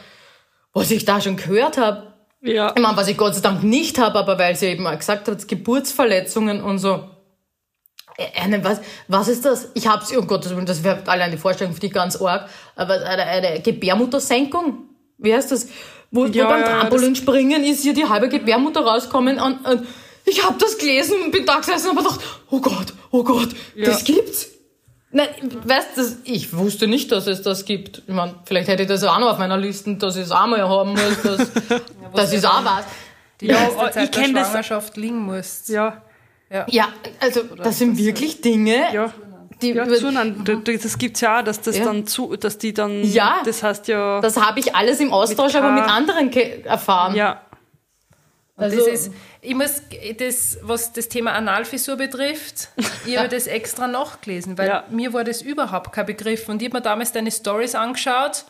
was 0.74 0.92
ich 0.92 1.06
da 1.06 1.22
schon 1.22 1.38
gehört 1.38 1.78
habe, 1.78 2.15
ja. 2.46 2.74
Ich 2.76 2.82
meine, 2.82 2.96
was 2.98 3.08
ich 3.08 3.18
Gott 3.18 3.36
sei 3.36 3.42
Dank 3.42 3.64
nicht 3.64 4.00
habe, 4.00 4.20
aber 4.20 4.38
weil 4.38 4.56
sie 4.56 4.68
eben 4.68 4.84
mal 4.84 4.98
gesagt 4.98 5.28
hat, 5.28 5.48
Geburtsverletzungen 5.48 6.62
und 6.62 6.80
so. 6.80 7.10
Eine, 8.42 8.64
was, 8.64 8.80
was 9.10 9.28
ist 9.28 9.44
das? 9.44 9.70
Ich 9.74 9.88
hab's, 9.88 10.16
oh 10.16 10.22
Gott, 10.22 10.46
das 10.46 10.84
wäre 10.84 11.04
allein 11.08 11.32
die 11.32 11.38
Vorstellung 11.38 11.74
für 11.74 11.82
dich 11.82 11.92
ganz 11.92 12.22
arg, 12.22 12.50
aber 12.76 13.06
eine, 13.06 13.24
eine 13.24 13.62
Gebärmuttersenkung? 13.62 14.84
Wie 15.18 15.34
heißt 15.34 15.52
das? 15.52 15.68
Wo, 16.12 16.26
ja, 16.26 16.46
wo 16.46 16.50
beim 16.50 16.64
Trampolinspringen 16.64 17.64
ist 17.66 17.84
hier 17.84 17.94
die 17.94 18.08
halbe 18.08 18.30
Gebärmutter 18.30 18.86
rauskommen 18.86 19.40
und, 19.40 19.68
und 19.68 19.86
ich 20.24 20.44
habe 20.44 20.56
das 20.58 20.78
gelesen 20.78 21.22
und 21.24 21.32
bin 21.32 21.46
da 21.46 21.58
gesessen 21.58 21.90
und 21.90 21.98
hab 21.98 22.04
gedacht, 22.06 22.22
oh 22.50 22.62
Gott, 22.62 22.94
oh 23.12 23.24
Gott, 23.24 23.50
ja. 23.76 23.86
das 23.86 24.04
gibt's. 24.04 24.55
Nein, 25.16 25.30
weißt 25.64 25.96
du, 25.96 26.02
ich 26.26 26.54
wusste 26.58 26.88
nicht, 26.88 27.10
dass 27.10 27.26
es 27.28 27.42
das 27.42 27.64
gibt. 27.64 28.04
Ich 28.06 28.14
meine, 28.14 28.36
vielleicht 28.44 28.68
hätte 28.68 28.84
ich 28.84 28.90
das 28.90 29.02
auch 29.06 29.18
noch 29.18 29.32
auf 29.32 29.38
meiner 29.38 29.56
Liste, 29.56 29.96
dass 29.96 30.18
ich 30.18 30.24
es 30.24 30.32
auch 30.32 30.46
mal 30.46 30.68
haben 30.68 30.92
muss, 30.92 31.22
dass, 31.24 31.40
ja, 31.70 31.80
dass 32.14 32.34
ich 32.34 32.40
es 32.40 32.46
auch 32.46 32.66
weiß. 32.66 32.84
Die 33.40 33.46
ja, 33.48 33.70
Zeit 33.94 33.96
ich 33.96 34.12
der 34.12 34.26
Schwangerschaft 34.26 34.90
das. 34.90 34.98
liegen 34.98 35.20
muss. 35.20 35.70
Ja. 35.70 36.02
Ja, 36.52 36.66
ja 36.70 36.90
also 37.22 37.44
Oder 37.44 37.64
das 37.64 37.80
sind 37.80 37.98
wirklich 37.98 38.42
Dinge, 38.42 38.94
ja. 38.94 39.14
Die 39.62 39.70
ja, 39.70 39.88
zueinander. 39.88 40.58
Das 40.66 40.98
gibt's 40.98 41.22
ja 41.22 41.40
auch, 41.40 41.44
dass 41.46 41.62
das 41.62 41.78
ja. 41.78 41.86
dann 41.86 42.06
zu, 42.06 42.36
dass 42.36 42.58
die 42.58 42.74
dann, 42.74 43.02
ja, 43.06 43.38
das 43.46 43.64
heißt 43.64 43.88
ja. 43.88 44.20
Das 44.20 44.36
habe 44.36 44.60
ich 44.60 44.76
alles 44.76 45.00
im 45.00 45.14
Austausch, 45.14 45.56
aber 45.56 45.72
mit 45.72 45.86
anderen 45.86 46.30
erfahren. 46.66 47.16
Ja. 47.16 47.42
Also, 48.58 48.78
das 48.78 48.88
ist, 48.88 49.14
ich 49.42 49.54
muss 49.54 49.82
das, 50.18 50.60
was 50.62 50.94
das 50.94 51.10
Thema 51.10 51.34
Analfissur 51.34 51.98
betrifft, 51.98 52.70
ich 53.06 53.18
habe 53.18 53.28
das 53.28 53.48
extra 53.48 53.88
nachgelesen, 53.88 54.58
weil 54.58 54.70
ja. 54.70 54.86
mir 54.90 55.12
war 55.12 55.26
das 55.26 55.42
überhaupt 55.42 55.92
kein 55.92 56.06
Begriff. 56.06 56.48
Und 56.48 56.62
ich 56.62 56.70
habe 56.70 56.78
mir 56.78 56.82
damals 56.82 57.12
deine 57.12 57.32
Stories 57.32 57.76
angeschaut 57.76 58.46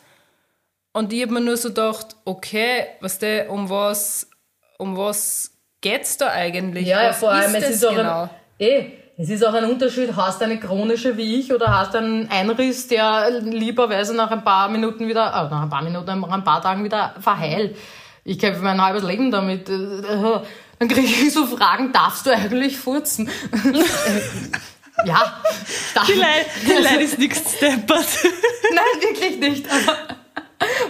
und 0.94 1.12
ich 1.12 1.24
habe 1.24 1.34
mir 1.34 1.42
nur 1.42 1.58
so 1.58 1.70
gedacht, 1.70 2.16
okay, 2.24 2.86
was 3.02 3.18
der, 3.18 3.52
um 3.52 3.70
was, 3.70 4.30
um 4.78 4.96
was 4.96 5.52
geht's 5.82 6.18
da 6.18 6.30
eigentlich? 6.30 6.88
Ja, 6.88 7.10
was 7.10 7.18
vor 7.18 7.32
allem, 7.32 7.56
es 7.56 7.70
ist 7.70 7.82
genau? 7.82 8.02
auch 8.02 8.24
ein, 8.24 8.30
eh, 8.60 8.92
es 9.18 9.30
ist 9.30 9.44
auch 9.44 9.54
ein 9.56 9.66
Unterschied, 9.66 10.16
hast 10.16 10.40
du 10.40 10.46
eine 10.46 10.60
chronische 10.60 11.18
wie 11.18 11.40
ich 11.40 11.52
oder 11.52 11.68
hast 11.80 11.96
du 11.96 11.98
einen 11.98 12.30
Einriss, 12.30 12.88
der 12.88 13.42
lieberweise 13.42 14.16
nach 14.16 14.30
ein 14.30 14.44
paar 14.44 14.70
Minuten 14.70 15.08
wieder, 15.08 15.28
äh, 15.28 15.50
nach 15.50 15.64
ein 15.64 15.70
paar 15.70 15.84
Minuten, 15.84 16.20
nach 16.20 16.30
ein 16.30 16.44
paar 16.44 16.62
Tagen 16.62 16.84
wieder 16.84 17.16
verheilt. 17.20 17.76
Ich 18.28 18.40
kämpfe 18.40 18.64
mein 18.64 18.84
halbes 18.84 19.04
Leben 19.04 19.30
damit. 19.30 19.70
Dann 19.70 20.88
kriege 20.88 21.08
ich 21.08 21.32
so 21.32 21.46
Fragen, 21.46 21.94
darfst 21.94 22.26
du 22.26 22.32
eigentlich 22.32 22.76
furzen? 22.76 23.30
ja. 25.06 25.42
Die 26.08 26.14
Leute, 26.14 26.46
die 26.64 26.84
Leute 26.84 27.04
ist 27.04 27.20
nichts 27.20 27.56
steppert. 27.56 28.08
Nein, 28.74 29.02
wirklich 29.02 29.38
nicht. 29.38 29.66
Aber 29.72 29.96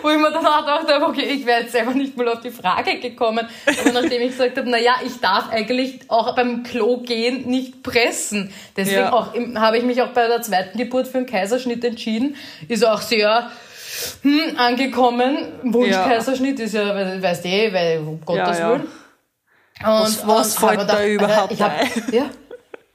wo 0.02 0.10
ich 0.10 0.17
mir 0.17 0.32
dann 0.32 0.45
auch 0.45 0.65
dachte, 0.65 1.06
okay, 1.06 1.24
ich 1.24 1.45
wäre 1.45 1.63
jetzt 1.63 1.74
selber 1.74 1.93
nicht 1.93 2.15
mal 2.15 2.30
auf 2.30 2.39
die 2.39 2.52
Frage 2.52 3.00
gekommen. 3.00 3.48
Aber 3.65 3.91
nachdem 3.91 4.21
ich 4.21 4.32
gesagt 4.32 4.58
habe, 4.58 4.69
naja, 4.69 4.95
ich 5.06 5.19
darf 5.19 5.50
eigentlich 5.50 6.00
auch 6.08 6.36
beim 6.36 6.63
Klo 6.63 7.02
gehen 7.02 7.50
nicht 7.50 7.84
pressen. 7.84 8.54
Deswegen 8.78 9.02
ja. 9.02 9.62
habe 9.62 9.78
ich 9.78 9.84
mich 9.84 10.02
auch 10.02 10.13
bei 10.13 10.28
der 10.28 10.41
zweiten 10.41 10.78
Geburt 10.78 11.08
für 11.08 11.17
einen 11.17 11.28
Kaiserschnitt 11.28 11.84
entschieden. 11.84 12.38
Ist 12.69 12.86
auch 12.86 13.02
sehr 13.02 13.52
hm, 14.21 14.58
angekommen. 14.58 15.38
Wunschkaiserschnitt 15.63 16.60
ja. 16.60 16.65
ist 16.65 16.73
ja, 16.73 17.21
weißt 17.21 17.45
du 17.45 17.49
eh, 17.49 17.73
weil 17.73 17.99
um 17.99 18.21
Gottes 18.25 18.60
ja, 18.60 18.69
Willen. 18.69 18.88
Und, 19.84 19.89
was 19.89 20.27
was 20.27 20.58
fällt 20.58 20.89
da 20.89 21.05
überhaupt 21.05 21.51
ich 21.51 21.62
hab, 21.62 21.71
ja, 22.12 22.29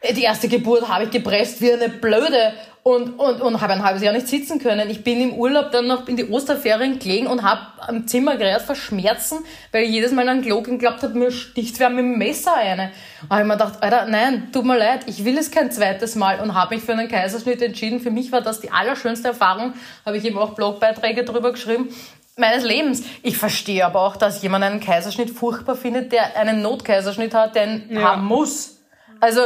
Die 0.02 0.22
erste 0.22 0.48
Geburt 0.48 0.88
habe 0.88 1.04
ich 1.04 1.10
gepresst 1.10 1.60
wie 1.60 1.72
eine 1.72 1.90
Blöde 1.90 2.54
und, 2.82 3.18
und, 3.18 3.42
und 3.42 3.60
habe 3.60 3.74
ein 3.74 3.84
halbes 3.84 4.02
Jahr 4.02 4.14
nicht 4.14 4.28
sitzen 4.28 4.58
können. 4.58 4.88
Ich 4.88 5.04
bin 5.04 5.20
im 5.20 5.34
Urlaub 5.34 5.70
dann 5.72 5.86
noch 5.86 6.08
in 6.08 6.16
die 6.16 6.26
Osterferien 6.30 6.98
gelegen 6.98 7.26
und 7.26 7.42
habe 7.42 7.60
am 7.86 8.06
Zimmer 8.06 8.36
gerät 8.38 8.62
vor 8.62 8.74
Schmerzen, 8.74 9.40
weil 9.72 9.84
ich 9.84 9.90
jedes 9.90 10.12
Mal 10.12 10.26
an 10.30 10.40
Klo 10.40 10.62
geglaubt 10.62 11.02
habe, 11.02 11.18
mir 11.18 11.30
sticht 11.30 11.78
wer 11.78 11.90
mit 11.90 11.98
dem 11.98 12.16
Messer 12.16 12.54
eine. 12.56 12.92
Und 13.22 13.30
habe 13.30 13.42
ich 13.42 13.46
mir 13.46 13.52
gedacht, 13.58 13.82
Alter, 13.82 14.06
nein, 14.06 14.48
tut 14.52 14.64
mir 14.64 14.78
leid, 14.78 15.02
ich 15.06 15.26
will 15.26 15.36
es 15.36 15.50
kein 15.50 15.70
zweites 15.70 16.14
Mal 16.14 16.40
und 16.40 16.54
habe 16.54 16.74
mich 16.74 16.84
für 16.84 16.92
einen 16.92 17.08
Kaiserschnitt 17.08 17.60
entschieden. 17.60 18.00
Für 18.00 18.10
mich 18.10 18.32
war 18.32 18.40
das 18.40 18.60
die 18.60 18.70
allerschönste 18.70 19.28
Erfahrung, 19.28 19.74
habe 20.06 20.16
ich 20.16 20.24
eben 20.24 20.38
auch 20.38 20.54
Blogbeiträge 20.54 21.24
darüber 21.24 21.52
geschrieben 21.52 21.94
meines 22.36 22.64
Lebens. 22.64 23.02
Ich 23.22 23.36
verstehe 23.36 23.84
aber 23.84 24.00
auch, 24.00 24.16
dass 24.16 24.40
jemand 24.42 24.64
einen 24.64 24.80
Kaiserschnitt 24.80 25.28
furchtbar 25.28 25.76
findet, 25.76 26.10
der 26.10 26.38
einen 26.38 26.62
Notkaiserschnitt 26.62 27.34
hat, 27.34 27.54
den 27.54 27.90
ja. 27.90 28.00
haben 28.00 28.24
muss. 28.24 28.78
Also 29.20 29.42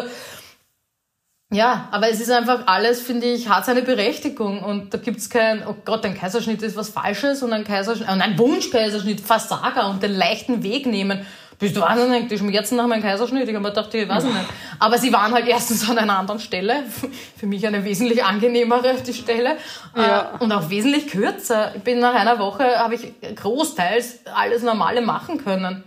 ja, 1.55 1.88
aber 1.93 2.11
es 2.11 2.21
ist 2.21 2.31
einfach 2.31 2.67
alles, 2.67 3.01
finde 3.01 3.27
ich, 3.27 3.49
hat 3.49 3.64
seine 3.64 3.83
Berechtigung 3.83 4.62
und 4.62 4.93
da 4.93 4.99
gibt's 4.99 5.31
kein, 5.31 5.67
oh 5.67 5.77
Gott, 5.85 6.05
ein 6.05 6.19
Kaiserschnitt 6.19 6.61
ist 6.62 6.77
was 6.77 6.88
Falsches 6.88 7.43
und 7.43 7.53
ein 7.53 7.64
Kaiserschnitt, 7.64 8.11
und 8.11 8.21
ein 8.21 8.37
Wunschkaiserschnitt, 8.38 9.21
Versager 9.21 9.88
und 9.88 10.03
den 10.03 10.12
leichten 10.12 10.62
Weg 10.62 10.87
nehmen. 10.87 11.25
Bist 11.61 11.77
du 11.77 11.81
wahnsinnig, 11.81 12.29
die 12.29 12.37
Schmerzen 12.37 12.75
nach 12.77 12.88
meinem 12.88 13.03
Kaiserschnitt, 13.03 13.49
ich 13.49 13.55
habe 13.55 13.62
mir 13.62 13.69
gedacht, 13.69 13.95
ich 13.95 14.09
weiß 14.09 14.25
nicht. 14.25 14.37
Aber 14.81 14.99
sie 14.99 15.12
waren 15.12 15.33
halt 15.33 15.47
erstens 15.47 15.88
an 15.88 15.97
einer 15.97 16.19
anderen 16.19 16.40
Stelle, 16.40 16.83
für 17.37 17.47
mich 17.47 17.64
eine 17.67 17.85
wesentlich 17.85 18.25
angenehmere 18.25 18.97
die 19.07 19.14
Stelle 19.14 19.57
ja. 19.97 20.33
Äh, 20.35 20.43
und 20.43 20.51
auch 20.51 20.69
wesentlich 20.71 21.07
kürzer. 21.07 21.73
Ich 21.77 21.83
bin 21.83 22.01
nach 22.01 22.14
einer 22.14 22.40
Woche, 22.40 22.81
habe 22.81 22.97
ich 22.97 23.12
großteils 23.37 24.27
alles 24.35 24.62
Normale 24.62 25.01
machen 25.03 25.43
können. 25.45 25.85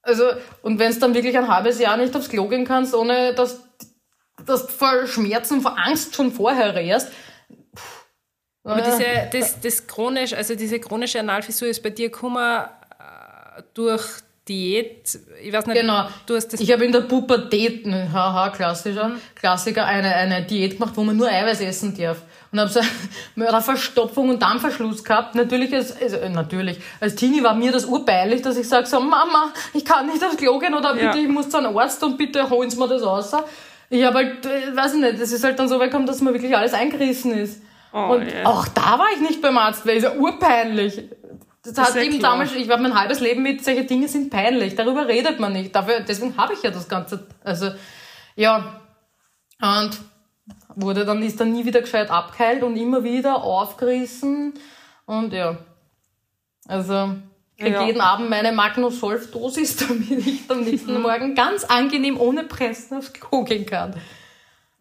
Also, 0.00 0.24
und 0.62 0.78
wenn 0.78 0.90
es 0.90 0.98
dann 0.98 1.14
wirklich 1.14 1.36
ein 1.36 1.48
halbes 1.48 1.78
Jahr 1.80 1.96
nicht 1.96 2.16
aufs 2.16 2.28
Klo 2.28 2.48
gehen 2.48 2.64
kannst, 2.64 2.94
ohne 2.94 3.34
dass 3.34 3.60
dass 4.46 4.66
du 4.66 4.72
vor 4.72 5.06
Schmerzen, 5.06 5.60
vor 5.60 5.76
Angst 5.78 6.14
schon 6.14 6.32
vorher 6.32 6.74
rührst. 6.74 7.08
Aber 8.64 8.80
diese, 8.80 9.04
das, 9.32 9.60
das 9.60 9.86
chronisch, 9.86 10.32
also 10.32 10.56
diese 10.56 10.80
chronische 10.80 11.20
Analfissur 11.20 11.68
ist 11.68 11.82
bei 11.82 11.90
dir 11.90 12.10
gekommen 12.10 12.64
äh, 12.64 13.62
durch 13.74 14.02
Diät, 14.48 15.18
ich 15.42 15.52
weiß 15.52 15.66
nicht, 15.66 15.80
genau. 15.80 16.06
du 16.24 16.36
hast 16.36 16.52
das. 16.52 16.60
Ich 16.60 16.70
habe 16.72 16.84
in 16.84 16.92
der 16.92 17.00
Pubertät, 17.00 17.84
haha, 17.84 18.50
klassischer. 18.50 19.16
Klassiker, 19.34 19.84
eine, 19.86 20.14
eine 20.14 20.42
Diät 20.42 20.78
gemacht, 20.78 20.92
wo 20.94 21.02
man 21.02 21.16
nur 21.16 21.28
Eiweiß 21.28 21.60
essen 21.62 21.96
darf. 21.96 22.18
Und 22.52 22.60
habe 22.60 22.70
so 22.70 22.78
eine 23.36 23.60
Verstopfung 23.60 24.30
und 24.30 24.40
Darmverschluss 24.40 25.02
gehabt. 25.02 25.34
Natürlich, 25.34 25.74
als, 25.74 26.00
also, 26.00 26.28
natürlich, 26.28 26.78
als 27.00 27.16
Teenie 27.16 27.42
war 27.42 27.54
mir 27.54 27.72
das 27.72 27.86
urbeilig, 27.86 28.42
dass 28.42 28.56
ich 28.56 28.68
sage 28.68 28.86
so, 28.86 29.00
Mama, 29.00 29.52
ich 29.74 29.84
kann 29.84 30.06
nicht 30.06 30.22
aufs 30.22 30.36
Klo 30.36 30.60
gehen 30.60 30.74
oder 30.74 30.92
bitte, 30.92 31.06
ja. 31.06 31.14
ich 31.16 31.28
muss 31.28 31.48
zu 31.48 31.58
einem 31.58 31.76
Arzt 31.76 32.02
und 32.04 32.16
bitte 32.16 32.48
holen 32.48 32.70
Sie 32.70 32.78
mir 32.78 32.86
das 32.86 33.02
raus. 33.02 33.32
Ich 33.88 34.04
habe 34.04 34.16
halt, 34.16 34.46
äh, 34.46 34.76
weiß 34.76 34.94
ich 34.94 35.00
nicht, 35.00 35.20
das 35.20 35.32
ist 35.32 35.44
halt 35.44 35.58
dann 35.58 35.68
so 35.68 35.78
weggekommen, 35.78 36.06
dass 36.06 36.20
mir 36.20 36.32
wirklich 36.32 36.56
alles 36.56 36.74
eingerissen 36.74 37.32
ist. 37.32 37.62
Oh, 37.92 38.14
und 38.14 38.26
yeah. 38.26 38.46
auch 38.46 38.66
da 38.68 38.98
war 38.98 39.06
ich 39.14 39.20
nicht 39.20 39.40
beim 39.40 39.56
Arzt, 39.56 39.86
weil 39.86 39.96
es 39.96 40.02
ja 40.02 40.14
urpeinlich. 40.14 41.08
Das, 41.62 41.72
das 41.72 41.88
hat 41.94 41.96
eben 41.96 42.18
klar. 42.18 42.32
damals, 42.32 42.54
ich 42.54 42.68
war 42.68 42.78
mein 42.78 42.98
halbes 42.98 43.20
Leben 43.20 43.42
mit, 43.42 43.64
solche 43.64 43.84
Dinge 43.84 44.08
sind 44.08 44.30
peinlich, 44.30 44.74
darüber 44.74 45.08
redet 45.08 45.40
man 45.40 45.52
nicht. 45.52 45.74
Dafür, 45.74 46.00
deswegen 46.00 46.36
habe 46.36 46.52
ich 46.52 46.62
ja 46.62 46.70
das 46.70 46.88
Ganze, 46.88 47.26
also, 47.42 47.70
ja. 48.34 48.80
Und 49.60 49.98
wurde 50.74 51.04
dann, 51.04 51.22
ist 51.22 51.40
dann 51.40 51.52
nie 51.52 51.64
wieder 51.64 51.80
gescheit 51.80 52.10
abgeheilt 52.10 52.62
und 52.62 52.76
immer 52.76 53.02
wieder 53.02 53.42
aufgerissen. 53.42 54.54
Und 55.06 55.32
ja. 55.32 55.58
Also, 56.68 57.16
kriege 57.56 57.74
ja. 57.74 57.86
jeden 57.86 58.00
Abend 58.00 58.30
meine 58.30 58.52
Magnus-Solf-Dosis, 58.52 59.76
damit 59.88 60.26
ich 60.26 60.42
am 60.48 60.62
nächsten 60.62 60.94
mhm. 60.94 61.02
Morgen 61.02 61.34
ganz 61.34 61.64
angenehm 61.64 62.20
ohne 62.20 62.44
Pressen 62.44 62.98
aufs 62.98 63.12
Klo 63.12 63.44
gehen 63.44 63.66
kann. 63.66 63.94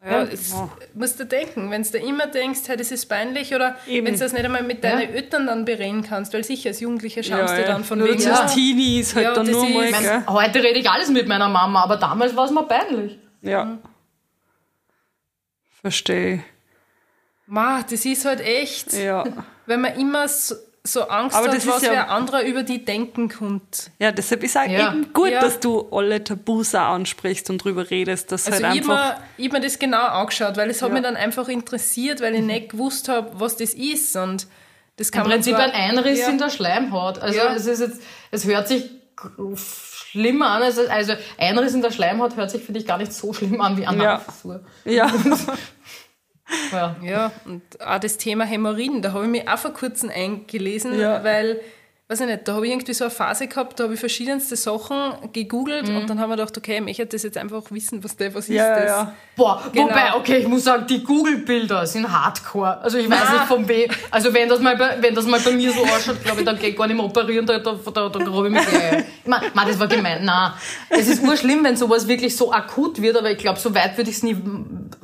Ja, 0.03 0.21
es 0.21 0.51
ja. 0.51 0.69
musst 0.93 1.19
du 1.19 1.25
denken, 1.25 1.71
wenn 1.71 1.81
du 1.81 1.97
immer 1.97 2.27
denkst, 2.27 2.59
hey, 2.67 2.77
das 2.77 2.91
ist 2.91 3.07
peinlich, 3.07 3.55
oder 3.55 3.75
wenn 3.87 4.05
du 4.05 4.19
das 4.19 4.33
nicht 4.33 4.45
einmal 4.45 4.61
mit 4.61 4.83
deinen 4.83 5.01
ja. 5.01 5.07
Eltern 5.07 5.47
dann 5.47 5.65
bereden 5.65 6.03
kannst, 6.03 6.31
weil 6.31 6.43
sicher 6.43 6.69
als 6.69 6.79
Jugendliche 6.79 7.23
schaust 7.23 7.55
ja, 7.55 7.61
du 7.61 7.65
dann 7.65 7.83
von 7.83 8.03
wegen. 8.03 8.21
Ja. 8.21 8.41
Als 8.41 8.53
Teenie 8.53 8.99
ist 8.99 9.15
halt 9.15 9.35
dann 9.35 9.49
nur 9.49 9.67
mal. 9.67 9.89
Mein, 9.89 10.27
heute 10.27 10.61
rede 10.61 10.77
ich 10.77 10.87
alles 10.87 11.09
mit 11.09 11.27
meiner 11.27 11.49
Mama, 11.49 11.83
aber 11.83 11.97
damals 11.97 12.35
war 12.35 12.45
es 12.45 12.51
mir 12.51 12.63
peinlich. 12.63 13.17
Ja. 13.41 13.65
Mhm. 13.65 13.79
Verstehe. 15.81 16.43
Ma, 17.47 17.81
das 17.81 18.05
ist 18.05 18.25
halt 18.25 18.41
echt. 18.41 18.93
Ja. 18.93 19.23
Wenn 19.65 19.81
man 19.81 19.95
immer 19.95 20.27
so, 20.27 20.53
so 20.87 21.07
Angst 21.07 21.35
aber 21.35 21.51
hat, 21.51 21.67
was 21.67 21.81
ja, 21.81 21.91
wer 21.91 22.11
anderer 22.11 22.43
über 22.43 22.63
die 22.63 22.85
denken 22.85 23.27
könnte. 23.27 23.89
Ja, 23.99 24.11
deshalb 24.11 24.43
ist 24.43 24.55
auch 24.55 24.67
ja. 24.67 24.93
eben 24.93 25.11
gut, 25.13 25.31
ja. 25.31 25.41
dass 25.41 25.59
du 25.59 25.87
alle 25.91 26.23
Tabus 26.23 26.75
auch 26.75 26.93
ansprichst 26.93 27.49
und 27.49 27.63
drüber 27.63 27.89
redest. 27.89 28.31
Dass 28.31 28.47
also 28.47 28.63
halt 28.63 28.75
ich 28.75 28.81
einfach 28.81 29.17
ich 29.37 29.47
habe 29.47 29.59
mir 29.59 29.63
das 29.65 29.79
genau 29.79 30.05
angeschaut, 30.05 30.57
weil 30.57 30.69
es 30.69 30.81
hat 30.81 30.91
mich 30.91 31.01
dann 31.01 31.15
einfach 31.15 31.47
interessiert, 31.47 32.21
weil 32.21 32.35
ich 32.35 32.41
nicht 32.41 32.69
gewusst 32.69 33.09
habe, 33.09 33.31
was 33.33 33.57
das 33.57 33.73
ist. 33.73 34.15
Und 34.15 34.47
das 34.97 35.11
kann 35.11 35.25
Im 35.25 35.31
Prinzip 35.31 35.55
ein 35.55 35.71
Einriss 35.71 36.27
in 36.27 36.37
der 36.37 36.49
Schleimhaut. 36.49 37.19
Also 37.19 37.39
es 37.55 37.65
ist 37.65 37.79
jetzt, 37.79 38.01
es 38.31 38.45
hört 38.45 38.67
sich 38.67 38.89
schlimmer 39.55 40.49
an. 40.51 40.63
Also, 40.63 40.87
also 40.87 41.13
Einriss 41.37 41.73
in 41.73 41.81
der 41.81 41.91
Schleimhaut 41.91 42.35
hört 42.35 42.51
sich, 42.51 42.63
finde 42.63 42.79
ich, 42.79 42.87
gar 42.87 42.97
nicht 42.97 43.11
so 43.11 43.33
schlimm 43.33 43.59
an 43.59 43.77
wie 43.77 43.85
Analfissur. 43.85 44.61
Ja. 44.85 45.07
ja. 45.07 45.13
Ja. 46.71 46.95
ja, 47.01 47.31
und 47.45 47.61
auch 47.81 47.99
das 47.99 48.17
Thema 48.17 48.45
Hämorrhoiden, 48.45 49.01
da 49.01 49.13
habe 49.13 49.25
ich 49.25 49.31
mich 49.31 49.47
auch 49.47 49.57
vor 49.57 49.71
kurzem 49.71 50.09
eingelesen, 50.09 50.99
ja. 50.99 51.23
weil, 51.23 51.59
weiß 52.07 52.19
ich 52.19 52.27
nicht, 52.27 52.47
da 52.47 52.53
habe 52.53 52.67
ich 52.67 52.71
irgendwie 52.71 52.93
so 52.93 53.05
eine 53.05 53.11
Phase 53.11 53.47
gehabt, 53.47 53.79
da 53.79 53.85
habe 53.85 53.95
ich 53.95 53.99
verschiedenste 53.99 54.55
Sachen 54.55 55.31
gegoogelt 55.33 55.87
mhm. 55.87 55.97
und 55.97 56.09
dann 56.09 56.19
haben 56.19 56.29
wir 56.29 56.35
gedacht, 56.35 56.55
okay, 56.55 56.75
ich 56.75 56.81
möchte 56.81 57.07
das 57.07 57.23
jetzt 57.23 57.37
einfach 57.37 57.63
wissen, 57.71 58.03
was, 58.03 58.15
der, 58.15 58.35
was 58.35 58.47
ja, 58.47 58.75
ist 58.75 58.81
das. 58.83 58.89
Ja. 58.89 59.13
Boah, 59.35 59.63
genau. 59.73 59.85
wobei, 59.85 60.13
okay, 60.13 60.37
ich 60.37 60.47
muss 60.47 60.65
sagen, 60.65 60.85
die 60.87 61.03
Google-Bilder 61.03 61.87
sind 61.87 62.11
hardcore. 62.11 62.77
Also 62.79 62.99
ich 62.99 63.09
weiß 63.09 63.23
ah. 63.27 63.33
nicht 63.33 63.45
von 63.45 63.67
wem, 63.67 63.89
also 64.11 64.31
wenn 64.31 64.47
das, 64.47 64.59
mal 64.59 64.77
bei, 64.77 64.97
wenn 65.01 65.15
das 65.15 65.25
mal 65.25 65.39
bei 65.39 65.51
mir 65.51 65.71
so 65.71 65.81
ausschaut, 65.81 66.23
glaube 66.23 66.41
ich, 66.41 66.45
dann 66.45 66.59
geht 66.59 66.77
gar 66.77 66.85
nicht 66.85 66.95
mehr 66.95 67.05
operieren, 67.05 67.47
da, 67.47 67.57
da, 67.57 67.73
da, 67.73 68.09
da 68.09 68.19
grabe 68.19 68.49
ich 68.49 68.53
mich 68.53 68.67
gleich. 68.67 69.03
Ich 69.23 69.27
meine, 69.55 69.71
das 69.71 69.79
war 69.79 69.87
gemein, 69.87 70.23
nein. 70.23 70.51
Es 70.89 71.07
ist 71.07 71.23
urschlimm, 71.23 71.63
wenn 71.63 71.75
sowas 71.75 72.07
wirklich 72.07 72.35
so 72.35 72.51
akut 72.53 73.01
wird, 73.01 73.17
aber 73.17 73.31
ich 73.31 73.39
glaube, 73.39 73.59
so 73.59 73.73
weit 73.73 73.97
würde 73.97 74.11
ich 74.11 74.17
es 74.17 74.23
nie, 74.23 74.37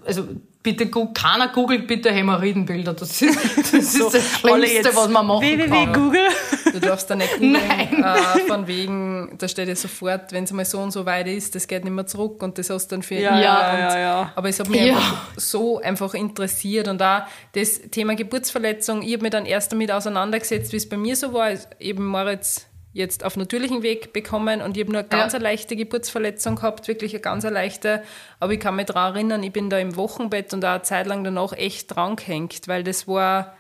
also 0.06 0.28
bitte 0.64 0.90
keiner 0.90 1.48
googelt 1.50 1.88
bitte 1.88 2.12
Hämorrhoidenbilder. 2.12 2.94
Das 2.94 3.22
ist 3.22 3.36
das, 3.58 3.74
ist 3.74 3.94
so, 3.94 4.10
das 4.10 4.40
Schlimmste, 4.40 4.96
was 4.96 5.10
man 5.10 5.26
machen 5.26 5.42
www. 5.42 5.68
kann. 5.70 5.94
Google. 5.94 6.28
Du 6.72 6.80
darfst 6.80 7.10
da 7.10 7.16
nicht 7.16 7.34
googeln, 7.34 7.60
äh, 7.60 8.40
von 8.48 8.68
wegen, 8.68 9.36
da 9.38 9.48
steht 9.48 9.68
ja 9.68 9.76
sofort, 9.76 10.32
wenn 10.32 10.46
es 10.46 10.54
mal 10.54 10.64
so 10.64 10.80
und 10.80 10.92
so 10.92 11.06
weit 11.06 11.28
ist, 11.28 11.56
das 11.56 11.68
geht 11.68 11.84
nicht 11.84 11.94
mehr 11.94 12.08
zurück 12.08 12.42
und 12.44 12.58
das 12.58 12.70
hast 12.70 12.88
du 12.88 12.96
dann 12.96 13.04
für 13.04 13.16
ja, 13.16 13.40
ja, 13.40 13.78
ja, 13.78 14.00
ja, 14.00 14.32
Aber 14.36 14.48
es 14.50 14.60
hat 14.60 14.70
mich 14.70 14.82
ja. 14.82 14.96
einfach 14.96 15.28
so 15.36 15.80
einfach 15.82 16.14
interessiert 16.14 16.88
und 16.88 17.00
da 17.00 17.28
das 17.54 17.82
Thema 17.92 18.16
Geburtsverletzung, 18.16 19.02
ich 19.02 19.14
habe 19.14 19.24
mich 19.24 19.32
dann 19.32 19.46
erst 19.46 19.72
damit 19.72 19.92
auseinandergesetzt, 19.92 20.72
wie 20.72 20.78
es 20.78 20.88
bei 20.88 20.98
mir 20.98 21.16
so 21.16 21.34
war, 21.34 21.52
eben 21.80 22.06
Moritz 22.06 22.68
jetzt 22.94 23.24
auf 23.24 23.38
natürlichen 23.38 23.84
Weg 23.84 24.12
bekommen 24.12 24.62
und 24.62 24.76
ich 24.76 24.84
habe 24.84 24.92
nur 24.92 25.00
eine 25.00 25.08
ganz 25.08 25.32
ja. 25.32 25.38
eine 25.38 25.44
leichte 25.44 25.78
Geburtsverletzung 25.78 26.58
gehabt, 26.58 26.90
wirklich 26.90 27.14
eine 27.14 27.22
ganz 27.22 27.46
eine 27.46 27.54
leichte. 27.54 28.04
Aber 28.40 28.52
ich 28.52 28.60
kann 28.60 28.76
mich 28.76 28.88
daran 28.88 29.16
erinnern, 29.16 29.44
ich 29.44 29.54
bin 29.54 29.70
da 29.70 29.78
im 29.80 29.96
Wochenbett 29.96 30.54
und 30.54 30.66
auch 30.66 30.72
eine 30.72 30.82
Zeit 30.82 31.08
lang 31.08 31.24
danach 31.24 31.54
echt 31.54 31.96
dran 31.96 32.18
gehängt, 32.18 32.68
weil 32.68 32.84
das 32.84 33.08
war, 33.08 33.56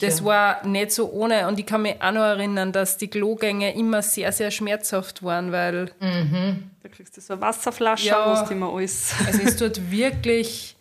das 0.00 0.24
war 0.24 0.66
nicht 0.66 0.92
so 0.92 1.10
ohne. 1.10 1.46
Und 1.46 1.58
ich 1.58 1.66
kann 1.66 1.82
mich 1.82 2.00
auch 2.00 2.12
noch 2.12 2.22
erinnern, 2.22 2.72
dass 2.72 2.96
die 2.96 3.08
Klogänge 3.08 3.74
immer 3.74 4.00
sehr, 4.00 4.32
sehr 4.32 4.50
schmerzhaft 4.50 5.22
waren, 5.22 5.52
weil. 5.52 5.90
Mhm. 6.00 6.70
Da 6.82 6.88
kriegst 6.88 7.16
du 7.16 7.20
so 7.20 7.34
eine 7.34 7.42
Wasserflasche, 7.42 8.08
ja, 8.08 8.46
wo 8.46 8.50
immer 8.52 8.72
alles. 8.72 9.14
Also 9.26 9.40
es 9.42 9.56
tut 9.56 9.90
wirklich, 9.90 10.76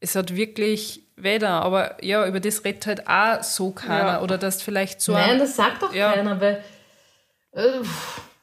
es 0.00 0.14
hat 0.14 0.34
wirklich 0.34 1.02
weder, 1.16 1.62
aber 1.62 2.02
ja, 2.04 2.26
über 2.26 2.40
das 2.40 2.64
redet 2.64 2.86
halt 2.86 3.08
auch 3.08 3.42
so 3.42 3.70
keiner. 3.72 4.12
Ja. 4.12 4.22
Oder 4.22 4.38
dass 4.38 4.62
vielleicht 4.62 5.00
so. 5.00 5.12
Nein, 5.12 5.38
das 5.40 5.56
sagt 5.56 5.82
doch 5.82 5.92
ja. 5.92 6.12
keiner, 6.12 6.40
weil 6.40 6.62
äh, 7.52 7.80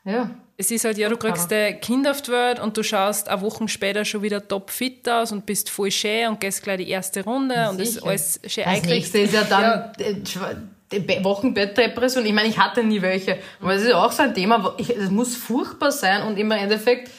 ja. 0.06 0.30
Es 0.60 0.72
ist 0.72 0.86
halt, 0.86 0.98
ja, 0.98 1.08
du 1.08 1.18
kriegst 1.18 1.54
ein 1.54 1.80
Kind 1.82 2.08
auf 2.08 2.24
die 2.24 2.32
Welt 2.32 2.60
und 2.60 2.76
du 2.76 2.82
schaust 2.82 3.30
eine 3.30 3.42
Woche 3.42 3.68
später 3.68 4.04
schon 4.06 4.24
wieder 4.24 4.48
top 4.48 4.72
fit 4.72 5.08
aus 5.08 5.32
und 5.32 5.46
bist 5.46 5.70
voll 5.70 5.92
schön 5.92 6.30
und 6.30 6.40
gehst 6.40 6.64
gleich 6.64 6.78
die 6.78 6.90
erste 6.90 7.24
Runde 7.24 7.54
Sicher. 7.54 7.70
und 7.70 7.80
ist 7.80 8.04
alles 8.04 8.40
schön 8.48 8.64
Das 8.66 8.84
nächste 8.84 9.20
ist 9.20 9.34
ja 9.34 9.44
dann 9.44 9.92
ja. 10.00 11.24
Wochenbettdepression. 11.24 12.26
Ich 12.26 12.34
meine, 12.34 12.48
ich 12.48 12.58
hatte 12.58 12.84
nie 12.84 13.02
welche, 13.02 13.38
aber 13.62 13.76
es 13.76 13.84
ist 13.84 13.94
auch 13.94 14.12
so 14.12 14.24
ein 14.24 14.34
Thema, 14.34 14.76
es 14.80 15.12
muss 15.12 15.36
furchtbar 15.36 15.92
sein 15.92 16.24
und 16.24 16.38
im 16.38 16.50
Endeffekt 16.50 17.12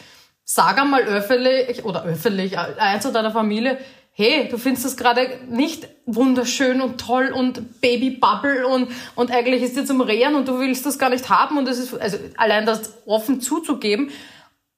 sag 0.44 0.78
einmal 0.78 1.02
öffentlich 1.02 1.84
oder 1.84 2.04
öffentlich, 2.04 2.58
eins 2.58 3.04
oder 3.04 3.14
deiner 3.22 3.30
Familie, 3.30 3.78
hey, 4.18 4.48
du 4.48 4.58
findest 4.58 4.84
das 4.84 4.96
gerade 4.96 5.30
nicht 5.48 5.86
wunderschön 6.04 6.80
und 6.80 7.00
toll 7.00 7.28
und 7.28 7.80
Babybubble 7.80 8.66
und, 8.66 8.88
und 9.14 9.30
eigentlich 9.30 9.62
ist 9.62 9.76
dir 9.76 9.86
zum 9.86 10.00
Rehren 10.00 10.34
und 10.34 10.48
du 10.48 10.58
willst 10.58 10.84
das 10.84 10.98
gar 10.98 11.08
nicht 11.08 11.28
haben 11.28 11.56
und 11.56 11.68
das 11.68 11.78
ist, 11.78 11.94
also 11.94 12.18
allein 12.36 12.66
das 12.66 12.94
offen 13.06 13.40
zuzugeben 13.40 14.10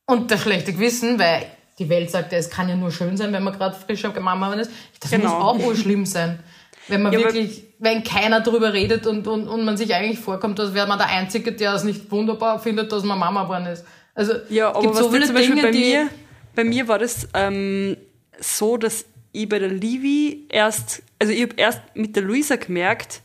und 0.05 0.30
das 0.30 0.43
schlechte 0.43 0.74
Gewissen, 0.74 1.18
weil 1.18 1.47
die 1.78 1.88
Welt 1.88 2.11
sagt, 2.11 2.34
es 2.34 2.51
kann 2.51 2.68
ja 2.68 2.76
nur 2.76 2.93
schön 2.93 3.16
sein, 3.16 3.32
wenn 3.32 3.43
man 3.43 3.55
gerade 3.55 3.74
frisch 3.74 4.05
am 4.05 4.12
Mama 4.22 4.53
ist. 4.53 4.70
Das 5.01 5.11
genau. 5.11 5.22
muss 5.22 5.32
auch 5.43 5.64
wohl 5.64 5.74
schlimm 5.74 6.05
sein. 6.05 6.41
Wenn 6.88 7.01
man 7.01 7.14
ja, 7.14 7.20
wirklich, 7.20 7.64
wenn 7.78 8.05
keiner 8.05 8.43
drüber 8.43 8.74
redet 8.74 9.07
und, 9.07 9.26
und, 9.26 9.49
und 9.49 9.64
man 9.64 9.78
sich 9.78 9.95
eigentlich 9.95 10.18
vorkommt, 10.18 10.61
als 10.61 10.74
wäre 10.74 10.86
man 10.86 10.99
der 10.99 11.09
Einzige, 11.09 11.53
der 11.53 11.72
es 11.72 11.84
nicht 11.84 12.11
wunderbar 12.11 12.59
findet, 12.59 12.93
dass 12.93 13.05
man 13.05 13.18
Mama 13.18 13.45
geworden 13.45 13.66
ist. 13.66 13.86
Also, 14.14 14.34
ja, 14.51 14.68
aber 14.68 14.82
gibt 14.82 14.95
was 14.97 15.01
so 15.01 15.11
viele 15.11 15.24
zum 15.24 15.34
Beispiel 15.34 15.55
Dinge, 15.55 15.70
bei 15.70 15.72
mir, 15.72 16.09
bei 16.57 16.64
mir 16.64 16.88
war 16.88 16.99
das 16.99 17.26
ähm, 17.32 17.97
so, 18.38 18.76
dass 18.76 19.07
ich 19.33 19.49
bei 19.49 19.59
der 19.59 19.68
Livi 19.68 20.47
erst, 20.49 21.03
also 21.18 21.33
ich 21.33 21.43
habe 21.43 21.55
erst 21.57 21.81
mit 21.95 22.16
der 22.16 22.22
Luisa 22.22 22.57
gemerkt, 22.57 23.22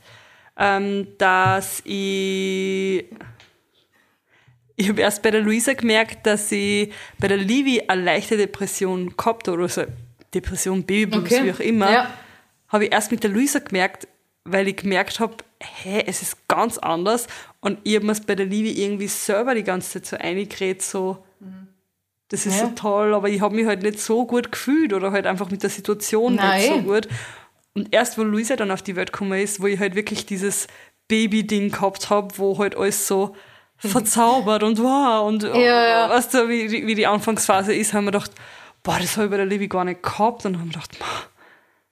ähm, 0.57 1.07
dass 1.17 1.81
ich 1.85 3.05
ich 4.77 4.89
habe 4.89 5.01
erst 5.01 5.21
bei 5.21 5.31
der 5.31 5.41
Luisa 5.41 5.73
gemerkt, 5.73 6.25
dass 6.25 6.51
ich 6.51 6.91
bei 7.17 7.29
der 7.29 7.37
Livi 7.37 7.81
eine 7.87 8.03
leichte 8.03 8.35
Depression 8.35 9.15
gehabt 9.15 9.47
oder 9.47 9.69
so 9.69 9.83
Depression, 10.33 10.83
Babyblues, 10.83 11.31
okay. 11.31 11.45
wie 11.45 11.51
auch 11.51 11.59
immer, 11.59 11.91
ja. 11.91 12.13
habe 12.67 12.85
ich 12.85 12.91
erst 12.91 13.09
mit 13.11 13.23
der 13.23 13.31
Luisa 13.31 13.59
gemerkt, 13.59 14.07
weil 14.43 14.67
ich 14.67 14.75
gemerkt 14.75 15.21
habe, 15.21 15.37
hä, 15.61 16.03
es 16.05 16.21
ist 16.21 16.47
ganz 16.49 16.77
anders 16.77 17.27
und 17.61 17.79
ich 17.83 17.95
habe 17.95 18.05
mir 18.05 18.11
es 18.11 18.19
bei 18.19 18.35
der 18.35 18.45
Livi 18.45 18.83
irgendwie 18.83 19.07
selber 19.07 19.55
die 19.55 19.63
ganze 19.63 20.01
Zeit 20.01 20.05
so 20.05 20.17
eingeredet, 20.17 20.81
so, 20.81 21.23
mhm 21.39 21.69
das 22.29 22.45
ist 22.45 22.59
ja. 22.59 22.67
so 22.67 22.71
toll, 22.75 23.13
aber 23.13 23.29
ich 23.29 23.41
habe 23.41 23.55
mich 23.55 23.65
halt 23.65 23.83
nicht 23.83 23.99
so 23.99 24.25
gut 24.25 24.51
gefühlt 24.51 24.93
oder 24.93 25.11
halt 25.11 25.27
einfach 25.27 25.49
mit 25.51 25.63
der 25.63 25.69
Situation 25.69 26.35
Nein. 26.35 26.59
nicht 26.59 26.69
so 26.69 26.81
gut. 26.81 27.07
Und 27.73 27.93
erst, 27.93 28.17
wo 28.17 28.23
Luisa 28.23 28.55
dann 28.55 28.71
auf 28.71 28.81
die 28.81 28.95
Welt 28.95 29.11
gekommen 29.11 29.39
ist, 29.39 29.61
wo 29.61 29.67
ich 29.67 29.79
halt 29.79 29.95
wirklich 29.95 30.25
dieses 30.25 30.67
Baby-Ding 31.07 31.71
gehabt 31.71 32.09
habe, 32.09 32.37
wo 32.37 32.57
halt 32.57 32.75
alles 32.75 33.07
so 33.07 33.35
verzaubert 33.77 34.63
und 34.63 34.81
wow 34.81 35.27
und 35.27 35.43
ja, 35.43 35.53
ja. 35.55 36.09
weißt 36.09 36.33
du, 36.33 36.49
wie, 36.49 36.87
wie 36.87 36.95
die 36.95 37.07
Anfangsphase 37.07 37.73
ist, 37.73 37.93
haben 37.93 38.05
wir 38.05 38.11
gedacht, 38.11 38.31
boah, 38.85 38.97
das 38.99 39.17
habe 39.17 39.25
ich 39.25 39.31
bei 39.31 39.37
der 39.37 39.45
Livi 39.45 39.67
gar 39.67 39.83
nicht 39.83 40.01
gehabt. 40.01 40.45
Und 40.45 40.53
dann 40.53 40.61
haben 40.61 40.69
wir 40.69 40.79
gedacht, 40.79 40.97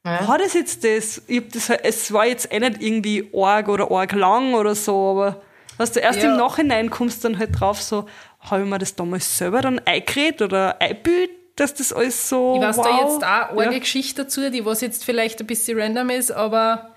ja. 0.05 0.27
war 0.27 0.37
das 0.37 0.53
jetzt 0.53 0.85
das? 0.85 1.21
Ich 1.27 1.37
hab 1.37 1.51
das? 1.51 1.69
Es 1.69 2.13
war 2.13 2.25
jetzt 2.25 2.53
eh 2.53 2.59
nicht 2.59 2.81
irgendwie 2.81 3.29
arg 3.35 3.67
oder 3.67 3.91
arg 3.91 4.13
lang 4.13 4.53
oder 4.53 4.75
so, 4.75 5.11
aber 5.11 5.41
weißt 5.77 5.97
du, 5.97 5.99
erst 5.99 6.23
ja. 6.23 6.31
im 6.31 6.37
Nachhinein 6.37 6.89
kommst 6.89 7.23
du 7.23 7.29
dann 7.29 7.39
halt 7.39 7.59
drauf 7.59 7.81
so, 7.81 8.05
habe 8.43 8.63
ich 8.63 8.69
mir 8.69 8.77
das 8.77 8.95
damals 8.95 9.37
selber 9.37 9.61
dann 9.61 9.79
eingeredet 9.79 10.41
oder 10.41 10.81
eingebildet, 10.81 11.31
dass 11.55 11.73
das 11.73 11.93
alles 11.93 12.29
so. 12.29 12.55
Ich 12.55 12.61
weiß 12.61 12.77
wow. 12.77 12.85
da 12.85 12.99
jetzt 13.01 13.23
auch 13.23 13.57
eine 13.57 13.73
ja. 13.73 13.79
Geschichte 13.79 14.23
dazu, 14.23 14.49
die 14.49 14.65
was 14.65 14.81
jetzt 14.81 15.05
vielleicht 15.05 15.39
ein 15.39 15.47
bisschen 15.47 15.79
random 15.79 16.09
ist, 16.09 16.31
aber 16.31 16.95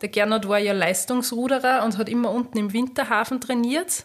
der 0.00 0.08
Gernot 0.08 0.48
war 0.48 0.58
ja 0.58 0.72
Leistungsruderer 0.72 1.84
und 1.84 1.98
hat 1.98 2.08
immer 2.08 2.30
unten 2.30 2.58
im 2.58 2.72
Winterhafen 2.72 3.40
trainiert. 3.40 4.04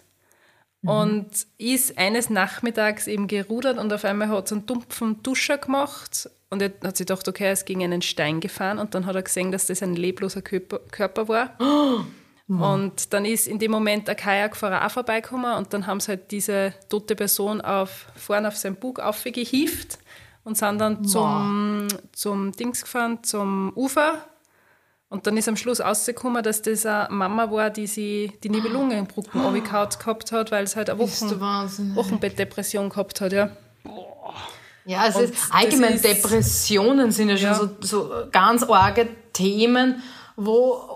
Mhm. 0.82 0.90
Und 0.90 1.30
ist 1.58 1.98
eines 1.98 2.30
Nachmittags 2.30 3.08
eben 3.08 3.28
gerudert 3.28 3.78
und 3.78 3.94
auf 3.94 4.04
einmal 4.04 4.28
hat 4.30 4.48
es 4.48 4.52
einen 4.52 4.66
dumpfen 4.66 5.24
Duscher 5.24 5.58
gemacht 5.58 6.30
und 6.50 6.62
er 6.62 6.72
hat 6.84 6.98
sich 6.98 7.08
gedacht, 7.08 7.28
okay, 7.28 7.46
er 7.46 7.54
ist 7.54 7.66
gegen 7.66 7.84
einen 7.84 8.02
Stein 8.02 8.40
gefahren 8.40 8.78
und 8.80 8.94
dann 8.94 9.06
hat 9.06 9.16
er 9.16 9.24
gesehen, 9.24 9.52
dass 9.52 9.68
das 9.68 9.82
ein 9.82 9.96
lebloser 9.96 10.42
Körper, 10.42 10.80
Körper 10.92 11.28
war. 11.28 11.56
Oh. 11.60 12.02
Mhm. 12.54 12.62
Und 12.62 13.14
dann 13.14 13.26
ist 13.26 13.48
in 13.48 13.60
dem 13.60 13.72
Moment 13.72 14.10
ein 14.10 14.16
Kajakfahrer 14.16 14.86
auch 14.86 14.92
vorbeigekommen 14.92 15.56
und 15.56 15.74
dann 15.74 15.88
haben 15.88 16.00
sie 16.00 16.10
halt 16.10 16.32
diese 16.32 16.74
tote 16.90 17.16
Person 17.16 17.62
auf, 17.62 18.08
vorne 18.16 18.48
auf 18.48 18.58
seinen 18.58 18.76
Bug 18.76 19.00
aufgehieft 19.00 19.98
und 20.44 20.58
sind 20.58 20.80
dann 20.80 21.06
zum, 21.06 21.88
zum 22.12 22.52
Dings 22.52 22.82
gefahren, 22.82 23.24
zum 23.24 23.72
Ufer. 23.76 24.26
Und 25.10 25.28
dann 25.28 25.38
ist 25.38 25.48
am 25.48 25.56
Schluss 25.56 25.80
rausgekommen, 25.80 26.42
dass 26.44 26.64
das 26.64 26.86
eine 26.86 27.08
Mama 27.12 27.50
war, 27.52 27.70
die 27.70 27.86
sie 27.86 28.32
die 28.44 28.50
Nibelungenbrücken 28.50 29.42
oh. 29.46 29.52
gehabt 29.52 30.32
hat, 30.32 30.52
weil 30.52 30.64
es 30.64 30.76
halt 30.76 30.90
eine 30.90 31.00
Wochen, 31.00 31.40
Wochenbettdepression 31.96 32.90
gehabt 32.90 33.22
hat, 33.22 33.32
ja. 33.32 33.52
Ja, 34.86 35.08
es 35.08 35.16
ist 35.16 35.36
allgemein 35.52 35.94
ist, 35.94 36.04
Depressionen 36.04 37.12
sind 37.12 37.30
ja 37.30 37.38
schon 37.38 37.48
ja. 37.48 37.56
So, 37.56 37.70
so 37.80 38.12
ganz 38.32 38.64
arge 38.64 39.08
Themen, 39.32 40.02
wo, 40.36 40.93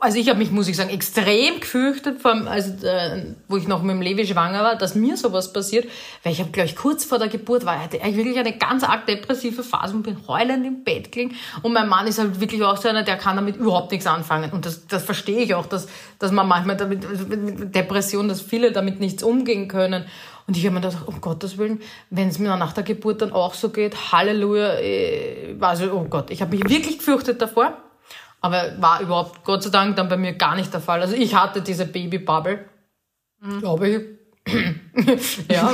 also 0.00 0.18
ich 0.18 0.28
habe 0.28 0.38
mich, 0.38 0.50
muss 0.50 0.68
ich 0.68 0.76
sagen, 0.76 0.90
extrem 0.90 1.60
gefürchtet, 1.60 2.20
vor 2.20 2.32
allem, 2.32 2.48
also, 2.48 2.86
äh, 2.86 3.34
wo 3.48 3.56
ich 3.56 3.66
noch 3.66 3.82
mit 3.82 3.94
dem 3.94 4.02
Levi 4.02 4.26
schwanger 4.26 4.62
war, 4.62 4.76
dass 4.76 4.94
mir 4.94 5.16
sowas 5.16 5.52
passiert, 5.52 5.86
weil 6.22 6.32
ich 6.32 6.40
habe, 6.40 6.50
glaube 6.50 6.68
ich, 6.68 6.76
kurz 6.76 7.04
vor 7.04 7.18
der 7.18 7.28
Geburt 7.28 7.64
war, 7.64 7.76
ich 7.76 7.82
hatte 7.82 8.02
eigentlich 8.02 8.16
wirklich 8.16 8.38
eine 8.38 8.56
ganz 8.56 8.84
arg 8.84 9.06
depressive 9.06 9.62
Phase 9.62 9.94
und 9.94 10.02
bin 10.02 10.16
heulend 10.28 10.66
im 10.66 10.84
Bett 10.84 11.12
gelegen. 11.12 11.34
Und 11.62 11.72
mein 11.72 11.88
Mann 11.88 12.06
ist 12.06 12.18
halt 12.18 12.40
wirklich 12.40 12.62
auch 12.62 12.76
so 12.76 12.88
einer, 12.88 13.02
der 13.02 13.16
kann 13.16 13.36
damit 13.36 13.56
überhaupt 13.56 13.90
nichts 13.90 14.06
anfangen. 14.06 14.52
Und 14.52 14.66
das, 14.66 14.86
das 14.86 15.02
verstehe 15.02 15.40
ich 15.40 15.54
auch, 15.54 15.66
dass, 15.66 15.88
dass 16.18 16.32
man 16.32 16.46
manchmal 16.46 16.76
damit, 16.76 17.28
mit 17.28 17.74
Depression, 17.74 18.28
dass 18.28 18.40
viele 18.40 18.72
damit 18.72 19.00
nichts 19.00 19.22
umgehen 19.22 19.68
können. 19.68 20.04
Und 20.46 20.56
ich 20.56 20.64
habe 20.64 20.74
mir 20.74 20.80
gedacht, 20.80 21.06
um 21.06 21.20
Gottes 21.20 21.58
Willen, 21.58 21.80
wenn 22.08 22.28
es 22.28 22.38
mir 22.38 22.56
nach 22.56 22.72
der 22.72 22.82
Geburt 22.82 23.20
dann 23.20 23.32
auch 23.32 23.52
so 23.52 23.68
geht, 23.68 24.12
Halleluja, 24.12 24.78
äh, 24.78 25.56
also, 25.60 25.92
oh 25.92 26.06
Gott, 26.08 26.30
ich 26.30 26.40
habe 26.40 26.56
mich 26.56 26.68
wirklich 26.68 26.98
gefürchtet 26.98 27.42
davor. 27.42 27.76
Aber 28.40 28.80
war 28.80 29.00
überhaupt, 29.00 29.44
Gott 29.44 29.62
sei 29.62 29.70
Dank, 29.70 29.96
dann 29.96 30.08
bei 30.08 30.16
mir 30.16 30.32
gar 30.32 30.54
nicht 30.54 30.72
der 30.72 30.80
Fall. 30.80 31.00
Also 31.00 31.14
ich 31.14 31.34
hatte 31.34 31.60
diese 31.60 31.86
Babybubble, 31.86 32.64
mhm. 33.40 33.60
glaube 33.60 33.88
ich. 33.88 34.18
ja. 35.50 35.72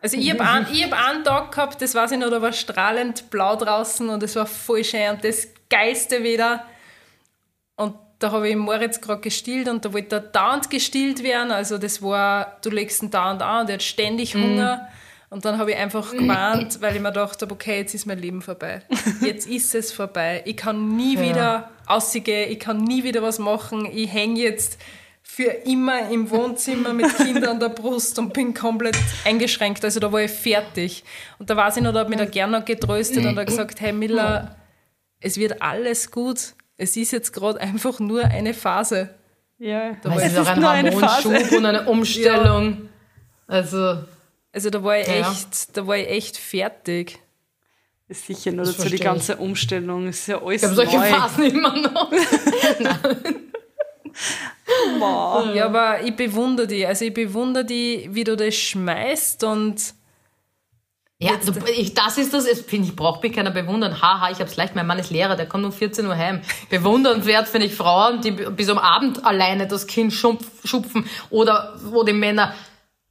Also 0.00 0.16
ich 0.16 0.30
habe 0.30 0.40
einen, 0.40 0.66
hab 0.66 1.08
einen 1.08 1.24
Tag 1.24 1.52
gehabt, 1.52 1.82
das 1.82 1.94
weiß 1.94 2.12
ich 2.12 2.18
noch, 2.18 2.30
da 2.30 2.40
war 2.40 2.52
strahlend 2.52 3.30
blau 3.30 3.56
draußen 3.56 4.08
und 4.08 4.22
es 4.22 4.36
war 4.36 4.46
voll 4.46 4.84
schön 4.84 5.10
und 5.10 5.24
das 5.24 5.48
Geilste 5.68 6.22
wieder. 6.22 6.64
Und 7.76 7.94
da 8.18 8.32
habe 8.32 8.48
ich 8.48 8.56
Moritz 8.56 9.00
gerade 9.00 9.20
gestillt 9.20 9.68
und 9.68 9.84
da 9.84 9.92
wollte 9.92 10.16
er 10.16 10.20
dauernd 10.20 10.70
gestillt 10.70 11.22
werden. 11.22 11.52
Also 11.52 11.78
das 11.78 12.02
war, 12.02 12.58
du 12.62 12.70
legst 12.70 13.02
ihn 13.02 13.10
dauernd 13.10 13.42
an 13.42 13.62
und 13.62 13.70
er 13.70 13.74
hat 13.74 13.82
ständig 13.82 14.34
mhm. 14.34 14.42
Hunger. 14.42 14.76
Mhm. 14.76 14.98
Und 15.30 15.44
dann 15.44 15.58
habe 15.58 15.72
ich 15.72 15.76
einfach 15.76 16.12
gewarnt, 16.12 16.80
weil 16.80 16.96
ich 16.96 17.02
mir 17.02 17.08
gedacht 17.08 17.42
habe, 17.42 17.52
okay, 17.52 17.78
jetzt 17.78 17.94
ist 17.94 18.06
mein 18.06 18.18
Leben 18.18 18.40
vorbei. 18.40 18.80
Jetzt 19.20 19.46
ist 19.46 19.74
es 19.74 19.92
vorbei. 19.92 20.42
Ich 20.46 20.56
kann 20.56 20.96
nie 20.96 21.16
ja. 21.16 21.22
wieder 21.22 21.70
ausgehen, 21.86 22.50
ich 22.50 22.58
kann 22.58 22.82
nie 22.82 23.04
wieder 23.04 23.22
was 23.22 23.38
machen. 23.38 23.86
Ich 23.92 24.10
hänge 24.10 24.40
jetzt 24.40 24.78
für 25.22 25.50
immer 25.66 26.10
im 26.10 26.30
Wohnzimmer 26.30 26.94
mit 26.94 27.14
Kindern 27.18 27.50
an 27.50 27.60
der 27.60 27.68
Brust 27.68 28.18
und 28.18 28.32
bin 28.32 28.54
komplett 28.54 28.96
eingeschränkt. 29.26 29.84
Also 29.84 30.00
da 30.00 30.10
war 30.10 30.22
ich 30.22 30.30
fertig. 30.30 31.04
Und 31.38 31.50
da 31.50 31.56
war 31.56 31.68
ich 31.68 31.82
noch, 31.82 31.92
da 31.92 32.00
hat 32.00 32.08
mich 32.08 32.18
der 32.18 32.26
Gernot 32.26 32.64
getröstet 32.64 33.24
und 33.24 33.38
hat 33.38 33.46
gesagt, 33.46 33.80
hey 33.82 33.92
Miller, 33.92 34.56
es 35.20 35.36
wird 35.36 35.60
alles 35.60 36.10
gut. 36.10 36.54
Es 36.78 36.96
ist 36.96 37.10
jetzt 37.10 37.32
gerade 37.32 37.60
einfach 37.60 38.00
nur 38.00 38.24
eine 38.24 38.54
Phase. 38.54 39.10
Ja, 39.58 39.92
da 40.02 40.10
war 40.10 40.22
es 40.22 40.32
ist 40.32 40.38
auch 40.38 40.46
ein 40.62 40.90
Hormonschub 40.90 41.52
und 41.52 41.66
eine 41.66 41.86
Umstellung. 41.86 42.64
Ja. 42.66 43.54
Also 43.54 43.98
also 44.52 44.70
da 44.70 44.82
war 44.82 44.98
ich 44.98 45.06
ja. 45.06 45.30
echt, 45.30 45.76
da 45.76 45.86
war 45.86 45.96
ich 45.96 46.08
echt 46.08 46.36
fertig. 46.36 47.20
Ist 48.08 48.26
sicher 48.26 48.50
nur 48.52 48.64
dazu 48.64 48.88
die 48.88 48.98
ganze 48.98 49.36
Umstellung. 49.36 50.08
Ist 50.08 50.26
ja 50.28 50.42
alles 50.42 50.62
Ich 50.62 50.64
habe 50.64 50.74
solche 50.74 50.98
Phasen 50.98 51.44
immer 51.44 51.76
noch. 51.76 52.10
ja, 55.54 55.66
aber 55.66 56.02
ich 56.02 56.16
bewundere 56.16 56.66
die. 56.66 56.86
Also 56.86 57.04
ich 57.04 57.12
bewundere 57.12 57.66
die, 57.66 58.08
wie 58.10 58.24
du 58.24 58.34
das 58.36 58.54
schmeißt 58.54 59.44
und 59.44 59.92
ja, 61.20 61.32
du, 61.44 61.52
ich, 61.76 61.94
das 61.94 62.16
ist 62.16 62.32
das, 62.32 62.46
ich, 62.46 62.72
ich 62.72 62.94
brauche 62.94 63.26
mich 63.26 63.34
keiner 63.34 63.50
bewundern. 63.50 64.00
Haha, 64.00 64.30
ich 64.30 64.38
hab's 64.38 64.54
leicht, 64.54 64.76
mein 64.76 64.86
Mann 64.86 65.00
ist 65.00 65.10
Lehrer, 65.10 65.34
der 65.34 65.46
kommt 65.46 65.64
um 65.64 65.72
14 65.72 66.06
Uhr 66.06 66.16
heim. 66.16 66.42
Bewundernswert 66.70 67.48
finde 67.48 67.66
ich 67.66 67.74
Frauen, 67.74 68.20
die 68.20 68.30
bis 68.30 68.68
am 68.68 68.78
Abend 68.78 69.26
alleine 69.26 69.66
das 69.66 69.88
Kind 69.88 70.12
schupfen 70.12 71.06
oder 71.30 71.76
wo 71.82 72.04
die 72.04 72.12
Männer 72.12 72.54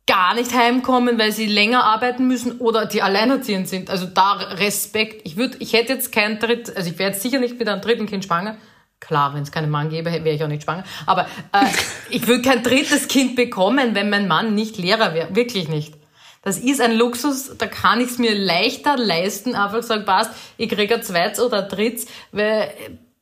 gar 0.07 0.33
nicht 0.33 0.53
heimkommen, 0.53 1.19
weil 1.19 1.31
sie 1.31 1.45
länger 1.45 1.83
arbeiten 1.83 2.27
müssen 2.27 2.59
oder 2.59 2.85
die 2.85 3.01
alleinerziehend 3.01 3.67
sind. 3.67 3.89
Also 3.89 4.07
da 4.07 4.33
Respekt. 4.33 5.21
Ich 5.25 5.37
würde, 5.37 5.57
ich 5.59 5.73
hätte 5.73 5.93
jetzt 5.93 6.11
kein 6.11 6.39
dritt, 6.39 6.75
also 6.75 6.89
ich 6.89 6.97
wäre 6.97 7.11
jetzt 7.11 7.21
sicher 7.21 7.39
nicht 7.39 7.59
mit 7.59 7.67
einem 7.67 7.81
dritten 7.81 8.07
Kind 8.07 8.25
schwanger. 8.25 8.57
Klar, 8.99 9.35
wenn 9.35 9.43
es 9.43 9.51
keinen 9.51 9.69
Mann 9.69 9.89
gäbe, 9.89 10.11
wäre 10.11 10.31
ich 10.31 10.43
auch 10.43 10.47
nicht 10.47 10.63
schwanger. 10.63 10.85
Aber 11.05 11.27
äh, 11.51 11.65
ich 12.09 12.27
würde 12.27 12.41
kein 12.41 12.63
drittes 12.63 13.07
Kind 13.07 13.35
bekommen, 13.35 13.93
wenn 13.93 14.09
mein 14.09 14.27
Mann 14.27 14.55
nicht 14.55 14.77
Lehrer 14.77 15.13
wäre. 15.13 15.35
Wirklich 15.35 15.67
nicht. 15.67 15.93
Das 16.41 16.57
ist 16.57 16.79
ein 16.79 16.95
Luxus, 16.95 17.57
da 17.57 17.67
kann 17.67 17.99
ich 17.99 18.11
es 18.11 18.17
mir 18.19 18.33
leichter 18.33 18.95
leisten, 18.95 19.53
einfach 19.53 19.83
sagen, 19.83 20.05
passt, 20.05 20.31
ich 20.57 20.69
kriege 20.69 20.95
ein 20.95 21.03
zweites 21.03 21.41
oder 21.41 21.63
ein 21.63 21.69
drittes, 21.69 22.07
weil 22.31 22.71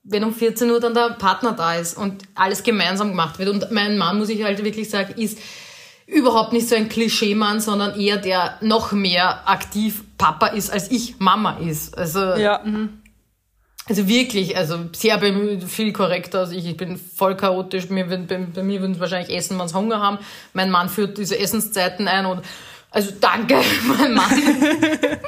wenn 0.03 0.23
um 0.23 0.33
14 0.33 0.69
Uhr 0.69 0.79
dann 0.79 0.93
der 0.93 1.15
Partner 1.17 1.53
da 1.53 1.73
ist 1.73 1.97
und 1.97 2.21
alles 2.35 2.61
gemeinsam 2.61 3.09
gemacht 3.09 3.39
wird. 3.39 3.49
Und 3.49 3.71
mein 3.71 3.97
Mann, 3.97 4.19
muss 4.19 4.29
ich 4.29 4.43
halt 4.43 4.63
wirklich 4.63 4.89
sagen, 4.89 5.19
ist 5.19 5.39
überhaupt 6.07 6.53
nicht 6.53 6.67
so 6.67 6.75
ein 6.75 6.89
Klischeemann, 6.89 7.59
sondern 7.59 7.99
eher 7.99 8.17
der 8.17 8.57
noch 8.61 8.91
mehr 8.91 9.49
aktiv 9.49 10.03
Papa 10.17 10.47
ist, 10.47 10.71
als 10.71 10.91
ich 10.91 11.19
Mama 11.19 11.57
ist. 11.57 11.97
Also, 11.97 12.19
ja. 12.35 12.61
Mhm. 12.63 13.01
also 13.87 14.07
wirklich, 14.07 14.55
also 14.55 14.77
sehr 14.93 15.17
bemüht, 15.17 15.63
viel 15.63 15.93
korrekter 15.93 16.41
als 16.41 16.51
ich. 16.51 16.65
Ich 16.65 16.77
bin 16.77 16.97
voll 16.97 17.35
chaotisch. 17.35 17.89
Mir, 17.89 18.05
bei, 18.05 18.17
bei 18.17 18.63
mir 18.63 18.81
würden 18.81 18.93
sie 18.93 18.99
wahrscheinlich 18.99 19.35
essen, 19.35 19.57
wenn 19.59 19.67
sie 19.67 19.75
Hunger 19.75 19.99
haben. 19.99 20.19
Mein 20.53 20.69
Mann 20.69 20.89
führt 20.89 21.17
diese 21.17 21.39
Essenszeiten 21.39 22.07
ein 22.07 22.25
und 22.25 22.43
also 22.91 23.11
danke, 23.19 23.55
mein 23.97 24.13
Mann. 24.13 24.41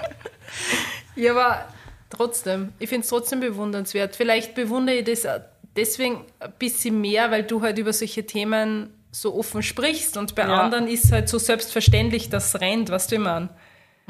ja, 1.15 1.31
aber 1.31 1.65
trotzdem, 2.09 2.71
ich 2.79 2.87
finde 2.87 3.03
es 3.03 3.09
trotzdem 3.09 3.39
bewundernswert. 3.39 4.15
Vielleicht 4.15 4.53
bewundere 4.53 4.97
ich 4.97 5.05
das 5.05 5.27
deswegen 5.75 6.23
ein 6.39 6.53
bisschen 6.59 7.01
mehr, 7.01 7.31
weil 7.31 7.43
du 7.43 7.61
halt 7.61 7.77
über 7.79 7.93
solche 7.93 8.25
Themen 8.25 8.91
so 9.11 9.35
offen 9.35 9.63
sprichst 9.63 10.17
und 10.17 10.35
bei 10.35 10.43
ja. 10.43 10.61
anderen 10.61 10.87
ist 10.87 11.05
es 11.05 11.11
halt 11.11 11.29
so 11.29 11.37
selbstverständlich, 11.37 12.29
dass 12.29 12.53
es 12.53 12.61
rennt, 12.61 12.89
was 12.89 13.07
du 13.07 13.15
immer 13.15 13.49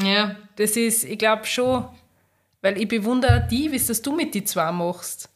Ja. 0.02 0.36
Das 0.56 0.76
ist, 0.76 1.04
ich 1.04 1.18
glaube 1.18 1.46
schon, 1.46 1.86
weil 2.62 2.82
ich 2.82 2.88
bewundere 2.88 3.48
die, 3.50 3.72
wie 3.72 3.76
es 3.76 3.88
das 3.88 4.02
du 4.02 4.16
mit 4.16 4.34
die 4.34 4.44
zwei 4.44 4.72
machst. 4.72 5.30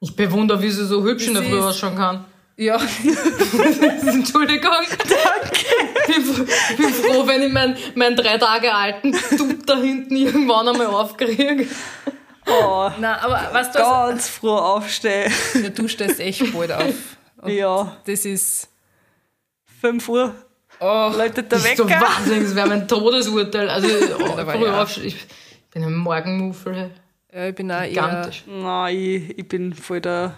Ich 0.00 0.14
bewundere, 0.14 0.60
wie 0.62 0.70
sie 0.70 0.86
so 0.86 1.02
hübsch 1.02 1.28
in 1.28 1.34
der 1.34 1.42
Früh 1.42 1.60
ausschauen 1.60 1.96
kann. 1.96 2.24
Ja. 2.56 2.76
Entschuldigung. 4.06 4.70
Danke. 4.98 5.66
Ich 6.08 6.76
bin, 6.76 6.88
froh, 6.88 7.26
wenn 7.26 7.42
ich 7.42 7.52
meinen 7.52 7.76
mein 7.94 8.16
drei 8.16 8.38
Tage 8.38 8.72
alten 8.72 9.12
Dutt 9.12 9.68
da 9.68 9.76
hinten 9.76 10.16
irgendwann 10.16 10.68
einmal 10.68 10.86
aufkriege. 10.86 11.66
Oh, 12.46 12.90
Nein, 12.98 13.16
aber 13.20 13.50
was 13.52 13.72
du 13.72 13.78
ganz 13.78 13.86
also, 13.88 14.28
froh 14.28 14.56
aufstehen. 14.56 15.32
Ja, 15.54 15.68
du 15.68 15.88
stehst 15.88 16.20
echt 16.20 16.52
bald 16.52 16.72
auf. 16.72 16.94
Und 17.42 17.52
ja. 17.52 17.96
Das 18.06 18.24
ist 18.24 18.68
5 19.80 20.08
Uhr. 20.08 20.34
Oh, 20.80 21.12
läutet 21.16 21.50
der 21.50 21.62
Wecker. 21.64 21.84
Das 21.84 21.92
ist 21.92 22.00
so 22.00 22.06
wahnsinnig, 22.06 22.42
das 22.44 22.54
wäre 22.54 22.68
mein 22.68 22.88
Todesurteil. 22.88 23.70
Also, 23.70 23.88
oh, 24.18 24.36
früh 24.36 24.66
ja. 24.66 24.82
aufstehen. 24.82 25.06
Ich 25.06 25.26
bin 25.70 25.84
ein 25.84 25.94
Morgenmuffel. 25.94 26.90
Ja, 27.32 27.48
ich 27.48 27.54
bin 27.54 27.70
auch 27.70 27.82
Gigantisch. 27.82 28.44
eher... 28.46 28.62
Nein, 28.62 28.96
ich, 28.96 29.38
ich 29.38 29.48
bin 29.48 29.74
voll 29.74 30.00
der 30.00 30.34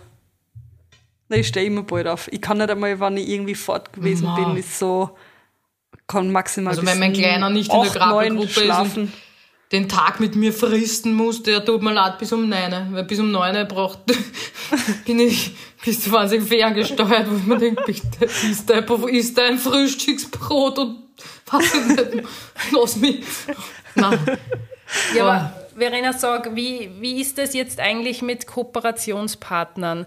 Nein, 1.28 1.40
ich 1.40 1.48
stehe 1.48 1.66
immer 1.66 1.82
bald 1.82 2.06
auf. 2.06 2.28
Ich 2.32 2.40
kann 2.40 2.58
nicht 2.58 2.70
einmal, 2.70 2.98
wenn 3.00 3.16
ich 3.18 3.28
irgendwie 3.28 3.54
fort 3.54 3.92
gewesen 3.92 4.24
Ma. 4.24 4.34
bin, 4.34 4.56
ist 4.56 4.78
so, 4.78 5.10
kann 6.06 6.32
maximal 6.32 6.70
Also 6.70 6.86
wenn 6.86 6.98
mein 6.98 7.12
Kleiner 7.12 7.50
nicht 7.50 7.72
in 7.72 7.82
der 7.82 7.90
Krabbelgruppe 7.90 8.60
ist 8.62 8.96
und 8.96 9.12
den 9.72 9.88
Tag 9.88 10.18
mit 10.20 10.34
mir 10.34 10.52
fristen 10.52 11.14
muss, 11.14 11.42
der 11.42 11.64
tut 11.64 11.82
mir 11.82 11.92
leid 11.92 12.18
bis 12.18 12.32
um 12.32 12.48
neun. 12.48 12.88
Weil 12.92 13.04
bis 13.04 13.18
um 13.18 13.30
neun 13.30 13.68
braucht, 13.68 13.98
bin 15.04 15.20
ich 15.20 15.54
bis 15.84 16.02
20 16.04 16.42
ferngesteuert, 16.42 17.30
wo 17.30 17.36
ich 17.36 17.44
mir 17.44 17.58
denke, 17.58 17.82
bitte, 17.84 18.24
ist 18.24 18.68
da, 18.68 18.78
ist 19.06 19.36
da 19.38 19.44
ein 19.44 19.58
Frühstücksbrot 19.58 20.78
und 20.78 21.02
was 21.46 21.64
ich 21.74 21.86
nicht, 21.86 22.28
lass 22.72 22.96
mich. 22.96 23.24
Nein. 23.94 24.18
Ja, 25.14 25.24
aber 25.24 25.68
Verena, 25.76 26.12
sag, 26.12 26.54
wie, 26.56 26.90
wie 27.00 27.20
ist 27.20 27.38
das 27.38 27.54
jetzt 27.54 27.78
eigentlich 27.78 28.22
mit 28.22 28.46
Kooperationspartnern? 28.46 30.06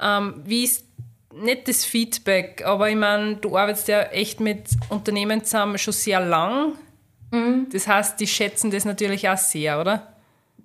Ähm, 0.00 0.42
wie 0.44 0.64
ist 0.64 0.84
nicht 1.32 1.68
das 1.68 1.84
Feedback, 1.84 2.62
aber 2.64 2.88
ich 2.88 2.96
meine, 2.96 3.36
du 3.36 3.56
arbeitest 3.56 3.88
ja 3.88 4.02
echt 4.02 4.40
mit 4.40 4.68
Unternehmen 4.88 5.44
zusammen 5.44 5.78
schon 5.78 5.92
sehr 5.92 6.20
lang. 6.20 6.74
Mhm. 7.34 7.66
Das 7.72 7.86
heißt, 7.86 8.20
die 8.20 8.26
schätzen 8.26 8.70
das 8.70 8.84
natürlich 8.84 9.28
auch 9.28 9.36
sehr, 9.36 9.80
oder? 9.80 10.14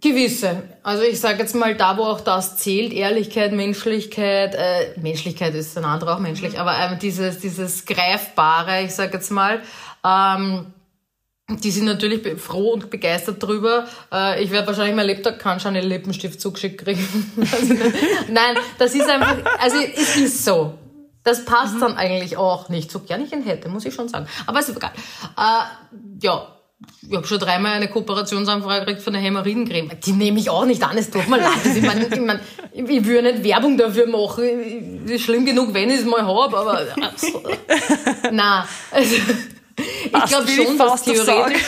Gewisse. 0.02 0.64
Also 0.82 1.04
ich 1.04 1.20
sage 1.20 1.40
jetzt 1.40 1.56
mal, 1.56 1.76
da 1.76 1.98
wo 1.98 2.04
auch 2.04 2.22
das 2.22 2.58
zählt, 2.58 2.94
Ehrlichkeit, 2.94 3.52
Menschlichkeit, 3.52 4.56
äh, 4.56 4.98
Menschlichkeit 4.98 5.54
ist 5.56 5.78
ein 5.78 5.84
anderer 5.84 6.16
auch 6.16 6.20
menschlich, 6.20 6.54
mhm. 6.54 6.60
aber 6.60 6.78
ähm, 6.78 7.00
dieses, 7.00 7.40
dieses 7.40 7.86
Greifbare, 7.86 8.84
ich 8.84 8.96
sage 8.96 9.14
jetzt 9.16 9.30
mal, 9.30 9.62
ähm, 10.06 10.68
die 11.50 11.72
sind 11.72 11.86
natürlich 11.86 12.40
froh 12.40 12.74
und 12.74 12.90
begeistert 12.90 13.42
drüber. 13.44 13.88
Äh, 14.14 14.44
ich 14.44 14.52
werde 14.52 14.68
wahrscheinlich 14.68 14.96
mein 14.96 15.08
Lebtag 15.08 15.40
keinen 15.40 15.60
Chanel 15.60 15.86
Lippenstift 15.86 16.40
zugeschickt 16.40 16.82
kriegen. 16.82 17.34
also, 17.52 17.74
nein, 18.30 18.58
das 18.78 18.94
ist 18.94 19.10
einfach, 19.10 19.38
also 19.60 19.78
es 19.80 20.16
ist 20.16 20.46
so. 20.46 20.76
Das 21.24 21.44
passt 21.44 21.76
mhm. 21.76 21.80
dann 21.82 21.98
eigentlich 21.98 22.38
auch 22.38 22.70
nicht. 22.70 22.90
So 22.90 23.00
gern 23.00 23.24
ich 23.24 23.34
ihn 23.34 23.44
hätte, 23.44 23.68
muss 23.68 23.84
ich 23.86 23.94
schon 23.94 24.08
sagen. 24.08 24.28
Aber 24.46 24.60
es 24.60 24.70
ist 24.70 24.78
egal. 24.78 24.92
Äh, 25.38 26.22
ja, 26.22 26.48
ich 27.02 27.16
habe 27.16 27.28
schon 27.28 27.40
dreimal 27.40 27.74
eine 27.74 27.90
Kooperationsanfrage 27.90 28.86
gekriegt 28.86 29.02
von 29.02 29.14
der 29.14 29.22
Hämorrhoidencreme. 29.22 29.92
Die 30.06 30.14
nehme 30.14 30.40
ich 30.40 30.50
auch 30.50 30.66
nicht 30.66 30.82
an, 30.84 30.98
es 30.98 31.10
tut 31.10 31.28
mir 31.28 31.38
leid. 31.38 31.50
Ich, 31.76 31.82
meine, 31.82 32.08
ich, 32.08 32.20
mein, 32.20 32.40
ich 32.72 33.06
will 33.06 33.22
nicht 33.22 33.44
Werbung 33.44 33.78
dafür 33.78 34.08
machen. 34.08 35.06
Ist 35.06 35.24
schlimm 35.24 35.46
genug, 35.46 35.74
wenn 35.74 35.90
ich 35.90 36.00
es 36.00 36.06
mal 36.06 36.26
habe, 36.26 36.58
aber... 36.58 36.86
Also, 37.02 37.44
nein, 38.32 38.64
also... 38.92 39.16
Ich 39.78 40.26
glaube 40.26 40.48
schon, 40.48 40.78
dass 40.78 41.04
theoretisch, 41.04 41.62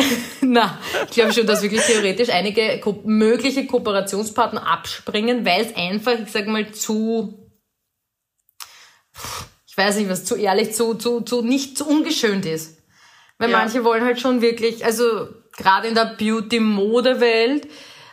na, 0.40 0.78
ich 1.04 1.10
glaube 1.10 1.34
schon, 1.34 1.46
dass 1.46 1.62
wirklich 1.62 1.82
theoretisch 1.82 2.30
einige 2.30 2.80
ko 2.80 3.02
mögliche 3.04 3.66
Kooperationspartner 3.66 4.66
abspringen, 4.66 5.44
weil 5.44 5.66
es 5.66 5.76
einfach, 5.76 6.18
ich 6.18 6.32
sag 6.32 6.46
mal, 6.46 6.72
zu, 6.72 7.52
ich 9.66 9.76
weiß 9.76 9.96
nicht 9.96 10.08
was, 10.08 10.24
zu 10.24 10.36
ehrlich, 10.36 10.72
zu, 10.72 10.94
zu, 10.94 11.20
zu 11.20 11.42
nicht 11.42 11.76
zu 11.76 11.86
ungeschönt 11.86 12.46
ist. 12.46 12.81
Weil 13.42 13.50
ja. 13.50 13.58
manche 13.58 13.82
wollen 13.82 14.04
halt 14.04 14.20
schon 14.20 14.40
wirklich, 14.40 14.84
also 14.84 15.26
gerade 15.56 15.88
in 15.88 15.96
der 15.96 16.14
Beauty-Mode-Welt, 16.16 17.66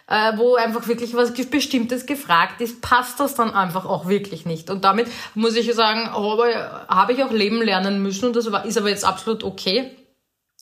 äh, 0.08 0.38
wo 0.38 0.56
einfach 0.56 0.88
wirklich 0.88 1.14
was 1.14 1.34
Bestimmtes 1.34 2.08
gefragt 2.08 2.62
ist, 2.62 2.82
passt 2.82 3.20
das 3.20 3.36
dann 3.36 3.54
einfach 3.54 3.86
auch 3.86 4.08
wirklich 4.08 4.48
nicht. 4.48 4.72
Und 4.72 4.84
damit 4.84 5.06
muss 5.36 5.56
ich 5.56 5.72
sagen, 5.76 6.12
habe, 6.12 6.86
habe 6.88 7.14
ich 7.14 7.24
auch 7.24 7.32
leben 7.32 7.62
lernen 7.62 8.02
müssen 8.02 8.26
und 8.26 8.36
das 8.36 8.52
war, 8.52 8.66
ist 8.66 8.80
aber 8.80 8.90
jetzt 8.90 9.06
absolut 9.06 9.44
okay, 9.44 9.92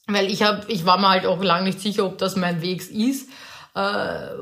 weil 0.08 0.30
ich 0.30 0.44
habe, 0.44 0.66
ich 0.68 0.86
war 0.86 0.98
mir 0.98 1.12
halt 1.12 1.26
auch 1.26 1.42
lange 1.42 1.68
nicht 1.68 1.80
sicher, 1.80 2.06
ob 2.06 2.18
das 2.18 2.36
mein 2.36 2.62
Weg 2.62 2.92
ist. 2.92 3.30
Äh, 3.74 4.36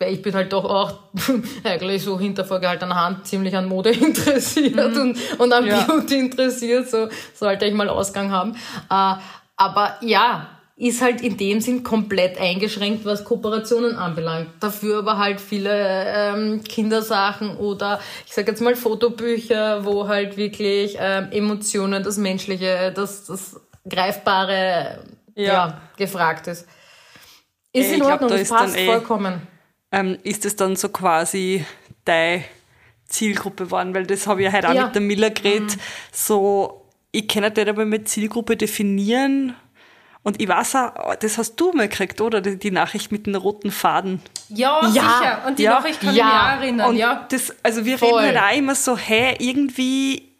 weil 0.00 0.14
ich 0.14 0.22
bin 0.22 0.34
halt 0.34 0.52
doch 0.52 0.64
auch 0.64 0.92
eigentlich 1.64 2.04
so 2.04 2.18
hinter 2.18 2.44
vorgehaltener 2.44 2.94
Hand 2.94 3.26
ziemlich 3.26 3.56
an 3.56 3.66
Mode 3.66 3.90
interessiert 3.90 4.94
mhm. 4.94 5.00
und, 5.00 5.40
und 5.40 5.52
an 5.52 5.66
ja. 5.66 5.82
Beauty 5.82 6.18
interessiert, 6.18 6.88
so 6.88 7.08
sollte 7.34 7.66
ich 7.66 7.74
mal 7.74 7.88
Ausgang 7.88 8.30
haben. 8.30 8.54
Äh, 8.90 9.14
aber 9.58 9.96
ja, 10.00 10.48
ist 10.76 11.02
halt 11.02 11.20
in 11.22 11.36
dem 11.36 11.60
Sinn 11.60 11.82
komplett 11.82 12.40
eingeschränkt, 12.40 13.04
was 13.04 13.24
Kooperationen 13.24 13.96
anbelangt. 13.96 14.48
Dafür 14.60 15.00
aber 15.00 15.18
halt 15.18 15.40
viele 15.40 15.70
ähm, 15.72 16.62
Kindersachen 16.62 17.56
oder 17.56 18.00
ich 18.24 18.32
sage 18.32 18.52
jetzt 18.52 18.60
mal 18.60 18.76
Fotobücher, 18.76 19.84
wo 19.84 20.06
halt 20.06 20.36
wirklich 20.36 20.96
ähm, 21.00 21.28
Emotionen, 21.32 22.04
das 22.04 22.16
Menschliche, 22.16 22.92
das, 22.94 23.26
das 23.26 23.60
Greifbare 23.88 25.00
ja. 25.34 25.52
ja 25.52 25.80
gefragt 25.96 26.46
ist. 26.46 26.66
Ist 27.72 27.92
in 27.92 28.02
Ordnung, 28.02 28.30
glaub, 28.30 28.48
da 28.48 28.54
passt 28.56 28.76
eh, 28.76 28.86
vollkommen. 28.86 29.42
Ähm, 29.90 30.16
ist 30.22 30.44
es 30.44 30.54
dann 30.54 30.76
so 30.76 30.90
quasi 30.90 31.64
deine 32.04 32.44
Zielgruppe 33.06 33.64
geworden? 33.64 33.94
Weil 33.94 34.06
das 34.06 34.28
habe 34.28 34.42
ich 34.42 34.46
ja 34.46 34.52
heute 34.52 34.68
ja. 34.68 34.82
auch 34.82 34.86
mit 34.86 34.94
der 34.94 35.02
Miller 35.02 35.30
geredet. 35.30 35.76
Mhm. 35.76 35.80
So, 36.12 36.87
ich 37.12 37.28
kann 37.28 37.42
nicht 37.42 37.58
aber 37.58 37.84
mit 37.84 38.08
Zielgruppe 38.08 38.56
definieren 38.56 39.54
und 40.22 40.42
ich 40.42 40.48
weiß 40.48 40.74
auch, 40.76 41.14
das 41.14 41.38
hast 41.38 41.56
du 41.56 41.72
mal 41.72 41.88
gekriegt, 41.88 42.20
oder? 42.20 42.40
Die, 42.40 42.58
die 42.58 42.70
Nachricht 42.70 43.12
mit 43.12 43.26
den 43.26 43.34
roten 43.34 43.70
Faden. 43.70 44.20
Ja, 44.48 44.80
ja 44.82 44.88
sicher. 44.88 45.42
Und 45.46 45.58
die 45.58 45.62
ja, 45.62 45.70
Nachricht 45.70 46.00
kann 46.00 46.14
ja. 46.14 46.26
ich 46.26 46.32
mich 46.32 46.40
auch 46.40 46.62
erinnern. 46.62 46.88
Und 46.90 46.96
ja. 46.96 47.26
das, 47.30 47.54
also 47.62 47.84
wir 47.84 47.98
Voll. 47.98 48.24
reden 48.24 48.38
halt 48.38 48.52
auch 48.52 48.58
immer 48.58 48.74
so, 48.74 48.96
hey, 48.98 49.36
irgendwie 49.38 50.36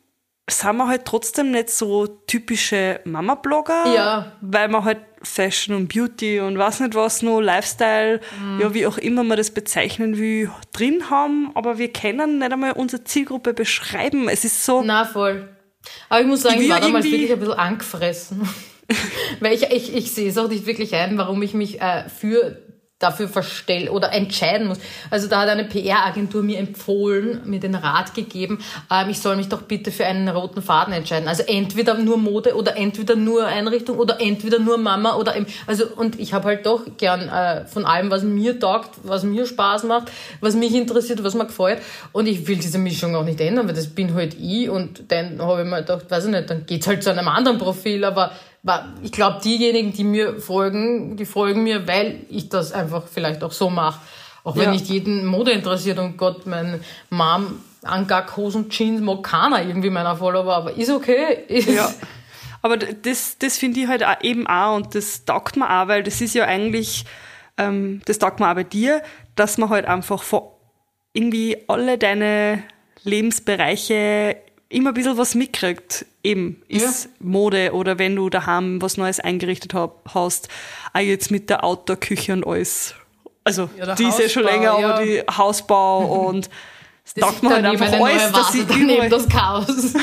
sind 0.50 0.76
wir 0.76 0.88
halt 0.88 1.04
trotzdem 1.04 1.52
nicht 1.52 1.70
so 1.70 2.06
typische 2.06 3.00
Mama-Blogger, 3.04 3.94
ja. 3.94 4.32
weil 4.40 4.68
wir 4.68 4.84
halt 4.84 4.98
Fashion 5.22 5.74
und 5.74 5.92
Beauty 5.92 6.40
und 6.40 6.58
was 6.58 6.80
nicht 6.80 6.94
was 6.94 7.22
nur, 7.22 7.42
Lifestyle, 7.42 8.20
mhm. 8.40 8.60
ja, 8.60 8.74
wie 8.74 8.86
auch 8.86 8.98
immer 8.98 9.24
man 9.24 9.36
das 9.36 9.50
bezeichnen 9.50 10.16
will, 10.18 10.50
drin 10.72 11.10
haben, 11.10 11.50
aber 11.54 11.78
wir 11.78 11.92
können 11.92 12.38
nicht 12.38 12.52
einmal 12.52 12.72
unsere 12.72 13.04
Zielgruppe 13.04 13.52
beschreiben. 13.52 14.28
Es 14.28 14.44
ist 14.44 14.64
so. 14.64 14.82
Na, 14.82 15.04
voll. 15.04 15.48
Aber 16.08 16.20
ich 16.20 16.26
muss 16.26 16.42
sagen, 16.42 16.60
ich, 16.60 16.68
war 16.68 16.80
damals 16.80 17.04
wirklich 17.04 17.32
ein 17.32 17.38
bisschen 17.38 17.54
angefressen. 17.54 18.48
Weil 19.40 19.54
ich, 19.54 19.64
ich, 19.64 19.94
ich 19.94 20.12
sehe 20.12 20.30
es 20.30 20.38
auch 20.38 20.48
nicht 20.48 20.66
wirklich 20.66 20.94
ein, 20.94 21.18
warum 21.18 21.42
ich 21.42 21.54
mich 21.54 21.80
äh, 21.80 22.08
für 22.08 22.58
dafür 22.98 23.28
verstellen 23.28 23.88
oder 23.88 24.12
entscheiden 24.12 24.66
muss. 24.66 24.78
Also 25.10 25.28
da 25.28 25.42
hat 25.42 25.48
eine 25.48 25.64
PR-Agentur 25.64 26.42
mir 26.42 26.58
empfohlen, 26.58 27.42
mir 27.44 27.60
den 27.60 27.76
Rat 27.76 28.14
gegeben, 28.14 28.58
ähm, 28.90 29.10
ich 29.10 29.20
soll 29.20 29.36
mich 29.36 29.48
doch 29.48 29.62
bitte 29.62 29.92
für 29.92 30.04
einen 30.04 30.28
roten 30.28 30.62
Faden 30.62 30.92
entscheiden. 30.92 31.28
Also 31.28 31.44
entweder 31.44 31.94
nur 31.94 32.18
Mode 32.18 32.56
oder 32.56 32.76
entweder 32.76 33.14
nur 33.14 33.46
Einrichtung 33.46 33.98
oder 33.98 34.20
entweder 34.20 34.58
nur 34.58 34.78
Mama 34.78 35.14
oder 35.14 35.36
im, 35.36 35.46
also 35.66 35.84
und 35.86 36.18
ich 36.18 36.32
habe 36.32 36.46
halt 36.46 36.66
doch 36.66 36.82
gern 36.96 37.28
äh, 37.28 37.66
von 37.66 37.84
allem, 37.84 38.10
was 38.10 38.24
mir 38.24 38.58
taugt, 38.58 38.90
was 39.04 39.22
mir 39.22 39.46
Spaß 39.46 39.84
macht, 39.84 40.10
was 40.40 40.56
mich 40.56 40.74
interessiert, 40.74 41.22
was 41.22 41.34
mir 41.34 41.46
gefällt. 41.46 41.80
Und 42.10 42.26
ich 42.26 42.48
will 42.48 42.56
diese 42.56 42.78
Mischung 42.78 43.14
auch 43.14 43.24
nicht 43.24 43.40
ändern, 43.40 43.68
weil 43.68 43.74
das 43.74 43.86
bin 43.86 44.14
halt 44.14 44.34
ich 44.40 44.68
und 44.68 45.04
dann 45.12 45.40
habe 45.40 45.62
ich 45.62 45.68
mir 45.68 45.80
gedacht, 45.82 46.10
weiß 46.10 46.24
ich 46.24 46.30
nicht, 46.32 46.50
dann 46.50 46.66
geht's 46.66 46.88
halt 46.88 47.04
zu 47.04 47.10
einem 47.10 47.28
anderen 47.28 47.58
Profil, 47.58 48.04
aber 48.04 48.32
ich 49.02 49.12
glaube, 49.12 49.40
diejenigen, 49.42 49.92
die 49.92 50.04
mir 50.04 50.40
folgen, 50.40 51.16
die 51.16 51.26
folgen 51.26 51.62
mir, 51.62 51.86
weil 51.86 52.20
ich 52.28 52.48
das 52.48 52.72
einfach 52.72 53.04
vielleicht 53.06 53.42
auch 53.42 53.52
so 53.52 53.70
mache. 53.70 54.00
Auch 54.44 54.56
wenn 54.56 54.64
ja. 54.64 54.70
nicht 54.72 54.86
jeden 54.86 55.26
Mode 55.26 55.52
interessiert 55.52 55.98
und 55.98 56.16
Gott, 56.16 56.46
mein 56.46 56.80
Mom 57.10 57.60
Angak 57.82 58.36
Hosen, 58.36 58.70
Jeans 58.70 59.00
mag 59.00 59.22
keiner 59.22 59.62
irgendwie 59.62 59.90
meiner 59.90 60.16
Follower, 60.16 60.52
aber 60.52 60.76
ist 60.76 60.90
okay. 60.90 61.44
Ja. 61.48 61.90
Aber 62.60 62.76
das, 62.76 63.38
das 63.38 63.56
finde 63.56 63.80
ich 63.80 63.86
halt 63.86 64.04
eben 64.22 64.46
auch 64.46 64.76
und 64.76 64.94
das 64.94 65.24
taugt 65.24 65.56
mir 65.56 65.70
auch, 65.70 65.86
weil 65.88 66.02
das 66.02 66.20
ist 66.20 66.34
ja 66.34 66.44
eigentlich, 66.44 67.04
ähm, 67.56 68.00
das 68.06 68.18
taugt 68.18 68.40
mir 68.40 68.50
auch 68.50 68.54
bei 68.54 68.64
dir, 68.64 69.02
dass 69.36 69.58
man 69.58 69.70
halt 69.70 69.86
einfach 69.86 70.24
irgendwie 71.12 71.56
alle 71.68 71.98
deine 71.98 72.64
Lebensbereiche 73.04 74.36
immer 74.68 74.90
ein 74.90 74.94
bisschen 74.94 75.16
was 75.16 75.34
mitkriegt. 75.34 76.06
Eben, 76.22 76.62
ist 76.68 77.04
ja. 77.04 77.10
Mode 77.20 77.72
oder 77.72 77.98
wenn 77.98 78.16
du 78.16 78.28
daheim 78.28 78.82
was 78.82 78.96
Neues 78.96 79.20
eingerichtet 79.20 79.74
hab, 79.74 80.14
hast, 80.14 80.48
auch 80.92 81.00
jetzt 81.00 81.30
mit 81.30 81.48
der 81.48 81.64
Outdoor-Küche 81.64 82.32
und 82.32 82.46
alles. 82.46 82.94
Also, 83.44 83.70
ja, 83.78 83.94
die 83.94 84.04
ist 84.04 84.18
ja 84.18 84.28
schon 84.28 84.44
länger, 84.44 84.78
ja. 84.78 84.94
aber 84.94 85.02
die 85.02 85.22
Hausbau 85.30 86.26
und 86.28 86.50
das 87.14 87.14
taugt 87.24 87.42
man 87.42 87.54
halt 87.54 87.64
einfach 87.64 87.92
alles, 87.92 88.32
dass 88.32 88.52
sie 88.52 88.60
überall... 88.60 89.08
das 89.08 89.26
Chaos. 89.28 89.94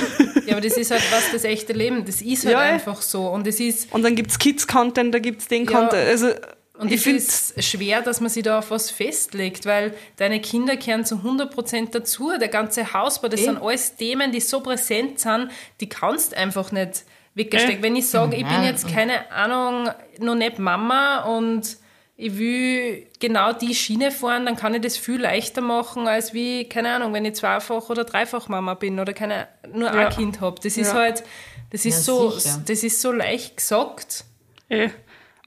ja, 0.47 0.53
aber 0.53 0.61
das 0.61 0.75
ist 0.75 0.89
halt 0.89 1.03
was, 1.11 1.31
das 1.31 1.43
echte 1.43 1.73
Leben. 1.73 2.03
Das 2.03 2.21
ist 2.21 2.45
halt 2.45 2.53
ja, 2.53 2.59
einfach 2.61 2.99
so. 3.01 3.27
Und 3.27 3.45
es 3.45 3.59
ist... 3.59 3.93
Und 3.93 4.03
dann 4.03 4.15
gibt's 4.15 4.39
Kids-Content, 4.39 5.13
da 5.13 5.19
gibt's 5.19 5.47
den 5.47 5.67
Content. 5.67 5.93
Also, 5.93 6.29
und 6.77 6.91
ich 6.91 7.01
finde 7.01 7.19
es 7.19 7.53
schwer, 7.59 8.01
dass 8.01 8.19
man 8.19 8.29
sich 8.29 8.43
da 8.43 8.59
auf 8.59 8.69
was 8.71 8.91
festlegt, 8.91 9.65
weil 9.65 9.93
deine 10.17 10.41
Kinder 10.41 10.75
kehren 10.75 11.05
zu 11.05 11.15
100% 11.15 11.91
dazu. 11.91 12.31
Der 12.39 12.49
ganze 12.49 12.93
Hausbau, 12.93 13.29
das 13.29 13.41
e 13.41 13.45
sind 13.45 13.61
alles 13.61 13.95
Themen, 13.95 14.31
die 14.31 14.41
so 14.41 14.59
präsent 14.59 15.19
sind, 15.19 15.49
die 15.79 15.87
kannst 15.87 16.35
einfach 16.35 16.71
nicht 16.71 17.05
wegstecken. 17.33 17.79
Äh. 17.79 17.81
Wenn 17.81 17.95
ich 17.95 18.07
sage, 18.07 18.35
ich 18.35 18.45
bin 18.45 18.63
jetzt 18.63 18.87
keine 18.87 19.31
Ahnung, 19.31 19.89
noch 20.19 20.35
nicht 20.35 20.59
Mama 20.59 21.23
und 21.23 21.77
ich 22.17 22.37
will 22.37 23.07
genau 23.19 23.53
die 23.53 23.75
Schiene 23.75 24.11
fahren, 24.11 24.45
dann 24.45 24.55
kann 24.55 24.73
ich 24.73 24.81
das 24.81 24.97
viel 24.97 25.21
leichter 25.21 25.61
machen, 25.61 26.07
als 26.07 26.33
wie, 26.33 26.67
keine 26.67 26.93
Ahnung, 26.93 27.13
wenn 27.13 27.25
ich 27.25 27.35
zweifach 27.35 27.89
oder 27.89 28.05
dreifach 28.05 28.47
Mama 28.47 28.73
bin 28.73 28.99
oder 28.99 29.13
keine, 29.13 29.47
nur 29.73 29.93
ja. 29.93 30.07
ein 30.07 30.09
Kind 30.09 30.39
habe. 30.39 30.59
Das 30.61 30.77
ist 30.77 30.87
ja. 30.87 30.93
halt, 30.93 31.23
das 31.71 31.85
ist 31.85 31.95
ja, 31.95 32.01
so, 32.01 32.31
sicher. 32.31 32.61
das 32.65 32.83
ist 32.83 33.01
so 33.01 33.11
leicht 33.11 33.57
gesagt. 33.57 34.23
Äh. 34.69 34.89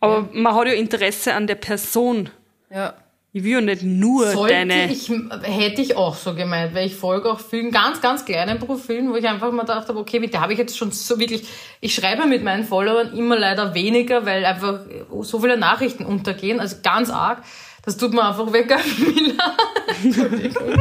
Aber 0.01 0.16
ja. 0.16 0.28
man 0.32 0.55
hat 0.55 0.66
ja 0.66 0.72
Interesse 0.74 1.34
an 1.34 1.46
der 1.46 1.57
Person. 1.57 2.30
Ja. 2.70 2.94
Ich 3.32 3.44
will 3.44 3.53
ja 3.53 3.61
nicht 3.61 3.82
nur 3.82 4.26
Sollte 4.28 4.55
deine. 4.55 4.90
Ich, 4.90 5.12
hätte 5.42 5.82
ich 5.82 5.96
auch 5.96 6.14
so 6.14 6.34
gemeint, 6.34 6.74
weil 6.74 6.86
ich 6.86 6.96
folge 6.96 7.30
auch 7.30 7.40
vielen 7.40 7.70
ganz, 7.70 8.01
ganz 8.01 8.24
kleinen 8.24 8.59
Profilen, 8.59 9.12
wo 9.12 9.16
ich 9.16 9.28
einfach 9.28 9.53
mal 9.53 9.64
dachte, 9.64 9.94
okay, 9.94 10.18
mit 10.18 10.32
der 10.32 10.40
habe 10.40 10.55
ich 10.55 10.59
jetzt 10.59 10.78
schon 10.78 10.92
so 10.92 11.20
wirklich, 11.20 11.46
ich 11.80 11.94
schreibe 11.94 12.26
mit 12.26 12.42
meinen 12.42 12.64
Followern 12.64 13.16
immer 13.16 13.38
leider 13.38 13.74
weniger, 13.74 14.24
weil 14.24 14.46
einfach 14.46 14.80
so 15.20 15.40
viele 15.40 15.59
Nachrichten 15.59 16.07
untergehen, 16.07 16.59
also 16.59 16.76
ganz 16.82 17.11
arg. 17.11 17.42
Das 17.84 17.96
tut 17.96 18.12
mir 18.12 18.26
einfach 18.26 18.53
weg, 18.53 18.70
Entschuldigung. 20.05 20.78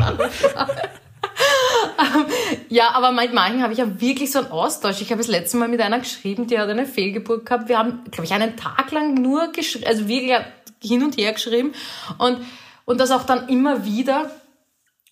Ja, 2.70 2.92
aber 2.92 3.12
mit 3.12 3.34
manchen 3.34 3.62
habe 3.62 3.74
ich 3.74 3.80
ja 3.80 4.00
wirklich 4.00 4.32
so 4.32 4.40
einen 4.40 4.52
Austausch. 4.52 5.02
Ich 5.02 5.12
habe 5.12 5.20
das 5.20 5.28
letzte 5.28 5.58
Mal 5.58 5.68
mit 5.68 5.82
einer 5.82 6.00
geschrieben, 6.00 6.48
die 6.48 6.60
hat 6.60 6.70
eine 6.70 6.86
Fehlgeburt 6.86 7.46
gehabt. 7.46 7.70
Wir 7.70 7.78
haben, 7.78 8.04
glaube 8.12 8.26
ich, 8.26 8.34
einen 8.34 8.56
Tag 8.56 8.92
lang 8.92 9.14
nur 9.14 9.52
geschrieben, 9.52 9.86
also 9.88 10.08
wirklich 10.08 10.38
hin 10.82 11.04
und 11.04 11.18
her 11.18 11.34
geschrieben. 11.34 11.74
Und, 12.18 12.40
und 12.86 13.00
das 13.00 13.12
auch 13.12 13.24
dann 13.24 13.48
immer 13.50 13.86
wieder. 13.86 14.32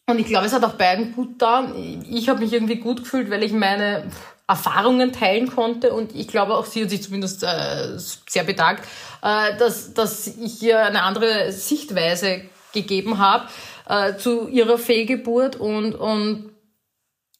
Und 0.07 0.20
ich 0.20 0.28
glaube, 0.28 0.45
es 0.45 0.53
hat 0.53 0.63
auch 0.63 0.74
beiden 0.74 1.13
gut 1.13 1.39
getan. 1.39 2.03
Ich 2.09 2.30
habe 2.30 2.39
mich 2.39 2.53
irgendwie 2.53 2.76
gut 2.76 3.03
gefühlt, 3.03 3.30
weil 3.32 3.43
ich 3.43 3.53
meine 3.53 4.11
Erfahrungen 4.47 5.11
teilen 5.11 5.47
konnte. 5.47 5.93
Und 5.93 6.16
ich 6.16 6.28
glaube, 6.28 6.55
auch 6.55 6.66
sie 6.66 6.84
hat 6.84 6.91
sich 6.91 7.01
zumindest 7.01 7.43
äh, 7.43 7.97
sehr 7.97 8.43
bedankt, 8.43 8.84
äh, 9.24 9.57
dass, 9.57 9.93
dass 9.93 10.28
ich 10.28 10.61
ihr 10.61 10.80
eine 10.80 11.01
andere 11.01 11.51
Sichtweise 11.51 12.41
gegeben 12.74 13.18
habe 13.18 13.47
äh, 13.88 14.16
zu 14.18 14.47
ihrer 14.47 14.78
Fehlgeburt 14.78 15.55
und, 15.55 15.95
und 15.95 16.51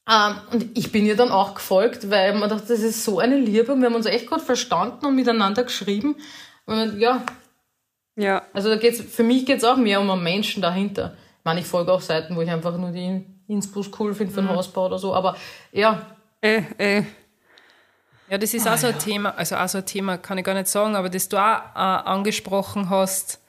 ähm, 0.08 0.36
und 0.51 0.78
ich 0.78 0.91
bin 0.91 1.06
ihr 1.06 1.16
dann 1.16 1.32
auch 1.32 1.56
gefolgt, 1.56 2.10
weil 2.12 2.34
man 2.34 2.49
dachte, 2.49 2.68
das 2.68 2.82
ist 2.82 3.03
so 3.03 3.20
eine 3.20 3.38
Liebe 3.38 3.74
und 3.74 3.82
wir 3.82 3.88
haben 3.88 3.95
uns 3.95 4.06
echt 4.06 4.30
gut 4.30 4.41
verstanden 4.41 5.06
und 5.06 5.16
miteinander 5.16 5.64
geschrieben. 5.64 6.16
Und 6.66 6.99
ja. 6.99 7.24
Ja. 8.16 8.43
Also 8.53 8.70
da 8.70 8.76
geht's, 8.76 9.01
für 9.01 9.24
mich 9.24 9.45
geht 9.45 9.58
es 9.58 9.64
auch 9.64 9.78
mehr 9.78 9.99
um 9.99 10.10
einen 10.10 10.24
Menschen 10.24 10.62
dahinter. 10.62 11.16
Ich 11.39 11.45
meine, 11.45 11.60
ich 11.60 11.66
folge 11.66 11.91
auch 11.91 12.01
Seiten, 12.01 12.36
wo 12.36 12.41
ich 12.41 12.49
einfach 12.49 12.78
nur 12.78 12.91
die 12.91 13.26
Inspus 13.47 13.89
cool 13.99 14.14
finde 14.14 14.34
für 14.34 14.41
den 14.41 14.49
mhm. 14.49 14.56
Hausbau 14.56 14.86
oder 14.86 14.99
so, 14.99 15.14
aber 15.14 15.36
ja. 15.72 16.06
Äh, 16.41 16.64
äh. 16.78 17.03
Ja, 18.30 18.38
das 18.38 18.53
ist 18.53 18.66
ah, 18.68 18.74
auch 18.74 18.78
so 18.78 18.88
ein 18.88 18.93
ja. 18.93 18.99
Thema, 18.99 19.30
also 19.36 19.56
auch 19.56 19.68
so 19.68 19.80
ein 19.80 19.86
Thema 19.86 20.18
kann 20.18 20.38
ich 20.38 20.45
gar 20.45 20.56
nicht 20.56 20.68
sagen, 20.68 20.95
aber 20.95 21.10
das 21.10 21.30
du 21.30 21.38
auch 21.38 21.60
äh, 21.76 21.80
angesprochen 21.80 22.89
hast, 22.89 23.39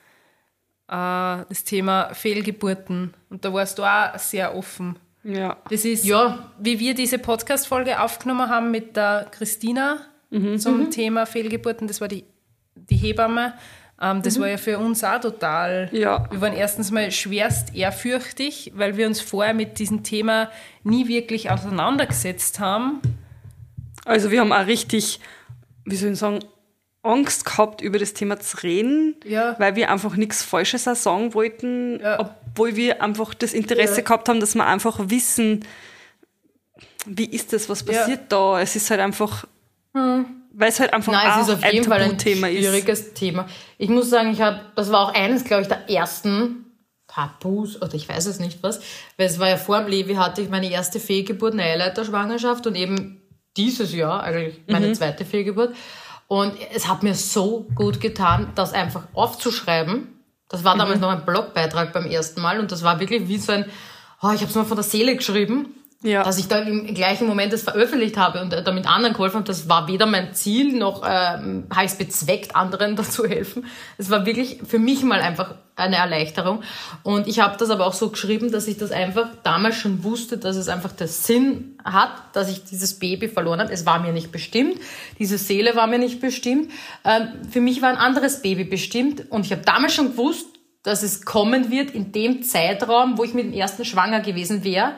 äh, 0.88 1.44
das 1.48 1.64
Thema 1.64 2.14
Fehlgeburten. 2.14 3.14
Und 3.30 3.44
da 3.44 3.52
warst 3.52 3.78
du 3.78 3.84
auch 3.84 4.18
sehr 4.18 4.54
offen. 4.54 4.98
Ja. 5.26 5.56
Das 5.70 5.84
ist, 5.84 6.04
ja. 6.04 6.50
wie 6.58 6.78
wir 6.78 6.94
diese 6.94 7.18
Podcast-Folge 7.18 8.00
aufgenommen 8.00 8.48
haben 8.48 8.70
mit 8.70 8.96
der 8.96 9.26
Christina 9.32 9.98
mhm. 10.30 10.58
zum 10.58 10.78
mhm. 10.78 10.90
Thema 10.90 11.26
Fehlgeburten. 11.26 11.88
Das 11.88 12.00
war 12.00 12.08
die, 12.08 12.24
die 12.76 12.96
Hebamme. 12.96 13.54
Ähm, 14.00 14.22
das 14.22 14.38
mhm. 14.38 14.42
war 14.42 14.48
ja 14.50 14.56
für 14.56 14.78
uns 14.78 15.02
auch 15.02 15.20
total. 15.20 15.88
Ja. 15.92 16.28
Wir 16.30 16.40
waren 16.40 16.52
erstens 16.52 16.92
mal 16.92 17.10
schwerst 17.10 17.74
ehrfürchtig, 17.74 18.72
weil 18.76 18.96
wir 18.96 19.06
uns 19.06 19.20
vorher 19.20 19.52
mit 19.52 19.80
diesem 19.80 20.04
Thema 20.04 20.50
nie 20.84 21.08
wirklich 21.08 21.50
auseinandergesetzt 21.50 22.60
haben. 22.60 23.00
Also 24.04 24.30
wir 24.30 24.40
haben 24.40 24.52
auch 24.52 24.66
richtig, 24.66 25.18
wie 25.84 25.96
soll 25.96 26.12
ich 26.12 26.18
sagen, 26.18 26.38
Angst 27.02 27.44
gehabt, 27.44 27.80
über 27.80 27.98
das 27.98 28.14
Thema 28.14 28.38
zu 28.38 28.62
reden, 28.62 29.16
ja. 29.24 29.56
weil 29.58 29.76
wir 29.76 29.90
einfach 29.90 30.16
nichts 30.16 30.42
Falsches 30.42 30.86
auch 30.86 30.96
sagen 30.96 31.34
wollten, 31.34 32.00
ja. 32.00 32.36
Obwohl 32.56 32.74
wir 32.74 33.02
einfach 33.02 33.34
das 33.34 33.52
Interesse 33.52 33.98
ja. 33.98 34.00
gehabt 34.00 34.30
haben, 34.30 34.40
dass 34.40 34.54
wir 34.54 34.66
einfach 34.66 34.98
wissen, 35.10 35.62
wie 37.04 37.26
ist 37.26 37.52
das, 37.52 37.68
was 37.68 37.84
passiert 37.84 38.32
da. 38.32 38.58
Es 38.58 38.74
ist 38.74 38.90
halt 38.90 39.00
einfach, 39.00 39.44
hm. 39.92 40.24
weil 40.54 40.70
es 40.70 40.80
halt 40.80 40.94
einfach 40.94 41.12
Nein, 41.12 41.40
es 41.40 41.48
ist 41.48 41.54
auf 41.54 41.70
jeden 41.70 41.84
Fall 41.84 42.00
ein 42.00 42.16
Thema 42.16 42.48
schwieriges 42.48 43.00
ist. 43.00 43.14
Thema. 43.14 43.46
Ich 43.76 43.90
muss 43.90 44.08
sagen, 44.08 44.32
ich 44.32 44.40
habe, 44.40 44.62
das 44.74 44.90
war 44.90 45.06
auch 45.06 45.14
eines, 45.14 45.44
glaube 45.44 45.62
ich, 45.62 45.68
der 45.68 45.90
ersten 45.90 46.64
Tabus 47.06 47.80
oder 47.82 47.92
ich 47.92 48.08
weiß 48.08 48.24
es 48.24 48.40
nicht 48.40 48.62
was, 48.62 48.80
weil 49.18 49.26
es 49.26 49.38
war 49.38 49.50
ja 49.50 49.58
vor 49.58 49.78
dem 49.78 49.88
Levi 49.88 50.14
hatte 50.14 50.40
ich 50.40 50.48
meine 50.48 50.70
erste 50.70 50.98
Fehlgeburt, 50.98 51.52
eine 51.52 51.64
Eileiterschwangerschaft 51.64 52.66
und 52.66 52.74
eben 52.74 53.20
dieses 53.58 53.92
Jahr 53.92 54.22
eigentlich 54.22 54.62
meine 54.66 54.88
mhm. 54.88 54.94
zweite 54.94 55.26
Fehlgeburt. 55.26 55.74
Und 56.26 56.54
es 56.74 56.88
hat 56.88 57.02
mir 57.02 57.14
so 57.14 57.66
gut 57.74 58.00
getan, 58.00 58.52
das 58.54 58.72
einfach 58.72 59.02
aufzuschreiben. 59.12 60.15
Das 60.48 60.64
war 60.64 60.76
damals 60.76 60.96
mhm. 60.96 61.02
noch 61.02 61.10
ein 61.10 61.24
Blogbeitrag 61.24 61.92
beim 61.92 62.06
ersten 62.06 62.40
Mal 62.40 62.60
und 62.60 62.70
das 62.72 62.82
war 62.82 63.00
wirklich 63.00 63.28
wie 63.28 63.38
so 63.38 63.52
ein, 63.52 63.64
oh, 64.22 64.30
ich 64.30 64.40
habe 64.40 64.50
es 64.50 64.54
mal 64.54 64.64
von 64.64 64.76
der 64.76 64.84
Seele 64.84 65.16
geschrieben 65.16 65.74
ja. 66.02 66.22
dass 66.22 66.38
ich 66.38 66.48
da 66.48 66.58
im 66.58 66.94
gleichen 66.94 67.26
Moment 67.26 67.52
das 67.52 67.62
veröffentlicht 67.62 68.16
habe 68.16 68.40
und 68.40 68.52
damit 68.52 68.86
anderen 68.86 69.14
geholfen 69.14 69.36
habe, 69.36 69.46
das 69.46 69.68
war 69.68 69.88
weder 69.88 70.06
mein 70.06 70.34
Ziel 70.34 70.76
noch 70.76 71.02
ähm, 71.06 71.66
habe 71.74 71.86
ich 71.86 71.92
es 71.92 71.98
bezweckt, 71.98 72.54
anderen 72.54 72.96
dazu 72.96 73.26
helfen. 73.26 73.66
Es 73.98 74.10
war 74.10 74.26
wirklich 74.26 74.60
für 74.66 74.78
mich 74.78 75.02
mal 75.02 75.20
einfach 75.20 75.54
eine 75.74 75.96
Erleichterung. 75.96 76.62
Und 77.02 77.26
ich 77.28 77.40
habe 77.40 77.56
das 77.58 77.68
aber 77.68 77.86
auch 77.86 77.92
so 77.92 78.08
geschrieben, 78.08 78.50
dass 78.50 78.66
ich 78.66 78.78
das 78.78 78.92
einfach 78.92 79.28
damals 79.42 79.76
schon 79.76 80.04
wusste, 80.04 80.38
dass 80.38 80.56
es 80.56 80.68
einfach 80.68 80.92
der 80.92 81.08
Sinn 81.08 81.78
hat, 81.84 82.10
dass 82.32 82.50
ich 82.50 82.64
dieses 82.64 82.98
Baby 82.98 83.28
verloren 83.28 83.60
habe. 83.60 83.72
Es 83.72 83.84
war 83.84 84.00
mir 84.00 84.12
nicht 84.12 84.32
bestimmt, 84.32 84.78
diese 85.18 85.38
Seele 85.38 85.76
war 85.76 85.86
mir 85.86 85.98
nicht 85.98 86.20
bestimmt. 86.20 86.70
Ähm, 87.04 87.28
für 87.50 87.60
mich 87.60 87.82
war 87.82 87.90
ein 87.90 87.96
anderes 87.96 88.42
Baby 88.42 88.64
bestimmt 88.64 89.30
und 89.30 89.46
ich 89.46 89.52
habe 89.52 89.62
damals 89.62 89.94
schon 89.94 90.12
gewusst, 90.12 90.46
dass 90.82 91.02
es 91.02 91.24
kommen 91.24 91.70
wird 91.70 91.90
in 91.90 92.12
dem 92.12 92.42
Zeitraum, 92.44 93.18
wo 93.18 93.24
ich 93.24 93.34
mit 93.34 93.46
dem 93.46 93.52
ersten 93.52 93.84
schwanger 93.84 94.20
gewesen 94.20 94.62
wäre 94.62 94.92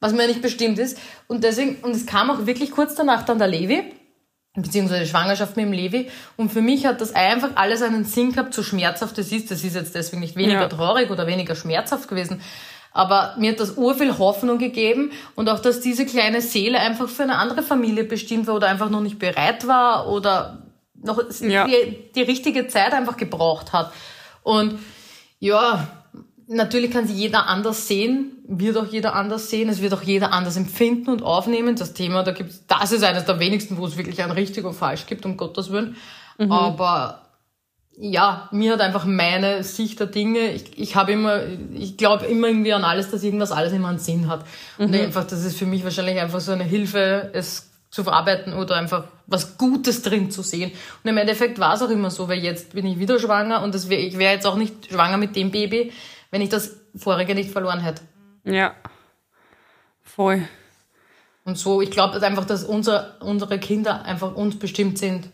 was 0.00 0.12
mir 0.12 0.26
nicht 0.26 0.42
bestimmt 0.42 0.78
ist. 0.78 0.98
Und 1.28 1.44
deswegen, 1.44 1.76
und 1.82 1.92
es 1.92 2.06
kam 2.06 2.30
auch 2.30 2.46
wirklich 2.46 2.70
kurz 2.70 2.94
danach 2.94 3.24
dann 3.24 3.38
der 3.38 3.48
Levi, 3.48 3.84
beziehungsweise 4.54 5.06
Schwangerschaft 5.06 5.56
mit 5.56 5.66
dem 5.66 5.72
Levi. 5.72 6.10
Und 6.36 6.52
für 6.52 6.62
mich 6.62 6.86
hat 6.86 7.00
das 7.00 7.14
einfach 7.14 7.50
alles 7.56 7.82
einen 7.82 8.04
Sinn 8.04 8.32
gehabt, 8.32 8.54
so 8.54 8.62
schmerzhaft 8.62 9.18
es 9.18 9.32
ist. 9.32 9.50
Das 9.50 9.64
ist 9.64 9.74
jetzt 9.74 9.94
deswegen 9.94 10.20
nicht 10.20 10.36
weniger 10.36 10.62
ja. 10.62 10.68
traurig 10.68 11.10
oder 11.10 11.26
weniger 11.26 11.54
schmerzhaft 11.54 12.08
gewesen. 12.08 12.40
Aber 12.92 13.34
mir 13.38 13.50
hat 13.50 13.60
das 13.60 13.72
urviel 13.72 14.18
Hoffnung 14.18 14.58
gegeben 14.58 15.10
und 15.34 15.48
auch, 15.48 15.58
dass 15.58 15.80
diese 15.80 16.06
kleine 16.06 16.40
Seele 16.40 16.78
einfach 16.78 17.08
für 17.08 17.24
eine 17.24 17.36
andere 17.36 17.64
Familie 17.64 18.04
bestimmt 18.04 18.46
war 18.46 18.54
oder 18.54 18.68
einfach 18.68 18.88
noch 18.88 19.00
nicht 19.00 19.18
bereit 19.18 19.66
war 19.66 20.08
oder 20.08 20.62
noch 20.94 21.20
ja. 21.40 21.66
die, 21.66 22.12
die 22.14 22.22
richtige 22.22 22.68
Zeit 22.68 22.92
einfach 22.92 23.16
gebraucht 23.16 23.72
hat. 23.72 23.92
Und 24.44 24.78
ja, 25.40 25.88
natürlich 26.48 26.90
kann 26.90 27.06
sie 27.06 27.14
jeder 27.14 27.46
anders 27.46 27.88
sehen, 27.88 28.32
wird 28.46 28.76
auch 28.76 28.86
jeder 28.86 29.14
anders 29.14 29.50
sehen, 29.50 29.68
es 29.68 29.80
wird 29.80 29.94
auch 29.94 30.02
jeder 30.02 30.32
anders 30.32 30.56
empfinden 30.56 31.10
und 31.10 31.22
aufnehmen. 31.22 31.76
Das 31.76 31.94
Thema, 31.94 32.22
da 32.22 32.32
gibt's, 32.32 32.64
das 32.66 32.92
ist 32.92 33.02
eines 33.02 33.24
der 33.24 33.38
wenigsten, 33.40 33.76
wo 33.76 33.86
es 33.86 33.96
wirklich 33.96 34.22
ein 34.22 34.30
richtig 34.30 34.64
und 34.64 34.74
falsch 34.74 35.06
gibt, 35.06 35.24
um 35.24 35.36
Gottes 35.36 35.70
Willen. 35.70 35.96
Mhm. 36.38 36.52
Aber 36.52 37.22
ja, 37.96 38.48
mir 38.52 38.72
hat 38.72 38.80
einfach 38.80 39.04
meine 39.04 39.62
Sicht 39.62 40.00
der 40.00 40.08
Dinge, 40.08 40.52
ich, 40.52 40.78
ich 40.78 40.96
habe 40.96 41.12
immer, 41.12 41.42
ich 41.72 41.96
glaube 41.96 42.26
immer 42.26 42.48
irgendwie 42.48 42.72
an 42.72 42.84
alles, 42.84 43.10
dass 43.10 43.22
irgendwas 43.22 43.52
alles 43.52 43.72
immer 43.72 43.88
einen 43.88 43.98
Sinn 43.98 44.28
hat. 44.28 44.44
Mhm. 44.78 44.86
Und 44.86 44.94
einfach, 44.94 45.24
das 45.24 45.44
ist 45.44 45.56
für 45.56 45.66
mich 45.66 45.84
wahrscheinlich 45.84 46.20
einfach 46.20 46.40
so 46.40 46.52
eine 46.52 46.64
Hilfe, 46.64 47.30
es 47.32 47.70
zu 47.90 48.02
verarbeiten 48.02 48.54
oder 48.54 48.74
einfach 48.74 49.04
was 49.28 49.56
Gutes 49.56 50.02
drin 50.02 50.28
zu 50.32 50.42
sehen. 50.42 50.72
Und 51.04 51.10
im 51.10 51.16
Endeffekt 51.16 51.60
war 51.60 51.74
es 51.74 51.82
auch 51.82 51.90
immer 51.90 52.10
so, 52.10 52.28
weil 52.28 52.42
jetzt 52.42 52.74
bin 52.74 52.86
ich 52.86 52.98
wieder 52.98 53.20
schwanger 53.20 53.62
und 53.62 53.72
das 53.72 53.88
wär, 53.88 54.00
ich 54.00 54.18
wäre 54.18 54.34
jetzt 54.34 54.48
auch 54.48 54.56
nicht 54.56 54.90
schwanger 54.90 55.16
mit 55.16 55.36
dem 55.36 55.52
Baby, 55.52 55.92
wenn 56.34 56.42
ich 56.42 56.48
das 56.48 56.72
vorige 56.96 57.32
nicht 57.32 57.52
verloren 57.52 57.78
hätte. 57.78 58.02
Ja, 58.42 58.74
voll. 60.02 60.48
Und 61.44 61.56
so, 61.56 61.80
ich 61.80 61.92
glaube 61.92 62.20
einfach, 62.20 62.44
dass 62.44 62.64
unser, 62.64 63.22
unsere 63.22 63.60
Kinder 63.60 64.04
einfach 64.04 64.34
uns 64.34 64.58
bestimmt 64.58 64.98
sind. 64.98 65.28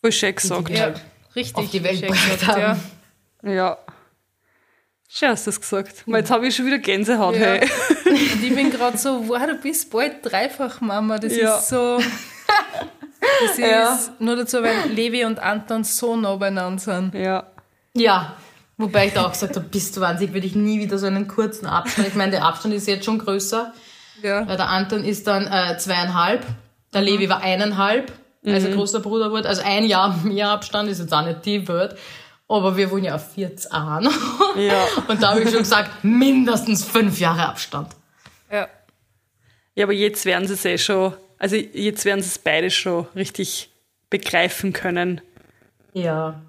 Voll 0.00 0.12
schön 0.12 0.36
gesagt. 0.36 0.70
Ja, 0.70 0.82
halt 0.82 1.00
richtig. 1.34 1.56
Auf 1.56 1.70
die 1.72 1.82
Welt 1.82 2.02
gebracht 2.02 2.46
haben. 2.46 2.80
Ja. 3.42 3.50
ja. 3.52 3.78
Schön 5.08 5.30
hast 5.30 5.48
du 5.48 5.50
das 5.50 5.60
gesagt. 5.60 6.04
Weil 6.06 6.20
jetzt 6.20 6.30
habe 6.30 6.46
ich 6.46 6.54
schon 6.54 6.66
wieder 6.66 6.78
Gänsehaut. 6.78 7.34
Ja. 7.34 7.40
Hey. 7.40 7.68
Und 8.06 8.44
ich 8.44 8.54
bin 8.54 8.70
gerade 8.70 8.96
so, 8.96 9.28
wow, 9.28 9.44
du 9.44 9.56
bist 9.56 9.90
bald 9.90 10.18
dreifach 10.22 10.80
Mama. 10.80 11.18
Das 11.18 11.36
ja. 11.36 11.56
ist 11.56 11.68
so. 11.68 11.98
Das 11.98 13.50
ist 13.50 13.58
ja. 13.58 13.98
nur 14.20 14.36
dazu, 14.36 14.62
weil 14.62 14.88
Levi 14.90 15.24
und 15.24 15.40
Anton 15.40 15.82
so 15.82 16.16
nah 16.16 16.36
beieinander 16.36 16.80
sind. 16.80 17.14
Ja. 17.14 17.48
Ja. 17.96 18.36
Wobei 18.76 19.06
ich 19.06 19.12
da 19.12 19.26
auch 19.26 19.32
gesagt 19.32 19.56
habe, 19.56 19.66
bist 19.68 19.96
du 19.96 20.00
wahnsinnig, 20.00 20.34
würde 20.34 20.46
ich 20.46 20.56
nie 20.56 20.80
wieder 20.80 20.98
so 20.98 21.06
einen 21.06 21.28
kurzen 21.28 21.66
Abstand. 21.66 22.08
Ich 22.08 22.14
meine, 22.14 22.32
der 22.32 22.44
Abstand 22.44 22.74
ist 22.74 22.88
jetzt 22.88 23.04
schon 23.04 23.18
größer. 23.18 23.72
Ja. 24.22 24.46
Weil 24.48 24.56
der 24.56 24.68
Anton 24.68 25.04
ist 25.04 25.26
dann 25.26 25.46
äh, 25.46 25.76
zweieinhalb, 25.78 26.44
der 26.92 27.02
mhm. 27.02 27.06
Levi 27.06 27.28
war 27.28 27.42
eineinhalb, 27.42 28.12
als 28.44 28.64
er 28.64 28.70
mhm. 28.70 28.76
großer 28.76 29.00
Bruder 29.00 29.30
wurde. 29.30 29.48
Also 29.48 29.62
ein 29.64 29.84
Jahr 29.84 30.16
mehr 30.24 30.50
Abstand 30.50 30.88
ist 30.88 30.98
jetzt 30.98 31.12
auch 31.12 31.24
nicht 31.24 31.44
die 31.44 31.66
Welt. 31.68 31.96
Aber 32.46 32.76
wir 32.76 32.90
wohnen 32.90 33.04
ja 33.04 33.14
auf 33.14 33.32
40 33.32 33.72
Jahren. 33.72 34.08
Ja. 34.56 34.86
Und 35.08 35.22
da 35.22 35.30
habe 35.30 35.42
ich 35.42 35.50
schon 35.50 35.60
gesagt, 35.60 36.04
mindestens 36.04 36.84
fünf 36.84 37.18
Jahre 37.18 37.48
Abstand. 37.48 37.88
Ja. 38.50 38.68
Ja, 39.74 39.84
aber 39.84 39.92
jetzt 39.92 40.24
werden 40.26 40.46
sie 40.46 40.54
es 40.54 40.64
eh 40.64 40.78
schon, 40.78 41.14
also 41.38 41.56
jetzt 41.56 42.04
werden 42.04 42.22
sie 42.22 42.28
es 42.28 42.38
beide 42.38 42.70
schon 42.70 43.06
richtig 43.16 43.70
begreifen 44.10 44.72
können. 44.72 45.20
Ja. 45.94 46.40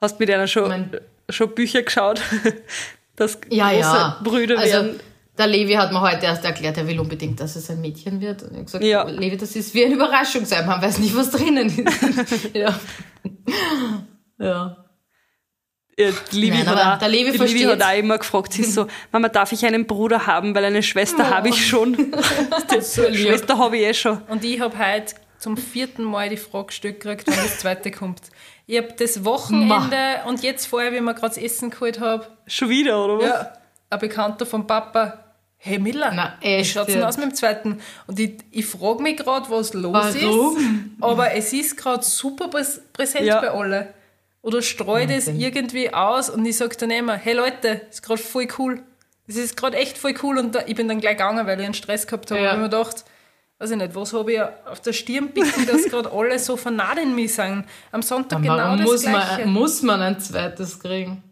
Hast 0.00 0.18
mit 0.20 0.30
einer 0.30 0.46
schon, 0.46 0.68
mein, 0.68 1.00
schon 1.28 1.54
Bücher 1.54 1.82
geschaut, 1.82 2.20
dass 3.16 3.38
ja, 3.50 3.70
große 3.70 3.80
ja. 3.80 4.20
Brüder 4.22 4.58
also, 4.58 4.72
werden? 4.72 5.00
Der 5.38 5.46
Levi 5.46 5.74
hat 5.74 5.92
mir 5.92 6.00
heute 6.00 6.24
erst 6.24 6.44
erklärt, 6.44 6.78
er 6.78 6.86
will 6.86 6.98
unbedingt, 6.98 7.38
dass 7.40 7.56
es 7.56 7.68
ein 7.68 7.80
Mädchen 7.80 8.20
wird. 8.22 8.42
Und 8.42 8.52
ich 8.52 8.56
habe 8.56 8.64
gesagt, 8.64 8.84
ja. 8.84 9.02
Levi, 9.02 9.36
das 9.36 9.54
ist 9.54 9.74
wie 9.74 9.84
eine 9.84 9.94
Überraschung 9.94 10.46
sein, 10.46 10.66
man 10.66 10.80
weiß 10.80 10.98
nicht, 10.98 11.14
was 11.14 11.30
drinnen 11.30 11.68
ist. 11.68 12.54
ja. 12.54 12.74
ja. 14.38 14.86
Ja, 15.98 16.10
Livi, 16.30 16.58
Nein, 16.58 16.66
hat, 16.68 17.02
auch, 17.02 17.08
Levi 17.08 17.32
die 17.32 17.38
Livi 17.38 17.62
hat 17.64 17.82
auch 17.82 17.98
immer 17.98 18.18
gefragt, 18.18 18.52
sie 18.52 18.62
ist 18.62 18.74
so, 18.74 18.86
Mama, 19.12 19.30
darf 19.30 19.52
ich 19.52 19.64
einen 19.64 19.86
Bruder 19.86 20.26
haben, 20.26 20.54
weil 20.54 20.66
eine 20.66 20.82
Schwester 20.82 21.26
oh. 21.26 21.34
habe 21.34 21.48
ich 21.48 21.66
schon. 21.66 22.12
so 22.80 23.02
Schwester 23.14 23.56
habe 23.56 23.78
ich 23.78 23.82
eh 23.84 23.94
schon. 23.94 24.20
Und 24.28 24.44
ich 24.44 24.60
habe 24.60 24.76
heute 24.78 25.14
zum 25.38 25.56
vierten 25.56 26.04
Mal 26.04 26.28
die 26.28 26.36
Frage 26.36 26.66
gestellt 26.66 27.00
gekriegt, 27.00 27.26
wann 27.26 27.36
das 27.36 27.60
zweite 27.60 27.90
kommt. 27.90 28.20
Ich 28.66 28.76
habe 28.78 28.92
das 28.98 29.24
Wochenende 29.24 29.96
Ma. 29.96 30.24
und 30.26 30.42
jetzt 30.42 30.66
vorher, 30.66 30.92
wie 30.92 31.00
mir 31.00 31.14
gerade 31.14 31.34
das 31.34 31.38
Essen 31.38 31.70
geholt 31.70 32.00
habe. 32.00 32.26
Schon 32.48 32.68
wieder, 32.68 33.04
oder 33.04 33.18
was? 33.18 33.28
Ja, 33.28 33.52
ein 33.90 33.98
Bekannter 34.00 34.44
vom 34.44 34.66
Papa. 34.66 35.22
Hey 35.58 35.78
Miller, 35.78 36.12
Na, 36.14 36.36
echt, 36.40 36.68
wie 36.68 36.72
schaut 36.72 36.88
es 36.88 36.94
denn 36.94 37.02
aus 37.02 37.16
mit 37.16 37.26
dem 37.26 37.34
zweiten? 37.34 37.80
Und 38.06 38.20
ich, 38.20 38.38
ich 38.50 38.66
frage 38.66 39.02
mich 39.02 39.16
gerade, 39.16 39.48
was 39.50 39.72
los 39.72 39.92
Warum? 39.92 40.56
ist. 40.56 41.02
Aber 41.02 41.32
es 41.32 41.52
ist 41.52 41.76
gerade 41.76 42.04
super 42.04 42.48
präsent 42.48 43.24
ja. 43.24 43.40
bei 43.40 43.50
allen. 43.50 43.86
Oder 44.42 44.62
streut 44.62 45.10
es 45.10 45.28
irgendwie 45.28 45.92
aus 45.92 46.28
und 46.30 46.44
ich 46.44 46.56
sage 46.56 46.76
dann 46.76 46.90
immer, 46.90 47.14
hey 47.14 47.34
Leute, 47.34 47.82
ist 47.90 48.02
gerade 48.02 48.20
voll 48.20 48.46
cool. 48.58 48.82
Das 49.26 49.36
ist 49.36 49.56
gerade 49.56 49.76
echt 49.76 49.98
voll 49.98 50.14
cool 50.22 50.38
und 50.38 50.54
da, 50.54 50.60
ich 50.66 50.76
bin 50.76 50.86
dann 50.86 51.00
gleich 51.00 51.16
gegangen, 51.16 51.46
weil 51.46 51.58
ich 51.58 51.64
einen 51.64 51.74
Stress 51.74 52.06
gehabt 52.06 52.30
habe. 52.30 52.40
Ja. 52.40 52.50
Und 52.50 52.56
ich 52.56 52.62
mir 52.62 52.68
gedacht, 52.68 53.04
weiß 53.58 53.70
ich 53.70 53.76
nicht, 53.76 53.94
was 53.94 54.12
habe 54.12 54.32
ich 54.32 54.40
auf 54.40 54.80
der 54.80 54.92
Stirn 54.92 55.28
bicken, 55.28 55.66
dass 55.66 55.84
gerade 55.90 56.10
alle 56.12 56.38
so 56.38 56.56
vernarrt 56.56 56.98
in 56.98 57.14
mich 57.14 57.34
sagen. 57.34 57.64
Am 57.92 58.02
Sonntag 58.02 58.42
genau 58.42 58.76
das 58.76 58.86
muss 58.86 59.02
Gleiche. 59.02 59.44
Man, 59.44 59.52
muss 59.52 59.82
man 59.82 60.02
ein 60.02 60.20
zweites 60.20 60.78
kriegen? 60.78 61.22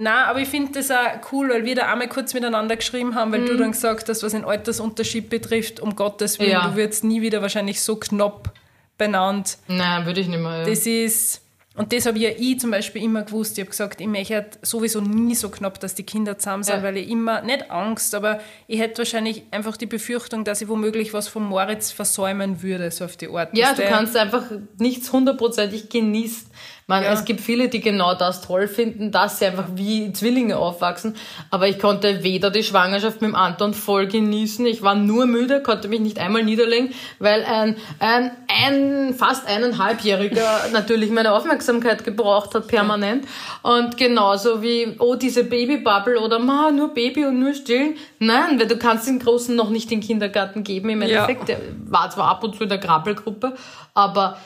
Na, 0.00 0.26
aber 0.26 0.40
ich 0.40 0.48
finde 0.48 0.72
das 0.72 0.92
auch 0.92 1.32
cool, 1.32 1.50
weil 1.50 1.64
wir 1.64 1.74
da 1.74 1.92
einmal 1.92 2.08
kurz 2.08 2.32
miteinander 2.32 2.76
geschrieben 2.76 3.16
haben, 3.16 3.32
weil 3.32 3.40
mhm. 3.40 3.46
du 3.46 3.56
dann 3.56 3.72
gesagt 3.72 4.08
hast, 4.08 4.22
was 4.22 4.30
den 4.30 4.44
Altersunterschied 4.44 5.28
betrifft, 5.28 5.80
um 5.80 5.96
Gottes 5.96 6.38
Willen, 6.38 6.52
ja. 6.52 6.68
du 6.68 6.76
wirst 6.76 7.02
nie 7.02 7.20
wieder 7.20 7.42
wahrscheinlich 7.42 7.82
so 7.82 7.96
knapp 7.96 8.52
benannt. 8.96 9.58
Nein, 9.66 10.06
würde 10.06 10.20
ich 10.20 10.28
nicht 10.28 10.40
mehr. 10.40 10.58
Ja. 10.58 10.64
Das 10.64 10.86
ist, 10.86 11.42
und 11.78 11.92
das 11.92 12.06
habe 12.06 12.18
ja 12.18 12.30
ich 12.36 12.58
zum 12.58 12.70
Beispiel 12.70 13.02
immer 13.02 13.22
gewusst. 13.22 13.56
Ich 13.56 13.62
habe 13.62 13.70
gesagt, 13.70 14.00
ich 14.00 14.06
möchte 14.06 14.46
sowieso 14.62 15.00
nie 15.00 15.34
so 15.34 15.48
knapp, 15.48 15.78
dass 15.80 15.94
die 15.94 16.02
Kinder 16.02 16.36
zusammen 16.36 16.64
sind, 16.64 16.76
ja. 16.76 16.82
weil 16.82 16.96
ich 16.96 17.08
immer, 17.08 17.42
nicht 17.42 17.70
Angst, 17.70 18.14
aber 18.14 18.40
ich 18.66 18.80
hätte 18.80 18.98
wahrscheinlich 18.98 19.44
einfach 19.50 19.76
die 19.76 19.86
Befürchtung, 19.86 20.44
dass 20.44 20.60
ich 20.60 20.68
womöglich 20.68 21.12
was 21.14 21.28
von 21.28 21.44
Moritz 21.44 21.92
versäumen 21.92 22.62
würde, 22.62 22.90
so 22.90 23.04
auf 23.04 23.16
die 23.16 23.28
Art. 23.28 23.56
Ja, 23.56 23.72
du 23.74 23.82
kannst 23.82 24.16
einfach 24.16 24.44
nichts 24.78 25.12
hundertprozentig 25.12 25.88
genießen. 25.88 26.48
Man, 26.88 27.02
ja. 27.04 27.12
Es 27.12 27.26
gibt 27.26 27.42
viele, 27.42 27.68
die 27.68 27.82
genau 27.82 28.14
das 28.14 28.40
toll 28.40 28.66
finden, 28.66 29.12
dass 29.12 29.38
sie 29.38 29.44
einfach 29.44 29.66
wie 29.74 30.10
Zwillinge 30.14 30.56
aufwachsen. 30.56 31.16
Aber 31.50 31.68
ich 31.68 31.78
konnte 31.78 32.24
weder 32.24 32.50
die 32.50 32.62
Schwangerschaft 32.62 33.20
mit 33.20 33.28
dem 33.28 33.34
Anton 33.34 33.74
voll 33.74 34.06
genießen. 34.06 34.64
Ich 34.64 34.80
war 34.80 34.94
nur 34.94 35.26
müde, 35.26 35.62
konnte 35.62 35.88
mich 35.88 36.00
nicht 36.00 36.18
einmal 36.18 36.44
niederlegen, 36.44 36.94
weil 37.18 37.44
ein, 37.44 37.76
ein, 37.98 38.30
ein 38.48 39.12
fast 39.12 39.46
eineinhalbjähriger 39.46 40.68
natürlich 40.72 41.10
meine 41.10 41.34
Aufmerksamkeit 41.34 42.04
gebraucht 42.04 42.54
hat, 42.54 42.68
permanent. 42.68 43.28
Und 43.60 43.98
genauso 43.98 44.62
wie, 44.62 44.96
oh, 44.98 45.14
diese 45.14 45.44
Babybubble 45.44 46.18
oder 46.18 46.38
ma, 46.38 46.70
nur 46.70 46.94
Baby 46.94 47.26
und 47.26 47.38
nur 47.38 47.52
stillen. 47.52 47.98
Nein, 48.18 48.58
weil 48.58 48.66
du 48.66 48.78
kannst 48.78 49.06
den 49.06 49.18
Großen 49.18 49.54
noch 49.54 49.68
nicht 49.68 49.90
den 49.90 50.00
Kindergarten 50.00 50.64
geben. 50.64 50.88
Im 50.88 51.02
Endeffekt, 51.02 51.50
ja. 51.50 51.56
der 51.56 51.60
war 51.84 52.08
zwar 52.08 52.28
ab 52.30 52.42
und 52.44 52.56
zu 52.56 52.62
in 52.62 52.70
der 52.70 52.80
Krabbelgruppe, 52.80 53.54
aber... 53.92 54.38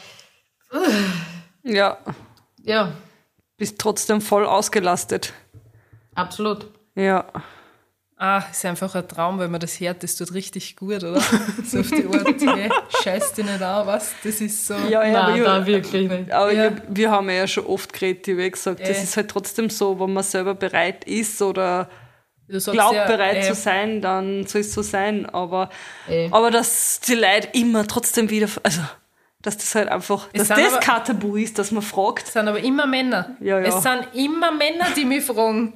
Ja 1.62 1.98
ja. 2.64 2.92
Bist 3.56 3.78
trotzdem 3.78 4.20
voll 4.20 4.46
ausgelastet. 4.46 5.32
Absolut. 6.14 6.66
Ja. 6.94 7.26
Ah, 8.24 8.44
ist 8.52 8.64
einfach 8.64 8.94
ein 8.94 9.08
Traum, 9.08 9.40
wenn 9.40 9.50
man 9.50 9.58
das 9.58 9.80
hört, 9.80 10.04
das 10.04 10.14
tut 10.14 10.32
richtig 10.32 10.76
gut, 10.76 11.02
oder? 11.02 11.20
so 11.64 11.80
auf 11.80 11.90
die 11.90 12.06
Art, 12.06 12.40
hey, 12.40 12.70
scheiß 13.02 13.32
dich 13.32 13.44
nicht 13.44 13.60
an, 13.60 13.84
was? 13.84 14.14
Das 14.22 14.40
ist 14.40 14.64
so. 14.64 14.74
Ja, 14.74 15.04
ja, 15.04 15.30
Nein, 15.30 15.42
da 15.42 15.66
wirklich 15.66 16.08
nicht. 16.08 16.30
Aber 16.30 16.52
ja. 16.52 16.70
wir, 16.70 16.82
wir, 16.88 17.10
haben 17.10 17.28
ja 17.30 17.48
schon 17.48 17.66
oft 17.66 17.92
geredet, 17.92 18.28
wie 18.28 18.48
gesagt, 18.48 18.78
äh. 18.78 18.86
das 18.86 19.02
ist 19.02 19.16
halt 19.16 19.28
trotzdem 19.28 19.70
so, 19.70 19.98
wenn 19.98 20.12
man 20.12 20.22
selber 20.22 20.54
bereit 20.54 21.02
ist 21.02 21.42
oder 21.42 21.88
glaubt 22.48 22.94
ja, 22.94 23.06
bereit 23.08 23.38
äh. 23.38 23.42
zu 23.42 23.54
sein, 23.56 24.00
dann 24.00 24.46
soll 24.46 24.60
es 24.60 24.72
so 24.72 24.82
sein. 24.82 25.26
Aber, 25.26 25.68
äh. 26.08 26.28
aber 26.30 26.52
dass 26.52 27.00
die 27.00 27.14
Leute 27.14 27.48
immer 27.54 27.88
trotzdem 27.88 28.30
wieder, 28.30 28.48
also 28.62 28.82
dass 29.42 29.58
das 29.58 29.74
halt 29.74 29.88
einfach, 29.88 30.28
es 30.32 30.48
dass 30.48 30.56
das 30.56 30.72
aber, 30.72 30.80
kein 30.80 31.04
Tabu 31.04 31.36
ist, 31.36 31.58
dass 31.58 31.70
man 31.72 31.82
fragt. 31.82 32.28
Es 32.28 32.32
sind 32.32 32.48
aber 32.48 32.60
immer 32.60 32.86
Männer. 32.86 33.36
Ja, 33.40 33.58
ja. 33.58 33.66
Es 33.66 33.82
sind 33.82 34.08
immer 34.14 34.52
Männer, 34.52 34.86
die 34.96 35.04
mich 35.04 35.24
fragen. 35.24 35.74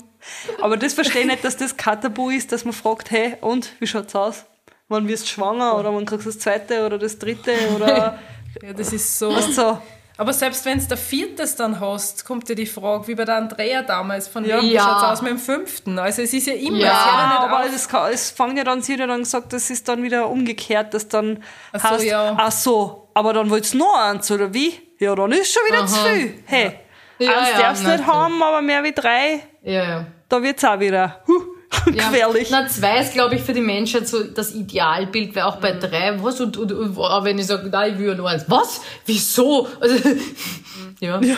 Aber 0.60 0.76
das 0.76 0.94
verstehe 0.94 1.22
ich 1.22 1.26
nicht, 1.26 1.44
dass 1.44 1.56
das 1.56 1.76
kein 1.76 2.00
Tabu 2.00 2.30
ist, 2.30 2.52
dass 2.52 2.64
man 2.64 2.72
fragt, 2.72 3.10
hey, 3.10 3.36
und, 3.40 3.72
wie 3.80 3.86
schaut's 3.86 4.14
aus? 4.14 4.44
Wann 4.88 5.08
wirst 5.08 5.24
du 5.24 5.28
schwanger 5.28 5.78
oder 5.78 5.92
wann 5.92 6.06
kriegst 6.06 6.26
du 6.26 6.30
das 6.30 6.38
zweite 6.38 6.86
oder 6.86 6.98
das 6.98 7.18
dritte 7.18 7.52
oder... 7.74 8.18
ja, 8.62 8.72
das 8.72 8.92
ist 8.92 9.18
so... 9.18 9.34
Weißt 9.34 9.54
so 9.54 9.78
aber 10.18 10.32
selbst 10.32 10.64
wenn 10.64 10.78
du 10.78 10.86
der 10.86 10.96
viertes 10.96 11.56
dann 11.56 11.78
hast, 11.78 12.24
kommt 12.24 12.48
dir 12.48 12.54
die 12.54 12.66
Frage, 12.66 13.06
wie 13.08 13.14
bei 13.14 13.24
der 13.24 13.36
Andrea 13.36 13.82
damals, 13.82 14.28
von 14.28 14.44
ja. 14.44 14.60
ja. 14.60 14.82
schaut 14.82 14.96
es 14.96 15.02
aus 15.02 15.22
mit 15.22 15.32
dem 15.32 15.38
fünften? 15.38 15.98
Also 15.98 16.22
es 16.22 16.32
ist 16.32 16.46
ja 16.46 16.54
immer, 16.54 16.78
ja, 16.78 16.86
ja 16.86 17.38
aber 17.40 17.66
es, 17.66 17.88
kann, 17.88 18.12
es 18.12 18.30
fängt 18.30 18.56
ja 18.56 18.64
dann, 18.64 18.80
sie 18.80 18.94
hat 18.94 19.00
ja 19.00 19.06
dann 19.06 19.20
gesagt, 19.20 19.52
das 19.52 19.68
ist 19.68 19.88
dann 19.88 20.02
wieder 20.02 20.28
umgekehrt, 20.28 20.94
dass 20.94 21.08
dann 21.08 21.42
ach 21.72 21.80
so, 21.80 21.88
heißt, 21.88 22.04
ja. 22.04 22.34
ach 22.38 22.52
so, 22.52 23.08
aber 23.12 23.34
dann 23.34 23.50
willst 23.50 23.74
du 23.74 23.78
noch 23.78 23.94
eins, 23.94 24.30
oder 24.30 24.54
wie? 24.54 24.72
Ja, 24.98 25.14
dann 25.14 25.32
ist 25.32 25.52
schon 25.52 25.62
wieder 25.68 25.80
Aha. 25.80 25.86
zu 25.86 25.98
viel. 26.00 26.42
Hey, 26.46 26.80
ja. 27.18 27.38
eins 27.38 27.58
darfst 27.58 27.84
du 27.84 27.88
nicht 27.90 28.06
haben, 28.06 28.42
aber 28.42 28.62
mehr 28.62 28.82
wie 28.84 28.92
drei. 28.92 29.40
Ja, 29.62 29.84
ja. 29.84 30.06
Da 30.28 30.42
wird 30.42 30.56
es 30.56 30.64
auch 30.64 30.80
wieder, 30.80 31.20
huh. 31.26 31.55
ja. 31.86 32.08
gefährlich. 32.08 32.48
Na, 32.50 32.68
zwei 32.68 33.00
ist, 33.00 33.12
glaube 33.12 33.34
ich, 33.34 33.42
für 33.42 33.52
die 33.52 33.60
Menschheit 33.60 34.08
so 34.08 34.22
das 34.22 34.54
Idealbild, 34.54 35.34
weil 35.34 35.42
auch 35.42 35.56
bei 35.56 35.74
mhm. 35.74 35.80
drei, 35.80 36.22
was, 36.22 36.40
und, 36.40 36.56
und, 36.56 36.72
und 36.72 36.96
wenn 36.96 37.38
ich 37.38 37.46
sage, 37.46 37.68
nein, 37.68 37.94
ich 37.94 37.98
will 37.98 38.14
nur 38.14 38.28
eins, 38.28 38.44
was? 38.48 38.80
Wieso? 39.04 39.68
Also, 39.80 39.96
ja. 41.00 41.20
ja. 41.20 41.36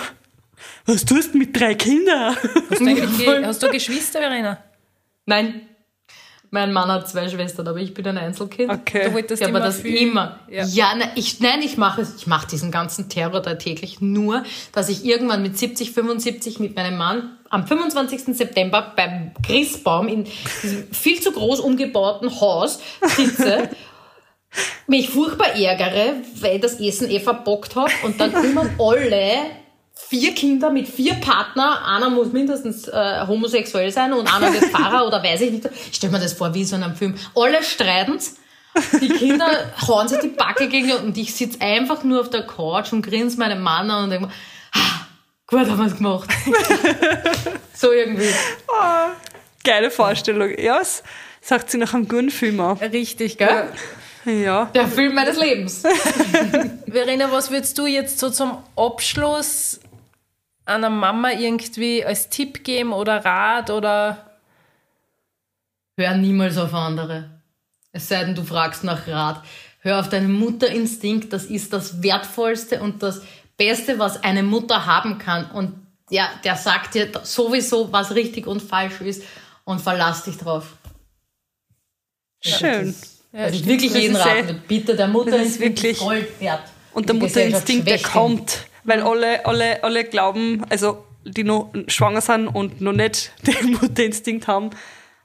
Was 0.87 1.05
tust 1.05 1.35
du 1.35 1.39
mit 1.39 1.59
drei 1.59 1.75
Kindern? 1.75 2.35
Hast 2.71 2.81
du, 2.81 3.45
hast 3.45 3.63
du 3.63 3.71
Geschwister, 3.71 4.21
Verena? 4.21 4.63
Nein. 5.27 5.69
Mein 6.51 6.73
Mann 6.73 6.89
hat 6.89 7.09
zwei 7.09 7.29
Schwestern, 7.29 7.69
aber 7.69 7.79
ich 7.79 7.93
bin 7.93 8.07
ein 8.07 8.17
Einzelkind. 8.17 8.73
Okay. 8.73 9.09
Du 9.09 9.15
wolltest 9.15 9.43
ja, 9.43 9.49
aber 9.49 9.61
das 9.61 9.81
viel. 9.81 10.09
immer. 10.09 10.41
Ja, 10.51 10.65
ja 10.65 10.95
nein, 10.97 11.11
ich, 11.15 11.41
nein, 11.41 11.61
ich 11.61 11.77
mache 11.77 12.07
Ich 12.17 12.27
mache 12.27 12.49
diesen 12.49 12.71
ganzen 12.71 13.11
Terror 13.11 13.41
da 13.41 13.55
täglich 13.55 14.01
nur, 14.01 14.45
dass 14.73 14.89
ich 14.89 15.05
irgendwann 15.05 15.43
mit 15.43 15.59
70, 15.59 15.93
75 15.93 16.59
mit 16.59 16.75
meinem 16.75 16.97
Mann 16.97 17.37
am 17.51 17.67
25. 17.67 18.37
September 18.37 18.93
beim 18.97 19.33
Christbaum 19.45 20.09
in 20.09 20.25
diesem 20.63 20.91
viel 20.93 21.21
zu 21.21 21.33
groß 21.33 21.61
umgebauten 21.61 22.41
Haus 22.41 22.81
sitze, 23.03 23.69
mich 24.87 25.11
furchtbar 25.11 25.55
ärgere, 25.55 26.15
weil 26.41 26.57
ich 26.57 26.63
das 26.63 26.81
Essen 26.81 27.11
eh 27.11 27.21
verbockt 27.21 27.77
habe 27.77 27.93
und 28.05 28.19
dann 28.21 28.33
immer 28.45 28.65
alle 28.79 29.51
vier 30.09 30.35
Kinder 30.35 30.71
mit 30.71 30.89
vier 30.89 31.15
Partner, 31.15 31.85
einer 31.87 32.09
muss 32.09 32.33
mindestens 32.33 32.89
äh, 32.89 33.27
homosexuell 33.27 33.91
sein 33.91 34.13
und 34.13 34.33
einer 34.33 34.53
wird 34.53 34.65
Pfarrer 34.67 35.07
oder 35.07 35.23
weiß 35.23 35.41
ich 35.43 35.53
nicht. 35.53 35.69
Ich 35.91 35.97
stelle 35.97 36.13
mir 36.13 36.21
das 36.21 36.33
vor 36.33 36.55
wie 36.55 36.65
so 36.65 36.77
in 36.77 36.83
einem 36.83 36.97
Film. 36.97 37.15
Alle 37.35 37.63
streiten 37.63 38.19
die 39.01 39.09
Kinder 39.09 39.73
hauen 39.87 40.09
sich 40.09 40.19
die 40.21 40.29
Backe 40.29 40.69
gegen 40.69 40.93
und 40.93 41.17
ich 41.17 41.35
sitze 41.35 41.61
einfach 41.61 42.05
nur 42.05 42.21
auf 42.21 42.31
der 42.31 42.47
Couch 42.47 42.93
und 42.93 43.03
grinse 43.03 43.39
meinen 43.39 43.61
Mann 43.61 43.91
an 43.91 44.05
und 44.05 44.11
denke 44.11 44.27
mir, 44.27 44.33
ah, 44.75 45.07
gut 45.47 45.61
haben 45.61 45.79
wir 45.79 45.87
es 45.87 45.97
gemacht. 45.97 46.31
so 47.75 47.93
irgendwie. 47.93 48.29
Oh, 48.69 49.11
geile 49.65 49.91
Vorstellung. 49.91 50.57
Ja, 50.59 50.81
es 50.81 51.03
sagt 51.41 51.71
sie 51.71 51.79
nach 51.79 51.95
einem 51.95 52.09
guten 52.09 52.31
Film 52.31 52.61
auch. 52.61 52.81
Richtig, 52.81 53.39
gell? 53.39 53.73
Ja. 54.25 54.67
Der 54.67 54.87
Film 54.87 55.15
meines 55.15 55.39
Lebens. 55.39 55.83
Verena, 56.87 57.33
was 57.33 57.51
würdest 57.51 57.79
du 57.79 57.87
jetzt 57.87 58.19
so 58.19 58.29
zum 58.31 58.59
Abschluss 58.77 59.81
einer 60.69 60.91
Mama 60.91 61.33
irgendwie 61.33 62.05
als 62.05 62.29
Tipp 62.29 62.65
geben 62.65 62.93
oder 62.93 63.25
Rat 63.25 63.71
oder? 63.71 64.39
Hör 65.97 66.17
niemals 66.17 66.57
auf 66.59 66.75
andere. 66.75 67.31
Es 67.93 68.09
sei 68.09 68.25
denn, 68.25 68.35
du 68.35 68.45
fragst 68.45 68.85
nach 68.85 69.09
Rat. 69.09 69.43
Hör 69.81 70.01
auf 70.01 70.09
deinen 70.09 70.33
Mutterinstinkt. 70.33 71.33
Das 71.33 71.47
ist 71.47 71.73
das 71.73 72.03
Wertvollste 72.03 72.81
und 72.81 73.03
das 73.03 73.23
Beste, 73.57 73.99
was 73.99 74.23
eine 74.23 74.43
Mutter 74.43 74.87
haben 74.87 75.19
kann. 75.19 75.51
Und 75.51 75.75
ja, 76.11 76.29
der 76.45 76.57
sagt 76.57 76.95
dir 76.95 77.11
sowieso, 77.23 77.93
was 77.93 78.15
richtig 78.15 78.47
und 78.47 78.63
falsch 78.63 79.01
ist 79.01 79.23
und 79.65 79.81
verlass 79.81 80.25
dich 80.25 80.39
drauf. 80.39 80.77
Schön. 82.41 82.95
Ja, 83.33 83.41
also 83.41 83.59
ich 83.59 83.67
wirklich 83.67 83.93
jeden 83.93 84.17
raten. 84.17 84.63
Bitte, 84.67 84.97
der 84.97 85.09
Mutterinstinkt 85.09 85.83
ist 85.85 86.01
Gold 86.01 86.41
wert. 86.41 86.63
Und 86.93 87.09
der 87.09 87.17
Mutterinstinkt, 87.17 87.89
der 87.89 88.01
kommt 88.01 88.68
weil 88.85 89.03
alle, 89.03 89.45
alle, 89.47 89.83
alle 89.83 90.05
glauben, 90.05 90.65
also 90.69 91.05
die 91.25 91.45
noch 91.45 91.73
schwanger 91.89 92.21
sind 92.21 92.49
und 92.49 92.81
noch 92.81 92.93
nicht 92.93 93.33
den 93.43 93.73
Mutterinstinkt 93.73 94.49
haben, 94.49 94.71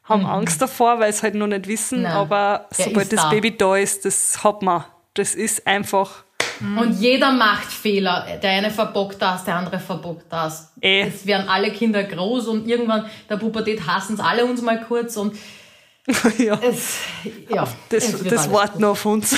haben 0.04 0.22
mhm. 0.22 0.30
Angst 0.30 0.62
davor, 0.62 0.99
weil 0.99 1.14
sie 1.14 1.24
halt 1.24 1.36
noch 1.36 1.47
nicht 1.47 1.68
wissen. 1.68 2.04
Nein, 2.04 2.12
aber 2.12 2.68
sobald 2.72 3.12
das 3.12 3.22
da. 3.22 3.30
Baby 3.30 3.56
da 3.56 3.78
ist, 3.78 4.06
das 4.06 4.43
hat 4.43 4.62
man. 4.62 4.84
Das 5.14 5.36
ist 5.36 5.66
einfach. 5.66 6.24
Mhm. 6.60 6.78
Und 6.78 6.99
jeder 6.99 7.32
macht 7.32 7.72
Fehler. 7.72 8.26
Der 8.41 8.51
eine 8.51 8.70
verbockt 8.70 9.22
das, 9.22 9.45
der 9.45 9.56
andere 9.56 9.80
verbockt 9.80 10.26
das. 10.30 10.74
Eh. 10.82 11.01
Es 11.01 11.26
werden 11.26 11.47
alle 11.47 11.72
Kinder 11.72 12.04
groß 12.04 12.47
und 12.47 12.68
irgendwann 12.68 13.06
der 13.30 13.38
Pubertät 13.38 13.88
hassen 13.88 14.16
es 14.16 14.20
alle 14.20 14.45
uns 14.45 14.62
mal 14.62 14.82
kurz 14.82 15.16
und 15.18 15.38
ja. 16.38 16.60
Es, 16.62 16.97
ja, 17.47 17.66
das, 17.88 18.24
das 18.24 18.51
warten 18.51 18.82
noch 18.82 18.89
auf 18.89 19.06
uns. 19.06 19.38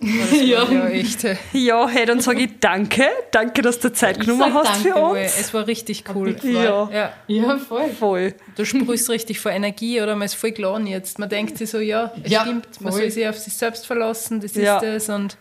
ja. 0.32 0.64
ja, 0.64 0.88
echt. 0.88 1.24
Ja, 1.52 1.88
hey, 1.88 2.04
dann 2.06 2.20
sage 2.20 2.42
ich 2.42 2.58
danke. 2.58 3.04
Danke, 3.30 3.62
dass 3.62 3.78
du 3.78 3.92
Zeit 3.92 4.18
genommen 4.18 4.52
hast 4.52 4.84
danke, 4.84 4.92
für 4.92 4.96
uns. 4.96 5.38
Es 5.38 5.54
war 5.54 5.66
richtig 5.66 6.04
cool. 6.12 6.36
Ja. 6.42 6.90
ja. 6.90 7.12
Ja. 7.28 7.58
voll. 7.58 7.88
voll. 7.90 8.34
Du 8.56 8.64
sprühst 8.64 9.08
richtig 9.10 9.38
vor 9.38 9.52
Energie 9.52 10.00
oder 10.00 10.16
man 10.16 10.26
ist 10.26 10.34
voll 10.34 10.50
geladen 10.50 10.88
jetzt. 10.88 11.20
Man 11.20 11.28
denkt 11.28 11.56
sich 11.56 11.70
so, 11.70 11.78
ja, 11.78 12.12
es 12.22 12.32
ja, 12.32 12.42
stimmt, 12.42 12.80
man 12.80 12.92
voll. 12.92 13.02
soll 13.02 13.10
sich 13.12 13.28
auf 13.28 13.38
sich 13.38 13.54
selbst 13.54 13.86
verlassen, 13.86 14.40
das 14.40 14.52
ist 14.52 14.82
es. 14.82 15.08
Und 15.08 15.36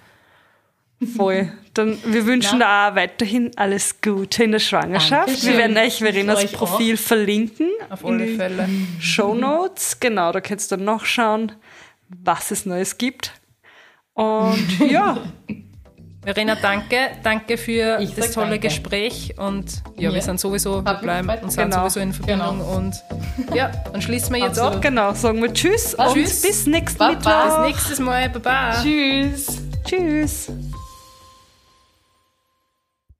Voll. 1.07 1.51
Dann, 1.73 1.97
wir 2.05 2.25
wünschen 2.25 2.61
ja. 2.61 2.89
auch 2.89 2.95
weiterhin 2.95 3.51
alles 3.57 4.01
Gute 4.01 4.45
in 4.45 4.53
der 4.53 4.59
Schwangerschaft. 4.59 5.27
Dankeschön. 5.27 5.49
Wir 5.49 5.57
werden 5.57 5.77
euch 5.77 5.97
Verenas 5.97 6.51
Profil 6.51 6.95
auch. 6.95 6.99
verlinken. 6.99 7.69
Auf 7.89 8.05
alle 8.05 8.27
Fälle. 8.27 8.69
Show 8.99 9.33
Notes. 9.33 9.99
Genau, 9.99 10.31
da 10.31 10.41
könnt 10.41 10.61
ihr 10.61 10.77
dann 10.77 10.85
nachschauen, 10.85 11.51
was 12.09 12.51
es 12.51 12.65
Neues 12.65 12.97
gibt. 12.97 13.33
Und 14.13 14.79
ja. 14.89 15.17
Verena, 16.25 16.55
danke. 16.55 16.97
Danke 17.21 17.55
für 17.55 17.99
ich 18.01 18.15
das 18.15 18.31
tolle 18.31 18.51
danke. 18.51 18.67
Gespräch. 18.67 19.35
Und 19.37 19.83
ja, 19.95 20.09
ja, 20.09 20.13
wir 20.13 20.21
sind 20.21 20.39
sowieso, 20.39 20.83
wir 20.83 20.93
bleiben 20.95 21.29
und 21.29 21.51
sind 21.51 21.65
genau. 21.65 21.81
sowieso 21.81 21.99
in 21.99 22.13
Verbindung. 22.13 22.57
Genau. 22.57 22.77
Und 22.77 22.95
ja, 23.53 23.71
dann 23.91 24.01
schließen 24.01 24.33
wir 24.33 24.39
jetzt 24.39 24.57
Absolut. 24.57 24.77
ab. 24.77 24.81
Genau, 24.81 25.13
sagen 25.13 25.41
wir 25.41 25.53
Tschüss 25.53 25.93
und 25.93 26.13
tschüss. 26.13 26.41
bis 26.41 26.65
nächstes 26.65 26.99
Mal. 26.99 27.15
Bis 27.15 27.67
nächstes 27.67 27.99
Mal. 27.99 28.29
Baba. 28.29 28.81
Tschüss. 28.81 29.61
Tschüss. 29.85 30.49